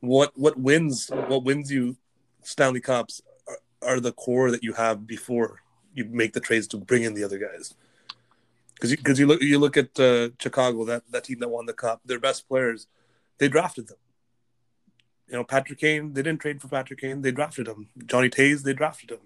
What 0.00 0.32
what 0.34 0.58
wins 0.58 1.10
what 1.28 1.44
wins 1.44 1.70
you 1.70 1.96
Stanley 2.42 2.80
Cups 2.80 3.20
are, 3.46 3.58
are 3.90 4.00
the 4.00 4.12
core 4.12 4.50
that 4.50 4.64
you 4.64 4.72
have 4.72 5.06
before 5.06 5.60
you 5.94 6.06
make 6.06 6.32
the 6.32 6.40
trades 6.40 6.66
to 6.68 6.78
bring 6.78 7.02
in 7.02 7.14
the 7.14 7.24
other 7.24 7.38
guys. 7.38 7.74
Because 8.74 8.90
you, 8.90 8.96
cause 8.96 9.18
you 9.18 9.26
look 9.26 9.42
you 9.42 9.58
look 9.58 9.76
at 9.76 10.00
uh, 10.00 10.30
Chicago 10.40 10.84
that 10.86 11.02
that 11.10 11.24
team 11.24 11.38
that 11.40 11.48
won 11.48 11.66
the 11.66 11.72
cup, 11.72 12.00
their 12.04 12.18
best 12.18 12.48
players, 12.48 12.88
they 13.38 13.48
drafted 13.48 13.88
them. 13.88 13.98
You 15.28 15.34
know, 15.34 15.44
Patrick 15.44 15.78
Kane, 15.78 16.12
they 16.12 16.22
didn't 16.22 16.40
trade 16.40 16.60
for 16.60 16.68
Patrick 16.68 17.00
Kane, 17.00 17.22
they 17.22 17.30
drafted 17.30 17.68
him. 17.68 17.88
Johnny 18.06 18.28
Toews, 18.28 18.62
they 18.62 18.72
drafted 18.72 19.12
him. 19.12 19.20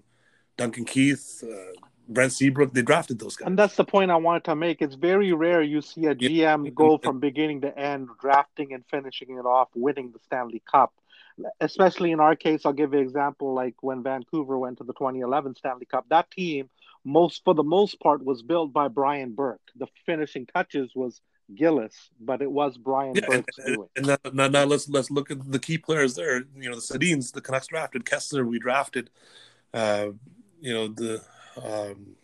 Duncan 0.56 0.84
Keith, 0.84 1.42
uh, 1.42 1.72
Brent 2.08 2.32
Seabrook, 2.32 2.72
they 2.72 2.82
drafted 2.82 3.18
those 3.18 3.36
guys. 3.36 3.46
And 3.46 3.58
that's 3.58 3.76
the 3.76 3.84
point 3.84 4.10
I 4.10 4.16
wanted 4.16 4.44
to 4.44 4.56
make. 4.56 4.80
It's 4.80 4.94
very 4.94 5.32
rare 5.32 5.62
you 5.62 5.80
see 5.80 6.06
a 6.06 6.14
GM 6.14 6.72
go 6.74 6.98
from 6.98 7.20
beginning 7.20 7.62
to 7.62 7.76
end, 7.76 8.08
drafting 8.20 8.72
and 8.72 8.84
finishing 8.90 9.36
it 9.38 9.46
off, 9.46 9.68
winning 9.74 10.12
the 10.12 10.20
Stanley 10.24 10.62
Cup. 10.70 10.92
Especially 11.60 12.12
in 12.12 12.20
our 12.20 12.34
case, 12.34 12.64
I'll 12.64 12.72
give 12.72 12.92
you 12.94 13.00
an 13.00 13.04
example 13.04 13.52
like 13.52 13.74
when 13.82 14.02
Vancouver 14.02 14.56
went 14.58 14.78
to 14.78 14.84
the 14.84 14.94
2011 14.94 15.56
Stanley 15.56 15.84
Cup. 15.84 16.06
That 16.08 16.30
team, 16.30 16.70
most 17.04 17.42
for 17.44 17.54
the 17.54 17.62
most 17.62 18.00
part, 18.00 18.24
was 18.24 18.42
built 18.42 18.72
by 18.72 18.88
Brian 18.88 19.32
Burke. 19.34 19.60
The 19.76 19.86
finishing 20.06 20.46
touches 20.46 20.92
was 20.94 21.20
Gillis, 21.54 22.10
but 22.20 22.40
it 22.40 22.50
was 22.50 22.78
Brian 22.78 23.14
Yeah, 23.14 23.24
and, 23.24 23.44
Burke's 23.44 23.58
and, 23.58 23.76
doing. 23.76 23.88
and 23.96 24.06
now, 24.06 24.16
now, 24.32 24.48
now 24.48 24.64
let's 24.64 24.88
let's 24.88 25.10
look 25.10 25.30
at 25.30 25.50
the 25.50 25.58
key 25.58 25.76
players 25.76 26.14
there. 26.14 26.44
You 26.56 26.70
know, 26.70 26.76
the 26.76 26.80
Sedins, 26.80 27.32
the 27.32 27.42
Canucks 27.42 27.66
drafted 27.66 28.04
Kesler. 28.04 28.46
We 28.46 28.58
drafted, 28.58 29.10
uh, 29.74 30.08
you 30.60 30.72
know, 30.72 30.88
the 30.88 31.22
um, 31.62 32.16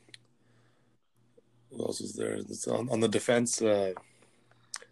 who 1.71 1.85
else 1.85 2.01
is 2.01 2.15
there? 2.15 2.35
It's 2.35 2.67
on, 2.69 2.89
on 2.91 3.01
the 3.01 3.09
defense, 3.09 3.63
uh, 3.63 3.93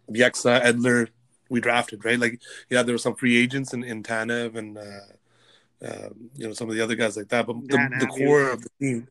Bieksa, 0.09 0.61
Edler. 0.63 1.09
We 1.49 1.59
drafted 1.59 2.05
right. 2.05 2.19
Like, 2.19 2.41
yeah, 2.69 2.81
there 2.81 2.93
were 2.95 2.99
some 2.99 3.15
free 3.15 3.37
agents 3.37 3.73
in, 3.73 3.83
in 3.83 4.03
Tanev 4.03 4.55
and 4.55 4.77
uh, 4.77 5.85
uh, 5.85 6.09
you 6.35 6.47
know 6.47 6.53
some 6.53 6.69
of 6.69 6.75
the 6.75 6.81
other 6.81 6.95
guys 6.95 7.17
like 7.17 7.27
that. 7.29 7.45
But 7.45 7.67
the, 7.67 7.97
the 7.99 8.07
core 8.07 8.49
of 8.49 8.61
the 8.61 8.69
team, 8.79 9.07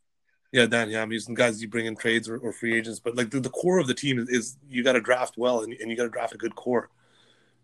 yeah, 0.52 0.66
Dan, 0.66 0.88
yeah, 0.88 1.02
I'm 1.02 1.12
using 1.12 1.34
guys 1.34 1.60
you 1.60 1.68
bring 1.68 1.86
in 1.86 1.96
trades 1.96 2.28
or, 2.28 2.38
or 2.38 2.52
free 2.52 2.76
agents. 2.76 2.98
But 2.98 3.14
like 3.14 3.30
the, 3.30 3.40
the 3.40 3.50
core 3.50 3.78
of 3.78 3.86
the 3.86 3.94
team 3.94 4.18
is, 4.18 4.28
is 4.28 4.56
you 4.68 4.82
got 4.82 4.92
to 4.92 5.00
draft 5.00 5.36
well 5.36 5.62
and, 5.62 5.72
and 5.74 5.90
you 5.90 5.96
got 5.96 6.04
to 6.04 6.10
draft 6.10 6.34
a 6.34 6.38
good 6.38 6.54
core 6.56 6.88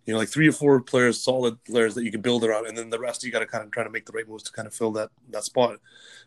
you 0.07 0.13
know, 0.13 0.19
like 0.19 0.29
three 0.29 0.49
or 0.49 0.53
four 0.53 0.81
players, 0.81 1.21
solid 1.21 1.63
players 1.65 1.95
that 1.97 2.05
you 2.05 2.13
can 2.13 2.21
build 2.21 2.45
around, 2.45 2.67
and 2.67 2.79
then 2.79 2.91
the 2.91 2.99
rest 2.99 3.25
you 3.25 3.33
got 3.33 3.41
to 3.41 3.47
kind 3.47 3.65
of 3.65 3.73
try 3.73 3.83
to 3.83 3.91
make 3.91 4.07
the 4.07 4.13
right 4.13 4.29
moves 4.29 4.45
to 4.45 4.53
kind 4.53 4.67
of 4.67 4.75
fill 4.75 4.93
that 4.93 5.11
that 5.31 5.45
spot. 5.45 5.79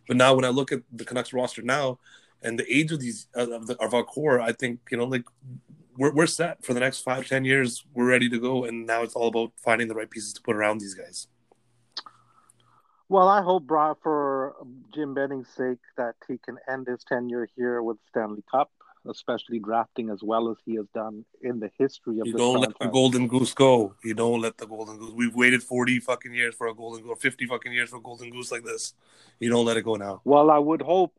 But 0.08 0.18
now, 0.18 0.36
when 0.36 0.46
I 0.46 0.50
look 0.50 0.72
at 0.72 0.82
the 0.92 1.06
Canucks 1.06 1.34
roster 1.34 1.62
now 1.62 2.00
and 2.42 2.60
the 2.60 2.66
age 2.74 2.92
of 2.92 3.00
these 3.00 3.28
of, 3.34 3.68
the, 3.68 3.78
of 3.82 3.94
our 3.94 4.04
core, 4.04 4.42
I 4.42 4.52
think 4.52 4.82
you 4.92 4.98
know, 4.98 5.06
like 5.06 5.24
we're 5.98 6.14
we're 6.14 6.28
set 6.28 6.64
for 6.64 6.74
the 6.74 6.82
next 6.82 7.00
five 7.00 7.28
ten 7.28 7.46
years. 7.46 7.86
We're 7.94 8.10
ready 8.10 8.30
to 8.30 8.40
go, 8.40 8.66
and 8.66 8.86
now 8.86 9.02
it's 9.02 9.16
all 9.16 9.30
about 9.30 9.54
finding 9.58 9.88
the 9.88 9.96
right 9.96 10.10
pieces 10.10 10.34
to 10.34 10.42
put 10.42 10.58
around 10.58 10.82
these 10.82 10.94
guys. 10.94 11.28
Well, 13.08 13.28
I 13.28 13.42
hope, 13.42 13.68
for 14.04 14.56
Jim 14.94 15.16
Benning's 15.16 15.48
sake, 15.58 15.80
that 15.98 16.16
he 16.28 16.38
can 16.38 16.58
end 16.70 16.86
his 16.86 17.04
tenure 17.04 17.50
here 17.56 17.82
with 17.82 17.98
Stanley 18.10 18.44
Cup, 18.52 18.70
especially 19.08 19.60
drafting 19.60 20.10
as 20.10 20.22
well 20.22 20.50
as 20.50 20.58
he 20.66 20.76
has 20.76 20.86
done 20.94 21.24
in 21.42 21.60
the 21.60 21.70
history 21.78 22.20
of 22.20 22.28
You 22.28 22.34
don't 22.34 22.60
let 22.60 22.78
the 22.80 22.88
golden 22.88 23.28
goose 23.28 23.54
go. 23.54 23.96
You 24.04 24.14
don't 24.14 24.42
let 24.42 24.58
the 24.58 24.68
golden 24.68 24.98
goose. 24.98 25.14
We've 25.14 25.36
waited 25.36 25.64
forty 25.64 26.00
fucking 26.00 26.34
years 26.34 26.56
for 26.56 26.68
a 26.68 26.76
golden 26.76 27.04
goose, 27.04 27.18
fifty 27.20 27.46
fucking 27.46 27.72
years 27.72 27.90
for 27.90 27.98
a 27.98 28.02
golden 28.02 28.30
goose 28.32 28.52
like 28.52 28.64
this. 28.64 28.94
You 29.40 29.50
don't 29.50 29.66
let 29.66 29.78
it 29.78 29.84
go 29.84 29.96
now. 29.96 30.22
Well, 30.26 30.52
I 30.52 30.58
would 30.58 30.82
hope 30.82 31.18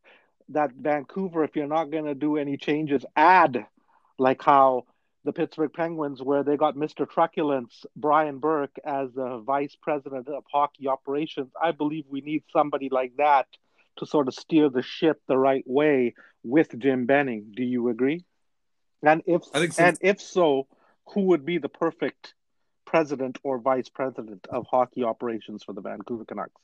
that 0.51 0.73
Vancouver, 0.73 1.45
if 1.45 1.57
you're 1.57 1.67
not 1.67 1.91
going 1.91 2.07
to 2.07 2.15
do 2.15 2.37
any 2.37 2.57
changes, 2.57 3.05
add 3.17 3.67
like 4.19 4.43
how 4.43 4.85
the 5.25 5.33
Pittsburgh 5.33 5.73
Penguins, 5.73 6.23
where 6.23 6.43
they 6.43 6.57
got 6.57 6.77
Mr. 6.77 7.09
Truculence, 7.09 7.85
Brian 7.95 8.39
Burke, 8.39 8.77
as 8.85 9.13
the 9.15 9.39
vice 9.39 9.77
president 9.81 10.29
of 10.29 10.45
hockey 10.51 10.89
operations. 10.89 11.51
I 11.61 11.73
believe 11.73 12.05
we 12.09 12.21
need 12.21 12.43
somebody 12.53 12.89
like 12.91 13.13
that 13.19 13.47
to 13.99 14.07
sort 14.07 14.29
of 14.29 14.35
steer 14.35 14.71
the 14.71 14.83
ship 14.83 15.21
the 15.29 15.37
right 15.37 15.65
way 15.67 16.15
with 16.43 16.79
Jim 16.79 17.07
Benning. 17.07 17.53
Do 17.55 17.63
you 17.63 17.89
agree? 17.89 18.25
And 19.03 19.23
if 19.27 19.43
I 19.55 19.61
think 19.61 19.73
so. 19.73 19.85
and 19.85 19.99
if 20.01 20.21
so, 20.21 20.67
who 21.15 21.23
would 21.23 21.45
be 21.45 21.59
the 21.59 21.69
perfect 21.69 22.35
president 22.85 23.39
or 23.43 23.59
vice 23.59 23.89
president 23.89 24.47
of 24.51 24.67
hockey 24.71 25.05
operations 25.05 25.63
for 25.65 25.73
the 25.73 25.81
Vancouver 25.81 26.25
Canucks? 26.25 26.61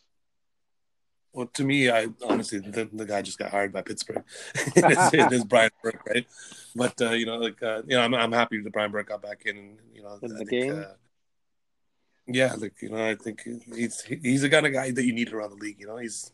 Well, 1.33 1.47
to 1.55 1.65
me, 1.65 1.91
I 1.91 2.09
honestly 2.27 2.61
the, 2.61 2.89
the 2.91 3.05
guy 3.05 3.21
just 3.23 3.39
got 3.39 3.51
hired 3.51 3.73
by 3.73 3.83
Pittsburgh. 3.83 4.25
it, 4.55 4.85
is, 4.85 5.15
it 5.15 5.33
is 5.33 5.45
Brian 5.45 5.71
Burke, 5.83 6.03
right? 6.07 6.27
But 6.75 7.01
uh, 7.01 7.11
you 7.11 7.27
know, 7.27 7.37
like 7.37 7.63
uh, 7.63 7.83
you 7.87 7.97
know, 7.97 8.03
I'm 8.03 8.15
I'm 8.15 8.33
happy 8.33 8.61
that 8.61 8.73
Brian 8.73 8.91
Burke 8.91 9.09
got 9.09 9.23
back 9.23 9.43
in. 9.45 9.77
You 9.95 10.03
know, 10.03 10.19
In 10.23 10.33
I 10.33 10.33
the 10.33 10.39
think, 10.39 10.51
game? 10.51 10.79
Uh, 10.81 10.95
yeah, 12.27 12.55
like 12.55 12.81
you 12.81 12.89
know, 12.89 13.05
I 13.05 13.15
think 13.15 13.43
he's 13.75 14.01
he's 14.03 14.43
the 14.43 14.49
kind 14.49 14.67
of 14.67 14.73
guy 14.73 14.91
that 14.91 15.05
you 15.05 15.13
need 15.13 15.33
around 15.33 15.51
the 15.51 15.57
league. 15.57 15.79
You 15.79 15.87
know, 15.87 15.99
he's 15.99 16.33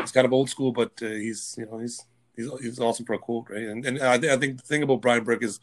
he's 0.00 0.12
kind 0.12 0.24
of 0.24 0.32
old 0.32 0.48
school, 0.48 0.72
but 0.72 0.92
uh, 1.02 1.06
he's 1.06 1.54
you 1.58 1.66
know 1.66 1.78
he's 1.78 2.04
he's 2.36 2.50
he's 2.60 2.80
awesome 2.80 3.06
for 3.06 3.14
a 3.14 3.18
quote, 3.18 3.48
right? 3.50 3.62
And 3.62 3.84
and 3.84 4.00
I, 4.00 4.18
th- 4.18 4.32
I 4.32 4.36
think 4.36 4.58
the 4.58 4.66
thing 4.66 4.82
about 4.82 5.00
Brian 5.00 5.24
Burke 5.24 5.42
is 5.42 5.60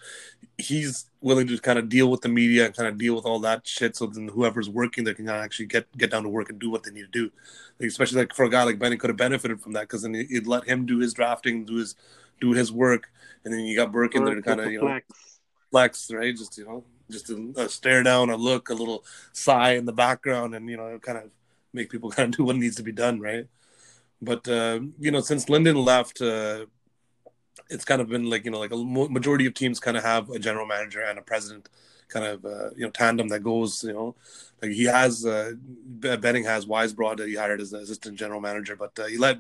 he's 0.58 1.10
willing 1.22 1.48
to 1.48 1.58
kind 1.60 1.80
of 1.80 1.90
deal 1.90 2.10
with 2.10 2.22
the 2.22 2.30
media 2.30 2.66
and 2.66 2.76
kind 2.76 2.88
of 2.88 2.98
deal 2.98 3.16
with 3.16 3.26
all 3.26 3.40
that 3.40 3.68
shit. 3.68 3.96
So 3.96 4.08
then 4.08 4.28
whoever's 4.28 4.70
working 4.70 5.04
there 5.04 5.14
can 5.14 5.30
actually 5.30 5.68
get 5.68 5.86
get 5.98 6.12
down 6.12 6.24
to 6.24 6.30
work 6.30 6.50
and 6.50 6.60
do 6.60 6.70
what 6.70 6.84
they 6.84 6.92
need 6.92 7.12
to 7.12 7.20
do. 7.20 7.32
Like, 7.80 7.90
especially 7.90 8.20
like 8.20 8.36
for 8.36 8.46
a 8.46 8.50
guy 8.50 8.64
like 8.64 8.80
Benny 8.80 8.98
could 8.98 9.10
have 9.10 9.18
benefited 9.18 9.62
from 9.62 9.74
that 9.74 9.82
because 9.82 10.04
then 10.04 10.16
it 10.16 10.48
let 10.48 10.66
him 10.66 10.86
do 10.86 11.00
his 11.00 11.14
drafting, 11.14 11.66
do 11.66 11.78
his 11.78 11.96
do 12.40 12.52
his 12.54 12.72
work, 12.72 13.10
and 13.44 13.54
then 13.54 13.62
you 13.62 13.76
got 13.76 13.92
Burke 13.92 14.16
in 14.16 14.26
there 14.26 14.36
to 14.36 14.42
kind 14.42 14.62
of 14.62 14.72
you 14.72 14.82
know 14.82 14.88
flex. 14.88 15.40
flex, 15.72 16.12
right? 16.12 16.36
Just 16.36 16.58
you 16.58 16.66
know, 16.66 16.84
just 17.10 17.30
a, 17.30 17.54
a 17.58 17.70
stare 17.70 18.04
down, 18.04 18.30
a 18.30 18.36
look, 18.36 18.70
a 18.70 18.74
little 18.74 19.04
sigh 19.34 19.74
in 19.74 19.86
the 19.86 19.94
background, 19.94 20.56
and 20.56 20.70
you 20.70 20.78
know, 20.78 20.98
kind 21.00 21.18
of 21.18 21.30
make 21.74 21.90
people 21.90 22.10
kind 22.12 22.34
of 22.34 22.38
do 22.38 22.44
what 22.44 22.56
needs 22.56 22.76
to 22.78 22.84
be 22.84 22.92
done, 22.92 23.20
right? 23.20 23.48
But 24.22 24.48
uh, 24.48 24.82
you 25.00 25.12
know, 25.12 25.22
since 25.22 25.50
Linden 25.50 25.78
left, 25.78 26.22
uh, 26.22 26.66
it's 27.70 27.86
kind 27.86 28.02
of 28.02 28.10
been 28.10 28.30
like 28.30 28.46
you 28.46 28.52
know, 28.52 28.60
like 28.60 28.72
a 28.72 28.78
majority 28.78 29.46
of 29.46 29.54
teams 29.54 29.80
kind 29.80 29.98
of 29.98 30.04
have 30.04 30.30
a 30.30 30.40
general 30.40 30.66
manager 30.68 31.02
and 31.02 31.18
a 31.18 31.22
president, 31.22 31.70
kind 32.08 32.26
of 32.26 32.46
uh, 32.46 32.70
you 32.76 32.86
know 32.86 32.92
tandem 32.92 33.30
that 33.30 33.40
goes. 33.44 33.84
You 33.84 33.94
know, 33.94 34.16
like 34.62 34.72
he 34.72 34.86
has 34.86 35.26
uh, 35.26 35.54
Benning 35.58 36.44
has 36.46 36.66
Weisbrod 36.66 37.18
that 37.18 37.28
he 37.28 37.36
hired 37.36 37.62
as 37.62 37.74
assistant 37.74 38.18
general 38.18 38.42
manager, 38.42 38.76
but 38.76 38.98
uh, 39.00 39.06
he 39.06 39.18
let 39.18 39.40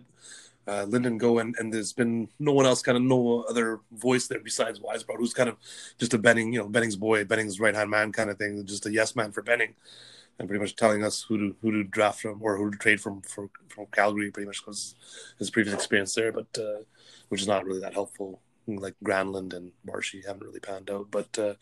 uh, 0.68 0.84
Linden 0.84 1.18
go, 1.18 1.40
and, 1.40 1.56
and 1.60 1.72
there's 1.72 1.94
been 1.94 2.30
no 2.40 2.54
one 2.54 2.66
else, 2.66 2.82
kind 2.82 2.98
of 2.98 3.04
no 3.04 3.46
other 3.50 3.82
voice 3.92 4.28
there 4.28 4.40
besides 4.40 4.80
Weisbrod, 4.80 5.18
who's 5.18 5.34
kind 5.34 5.50
of 5.50 5.58
just 6.00 6.14
a 6.14 6.18
Benning, 6.18 6.54
you 6.54 6.60
know, 6.60 6.68
Benning's 6.68 6.96
boy, 6.96 7.24
Benning's 7.24 7.60
right 7.60 7.76
hand 7.76 7.90
man 7.90 8.12
kind 8.12 8.30
of 8.30 8.38
thing, 8.38 8.66
just 8.66 8.86
a 8.86 8.92
yes 8.92 9.16
man 9.16 9.32
for 9.32 9.42
Benning 9.42 9.76
and 10.42 10.50
pretty 10.50 10.60
much 10.60 10.76
telling 10.76 11.04
us 11.04 11.22
who 11.22 11.38
to 11.38 11.56
who 11.62 11.72
to 11.72 11.84
draft 11.84 12.22
from 12.22 12.42
or 12.42 12.58
who 12.58 12.72
to 12.72 12.78
trade 12.78 13.00
from 13.00 13.22
for, 13.22 13.48
from 13.70 13.86
Calgary, 13.92 14.32
pretty 14.32 14.48
much 14.48 14.60
because 14.60 14.96
his 15.38 15.52
previous 15.52 15.76
experience 15.76 16.16
there, 16.16 16.32
but 16.32 16.48
uh, 16.58 16.82
which 17.30 17.42
is 17.42 17.48
not 17.48 17.64
really 17.64 17.80
that 17.80 17.94
helpful. 17.94 18.42
Like 18.68 18.96
Granlund 19.04 19.54
and 19.54 19.72
Marshy 19.86 20.24
haven't 20.26 20.44
really 20.44 20.60
panned 20.60 20.90
out, 20.90 21.12
but 21.12 21.38
uh, 21.38 21.54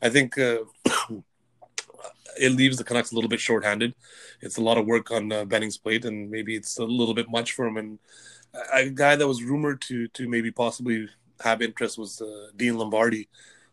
I 0.00 0.08
think 0.08 0.38
uh, 0.38 0.60
it 2.40 2.52
leaves 2.52 2.78
the 2.78 2.84
Canucks 2.84 3.12
a 3.12 3.14
little 3.14 3.28
bit 3.28 3.40
shorthanded. 3.40 3.94
It's 4.40 4.56
a 4.56 4.62
lot 4.62 4.78
of 4.78 4.86
work 4.86 5.10
on 5.10 5.30
uh, 5.30 5.44
Benning's 5.44 5.78
plate, 5.78 6.06
and 6.06 6.30
maybe 6.30 6.56
it's 6.56 6.78
a 6.78 6.84
little 6.84 7.14
bit 7.14 7.30
much 7.30 7.52
for 7.52 7.66
him. 7.66 7.76
And 7.76 7.98
a 8.72 8.88
guy 8.88 9.16
that 9.16 9.28
was 9.28 9.42
rumored 9.42 9.82
to 9.82 10.08
to 10.08 10.28
maybe 10.28 10.50
possibly 10.50 11.08
have 11.40 11.60
interest 11.60 11.98
was 11.98 12.22
uh, 12.22 12.48
Dean 12.56 12.78
Lombardi, 12.78 13.28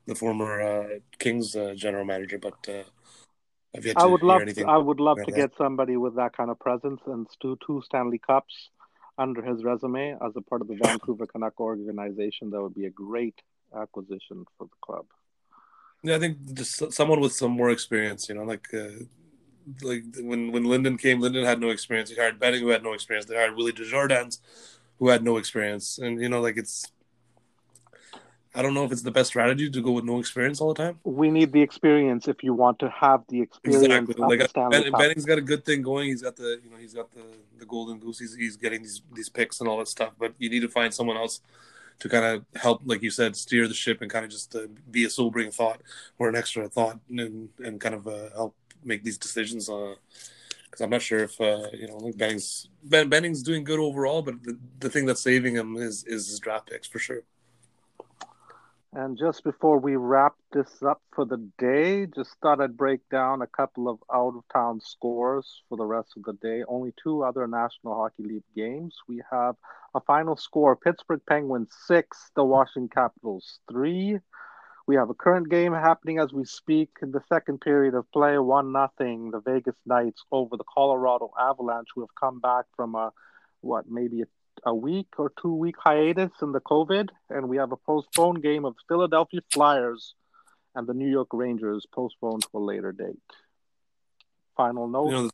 the 0.08 0.16
former 0.16 0.62
uh, 0.62 1.00
Kings 1.20 1.56
uh, 1.56 1.74
general 1.74 2.04
manager, 2.04 2.38
but 2.38 2.58
I 3.96 4.06
would 4.06 4.24
love. 4.24 4.46
To, 4.46 4.66
I 4.66 4.78
would 4.78 5.00
love 5.00 5.18
to 5.18 5.32
that. 5.32 5.36
get 5.36 5.52
somebody 5.58 5.96
with 5.96 6.16
that 6.16 6.36
kind 6.36 6.50
of 6.50 6.60
presence 6.60 7.00
and 7.06 7.28
two 7.42 7.58
two 7.66 7.82
Stanley 7.86 8.18
Cups 8.18 8.70
under 9.18 9.42
his 9.42 9.64
resume 9.64 10.18
as 10.26 10.34
a 10.36 10.42
part 10.42 10.62
of 10.62 10.68
the 10.68 10.76
Vancouver 10.76 11.26
Canuck 11.26 11.60
organization. 11.60 12.50
That 12.50 12.62
would 12.62 12.76
be 12.76 12.86
a 12.86 12.90
great 12.90 13.36
acquisition 13.76 14.46
for 14.58 14.66
the 14.66 14.76
club. 14.82 15.06
Yeah, 16.04 16.16
I 16.16 16.20
think 16.20 16.54
just 16.54 16.92
someone 16.92 17.22
with 17.22 17.34
some 17.34 17.52
more 17.52 17.70
experience. 17.70 18.28
You 18.28 18.36
know, 18.36 18.44
like 18.44 18.68
uh, 18.74 19.06
like 19.82 20.04
when 20.20 20.52
when 20.52 20.66
Linden 20.66 20.98
came, 20.98 21.22
Linden 21.22 21.46
had 21.46 21.62
no 21.62 21.70
experience. 21.70 22.10
He 22.10 22.16
hired 22.16 22.40
Benning, 22.40 22.62
who 22.62 22.70
had 22.70 22.84
no 22.84 22.94
experience. 22.94 23.28
They 23.28 23.36
hired 23.36 23.56
Willie 23.56 23.72
Desjardins, 23.72 24.42
who 25.00 25.10
had 25.10 25.24
no 25.24 25.38
experience. 25.38 25.98
And 25.98 26.20
you 26.22 26.30
know, 26.30 26.42
like 26.42 26.58
it's 26.58 26.92
I 28.54 28.62
don't 28.62 28.74
know 28.74 28.84
if 28.84 28.92
it's 28.92 29.02
the 29.02 29.12
best 29.12 29.30
strategy 29.30 29.70
to 29.70 29.82
go 29.82 29.92
with 29.92 30.04
no 30.04 30.20
experience 30.20 30.60
all 30.60 30.74
the 30.74 30.84
time. 30.84 31.00
We 31.04 31.32
need 31.32 31.54
the 31.54 31.62
experience 31.62 32.28
if 32.28 32.44
you 32.44 32.54
want 32.54 32.80
to 32.80 32.90
have 32.90 33.24
the 33.30 33.42
experience. 33.42 33.86
Exactly. 33.86 34.16
Like 34.18 34.54
ben, 34.54 34.92
Benning's 34.92 35.26
got 35.26 35.38
a 35.38 35.42
good 35.42 35.64
thing 35.64 35.82
going. 35.82 36.08
He's 36.08 36.22
got 36.22 36.36
the 36.36 36.60
you 36.64 36.70
know 36.70 36.78
he's 36.78 36.94
got 36.94 37.12
the 37.12 37.24
the 37.60 37.66
golden 37.66 38.00
goose. 38.00 38.20
He's, 38.20 38.36
he's 38.36 38.58
getting 38.58 38.82
these 38.82 39.02
these 39.14 39.30
picks 39.30 39.62
and 39.62 39.70
all 39.70 39.78
that 39.80 39.88
stuff. 39.88 40.14
But 40.20 40.34
you 40.38 40.50
need 40.50 40.62
to 40.62 40.68
find 40.68 40.94
someone 40.94 41.16
else 41.16 41.40
to 42.00 42.10
kind 42.10 42.26
of 42.26 42.46
help, 42.60 42.82
like 42.84 43.02
you 43.02 43.12
said, 43.12 43.36
steer 43.36 43.68
the 43.68 43.74
ship 43.74 44.02
and 44.02 44.10
kind 44.12 44.26
of 44.26 44.32
just 44.32 44.56
uh, 44.56 44.62
be 44.90 45.06
a 45.06 45.10
sobering 45.10 45.52
thought 45.52 45.82
or 46.20 46.28
an 46.28 46.36
extra 46.36 46.68
thought 46.68 47.00
and 47.10 47.50
and 47.64 47.80
kind 47.80 47.96
of 47.96 48.06
uh, 48.06 48.30
help 48.34 48.56
make 48.84 49.04
these 49.04 49.18
decisions. 49.18 49.68
Because 49.68 50.82
uh, 50.82 50.84
I'm 50.84 50.90
not 50.90 51.02
sure 51.02 51.20
if 51.20 51.40
uh, 51.40 51.68
you 51.74 51.88
know 51.88 52.12
Benning's 52.18 52.68
ben, 52.84 53.08
Benning's 53.08 53.44
doing 53.44 53.64
good 53.64 53.80
overall, 53.80 54.22
but 54.22 54.44
the, 54.44 54.58
the 54.80 54.90
thing 54.90 55.06
that's 55.06 55.22
saving 55.22 55.56
him 55.56 55.78
is 55.78 56.04
is 56.04 56.28
his 56.28 56.40
draft 56.40 56.70
picks 56.70 56.88
for 56.88 57.00
sure. 57.00 57.24
And 58.94 59.18
just 59.18 59.46
before 59.46 59.80
we 59.80 59.96
wrap 59.96 60.34
this 60.52 60.84
up 60.84 61.02
for 61.16 61.24
the 61.24 61.38
day, 61.58 62.08
just 62.08 62.36
thought 62.42 62.60
I'd 62.60 62.76
break 62.76 63.00
down 63.10 63.42
a 63.42 63.48
couple 63.48 63.88
of 63.88 64.00
out 64.14 64.36
of 64.36 64.44
town 64.52 64.82
scores 64.82 65.64
for 65.70 65.78
the 65.78 65.86
rest 65.86 66.10
of 66.18 66.24
the 66.24 66.34
day. 66.34 66.64
Only 66.68 66.94
two 67.02 67.24
other 67.24 67.48
National 67.48 67.96
Hockey 67.96 68.24
League 68.24 68.44
games. 68.54 68.98
We 69.08 69.22
have 69.32 69.56
a 69.96 70.02
final 70.02 70.36
score 70.36 70.76
Pittsburgh 70.76 71.22
Penguins 71.26 71.74
6, 71.88 72.32
the 72.36 72.44
Washington 72.44 72.90
Capitals 72.94 73.60
3. 73.72 74.20
We 74.88 74.96
have 74.98 75.10
a 75.10 75.14
current 75.14 75.50
game 75.50 75.72
happening 75.72 76.20
as 76.20 76.34
we 76.34 76.44
speak 76.44 76.90
in 77.02 77.12
the 77.12 77.24
second 77.30 77.62
period 77.62 77.94
of 77.94 78.12
play 78.12 78.38
1 78.38 78.74
nothing. 78.74 79.32
The 79.32 79.40
Vegas 79.40 79.78
Knights 79.86 80.26
over 80.34 80.58
the 80.58 80.66
Colorado 80.66 81.32
Avalanche, 81.40 81.88
who 81.96 82.02
have 82.02 82.16
come 82.20 82.42
back 82.42 82.66
from 82.76 82.96
a 82.96 83.14
what 83.62 83.86
maybe 83.90 84.22
a 84.22 84.26
a 84.66 84.74
week 84.74 85.08
or 85.18 85.32
two 85.42 85.54
week 85.54 85.76
hiatus 85.78 86.32
in 86.42 86.52
the 86.52 86.62
COVID, 86.62 87.10
and 87.30 87.50
we 87.50 87.58
have 87.58 87.72
a 87.72 87.78
postponed 87.78 88.44
game 88.44 88.66
of 88.66 88.76
Philadelphia 88.88 89.42
Flyers 89.52 90.14
and 90.76 90.88
the 90.88 90.94
New 90.94 91.10
York 91.10 91.30
Rangers 91.34 91.86
postponed 91.92 92.44
to 92.44 92.50
a 92.58 92.60
later 92.60 92.92
date. 92.92 93.18
Final 94.56 94.88
note. 94.88 95.06
You 95.06 95.12
know, 95.12 95.30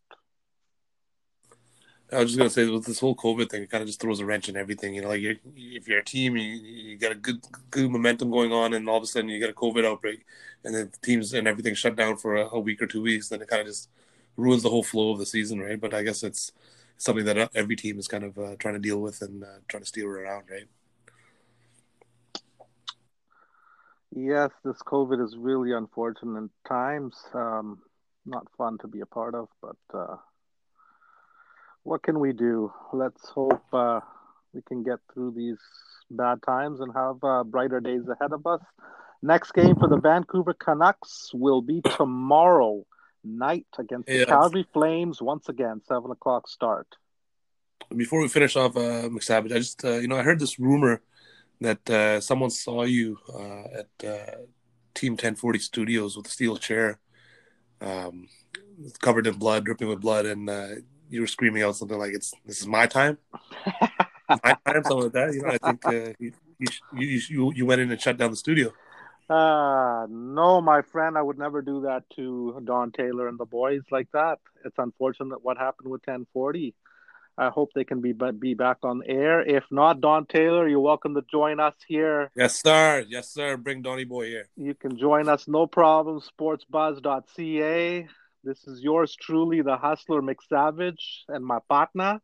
I 2.12 2.20
was 2.20 2.30
just 2.30 2.38
gonna 2.38 2.50
say 2.50 2.66
with 2.66 2.86
this 2.86 3.00
whole 3.00 3.16
COVID 3.16 3.50
thing, 3.50 3.64
it 3.64 3.70
kind 3.70 3.82
of 3.82 3.88
just 3.88 4.00
throws 4.00 4.22
a 4.22 4.26
wrench 4.26 4.48
in 4.48 4.56
everything. 4.56 4.96
You 4.96 5.02
know, 5.02 5.10
like 5.10 5.22
you're, 5.22 5.36
if 5.56 5.88
you're 5.88 6.00
a 6.00 6.06
team, 6.06 6.38
you, 6.38 6.44
you 6.44 6.98
got 6.98 7.12
a 7.12 7.16
good 7.16 7.46
good 7.70 7.92
momentum 7.92 8.32
going 8.32 8.54
on, 8.54 8.74
and 8.74 8.88
all 8.88 8.98
of 8.98 9.04
a 9.04 9.08
sudden 9.08 9.30
you 9.30 9.40
get 9.40 9.50
a 9.50 9.54
COVID 9.54 9.86
outbreak, 9.86 10.26
and 10.64 10.74
then 10.74 10.92
teams 11.02 11.34
and 11.34 11.48
everything 11.48 11.76
shut 11.76 11.98
down 11.98 12.16
for 12.16 12.38
a, 12.38 12.48
a 12.54 12.60
week 12.60 12.82
or 12.82 12.88
two 12.88 13.02
weeks, 13.02 13.28
then 13.30 13.42
it 13.42 13.50
kind 13.50 13.62
of 13.62 13.68
just 13.68 13.90
ruins 14.38 14.64
the 14.64 14.70
whole 14.70 14.84
flow 14.84 15.12
of 15.12 15.20
the 15.20 15.26
season, 15.26 15.60
right? 15.60 15.82
But 15.82 15.94
I 15.94 16.04
guess 16.04 16.24
it's 16.24 16.54
something 16.98 17.26
that 17.26 17.52
every 17.56 17.76
team 17.76 18.00
is 18.00 18.08
kind 18.08 18.24
of 18.24 18.38
uh, 18.38 18.56
trying 18.58 18.74
to 18.74 18.80
deal 18.80 19.00
with 19.00 19.22
and 19.22 19.44
uh, 19.44 19.60
trying 19.68 19.84
to 19.84 19.88
steer 19.88 20.10
around, 20.10 20.46
right? 20.50 20.68
Yes, 24.16 24.52
this 24.64 24.78
COVID 24.84 25.24
is 25.24 25.36
really 25.38 25.74
unfortunate 25.74 26.50
times. 26.68 27.16
Um, 27.34 27.80
not 28.26 28.48
fun 28.58 28.78
to 28.80 28.88
be 28.88 29.02
a 29.02 29.06
part 29.06 29.36
of, 29.36 29.48
but 29.62 29.78
uh, 29.94 30.16
what 31.84 32.04
can 32.04 32.20
we 32.20 32.34
do? 32.34 32.74
Let's 32.94 33.30
hope 33.30 33.64
uh, 33.72 34.00
we 34.54 34.62
can 34.62 34.84
get 34.84 35.00
through 35.14 35.34
these 35.36 35.60
bad 36.10 36.42
times 36.42 36.80
and 36.80 36.94
have 36.94 37.24
uh, 37.24 37.44
brighter 37.44 37.80
days 37.80 38.08
ahead 38.08 38.34
of 38.34 38.46
us. 38.48 38.62
Next 39.22 39.52
game 39.54 39.76
for 39.76 39.88
the 39.88 39.98
Vancouver 39.98 40.54
Canucks 40.54 41.32
will 41.34 41.62
be 41.62 41.82
tomorrow 41.82 42.86
night 43.28 43.68
against 43.78 44.08
the 44.08 44.26
Calgary 44.26 44.66
Flames 44.74 45.22
once 45.22 45.50
again, 45.50 45.82
seven 45.88 46.12
o'clock 46.12 46.48
start. 46.48 46.88
Before 47.96 48.22
we 48.22 48.28
finish 48.28 48.56
off, 48.56 48.76
uh, 48.76 49.08
McSavage, 49.10 49.54
I 49.54 49.60
just 49.60 49.84
uh, 49.84 49.98
you 49.98 50.08
know 50.08 50.18
I 50.18 50.24
heard 50.24 50.40
this 50.40 50.60
rumor 50.60 51.02
that 51.62 51.90
uh, 51.90 52.22
someone 52.22 52.50
saw 52.50 52.84
you 52.84 53.18
uh, 53.34 53.80
at 53.80 54.08
uh, 54.08 54.36
Team 54.94 55.14
1040 55.14 55.60
Studios 55.60 56.18
with 56.18 56.28
a 56.28 56.30
steel 56.30 56.58
chair, 56.58 57.00
um, 57.82 58.28
covered 59.00 59.28
in 59.28 59.36
blood, 59.36 59.66
dripping 59.66 59.88
with 59.88 60.02
blood, 60.02 60.26
and 60.26 60.50
uh, 60.50 60.68
you 61.10 61.22
were 61.22 61.28
screaming 61.28 61.64
out 61.64 61.76
something 61.76 61.98
like 61.98 62.14
"It's 62.14 62.34
this 62.46 62.62
is 62.62 62.68
my 62.68 62.88
time." 62.88 63.18
my 64.30 64.58
time, 64.66 64.84
something 64.84 65.04
like 65.04 65.12
that. 65.14 65.34
You 65.34 65.42
know, 65.44 65.50
I 65.50 65.58
think 65.58 65.86
uh, 65.86 66.14
you, 66.20 66.34
you, 66.60 67.22
you 67.30 67.54
you 67.56 67.66
went 67.66 67.82
in 67.82 67.92
and 67.92 68.02
shut 68.02 68.18
down 68.18 68.32
the 68.32 68.38
studio. 68.38 68.74
Uh, 69.30 70.08
no, 70.10 70.62
my 70.62 70.82
friend, 70.82 71.18
I 71.18 71.22
would 71.22 71.38
never 71.38 71.62
do 71.62 71.82
that 71.82 72.04
to 72.16 72.62
Don 72.64 72.92
Taylor 72.92 73.28
and 73.28 73.38
the 73.38 73.46
boys 73.46 73.82
like 73.92 74.08
that. 74.14 74.40
It's 74.64 74.78
unfortunate 74.78 75.44
what 75.44 75.58
happened 75.58 75.90
with 75.90 76.02
1040. 76.06 76.74
I 77.40 77.50
hope 77.50 77.70
they 77.76 77.84
can 77.84 78.02
be 78.02 78.14
be 78.14 78.56
back 78.56 78.78
on 78.82 79.04
air. 79.06 79.42
If 79.42 79.66
not, 79.70 80.02
Don 80.02 80.26
Taylor, 80.26 80.68
you're 80.68 80.80
welcome 80.80 81.14
to 81.14 81.22
join 81.30 81.60
us 81.60 81.76
here. 81.88 82.32
Yes, 82.36 82.62
sir. 82.62 83.06
Yes, 83.08 83.30
sir. 83.30 83.58
Bring 83.58 83.84
Donny 83.84 84.06
Boy 84.06 84.26
here. 84.26 84.50
You 84.56 84.74
can 84.74 84.98
join 84.98 85.30
us, 85.30 85.48
no 85.48 85.68
problem. 85.68 86.20
Sportsbuzz.ca. 86.20 88.08
This 88.44 88.64
is 88.66 88.82
yours 88.82 89.16
truly, 89.16 89.62
the 89.62 89.78
hustler 89.78 90.22
McSavage, 90.22 91.26
and 91.28 91.46
my 91.46 91.60
partner, 91.68 92.22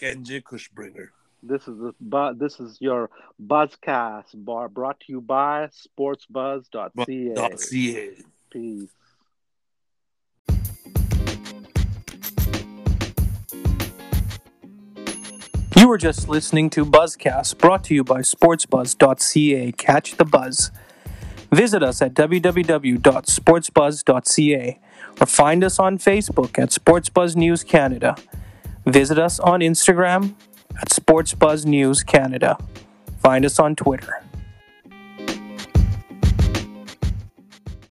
Kenji 0.00 0.42
Kushbringer. 0.42 1.08
This 1.46 1.68
is 1.68 1.76
the 1.78 1.92
this 2.38 2.58
is 2.58 2.78
your 2.80 3.10
Buzzcast 3.38 4.30
bar 4.34 4.70
brought 4.70 4.98
to 5.00 5.12
you 5.12 5.20
by 5.20 5.68
sportsbuzz.ca. 5.68 7.34
Peace. 8.50 8.88
You 15.76 15.88
were 15.88 15.98
just 15.98 16.30
listening 16.30 16.70
to 16.70 16.86
Buzzcast 16.86 17.58
brought 17.58 17.84
to 17.84 17.94
you 17.94 18.04
by 18.04 18.20
sportsbuzz.ca. 18.20 19.72
Catch 19.72 20.16
the 20.16 20.24
buzz. 20.24 20.70
Visit 21.52 21.82
us 21.82 22.00
at 22.00 22.14
www.sportsbuzz.ca 22.14 24.80
or 25.20 25.26
find 25.26 25.62
us 25.62 25.78
on 25.78 25.98
Facebook 25.98 26.58
at 26.58 26.70
Sportsbuzz 26.70 27.36
News 27.36 27.62
Canada. 27.62 28.16
Visit 28.86 29.18
us 29.18 29.38
on 29.40 29.60
Instagram 29.60 30.36
at 30.80 30.92
Sports 30.92 31.34
Buzz 31.34 31.64
News 31.64 32.02
Canada. 32.02 32.56
Find 33.18 33.44
us 33.44 33.58
on 33.58 33.76
Twitter. 33.76 34.22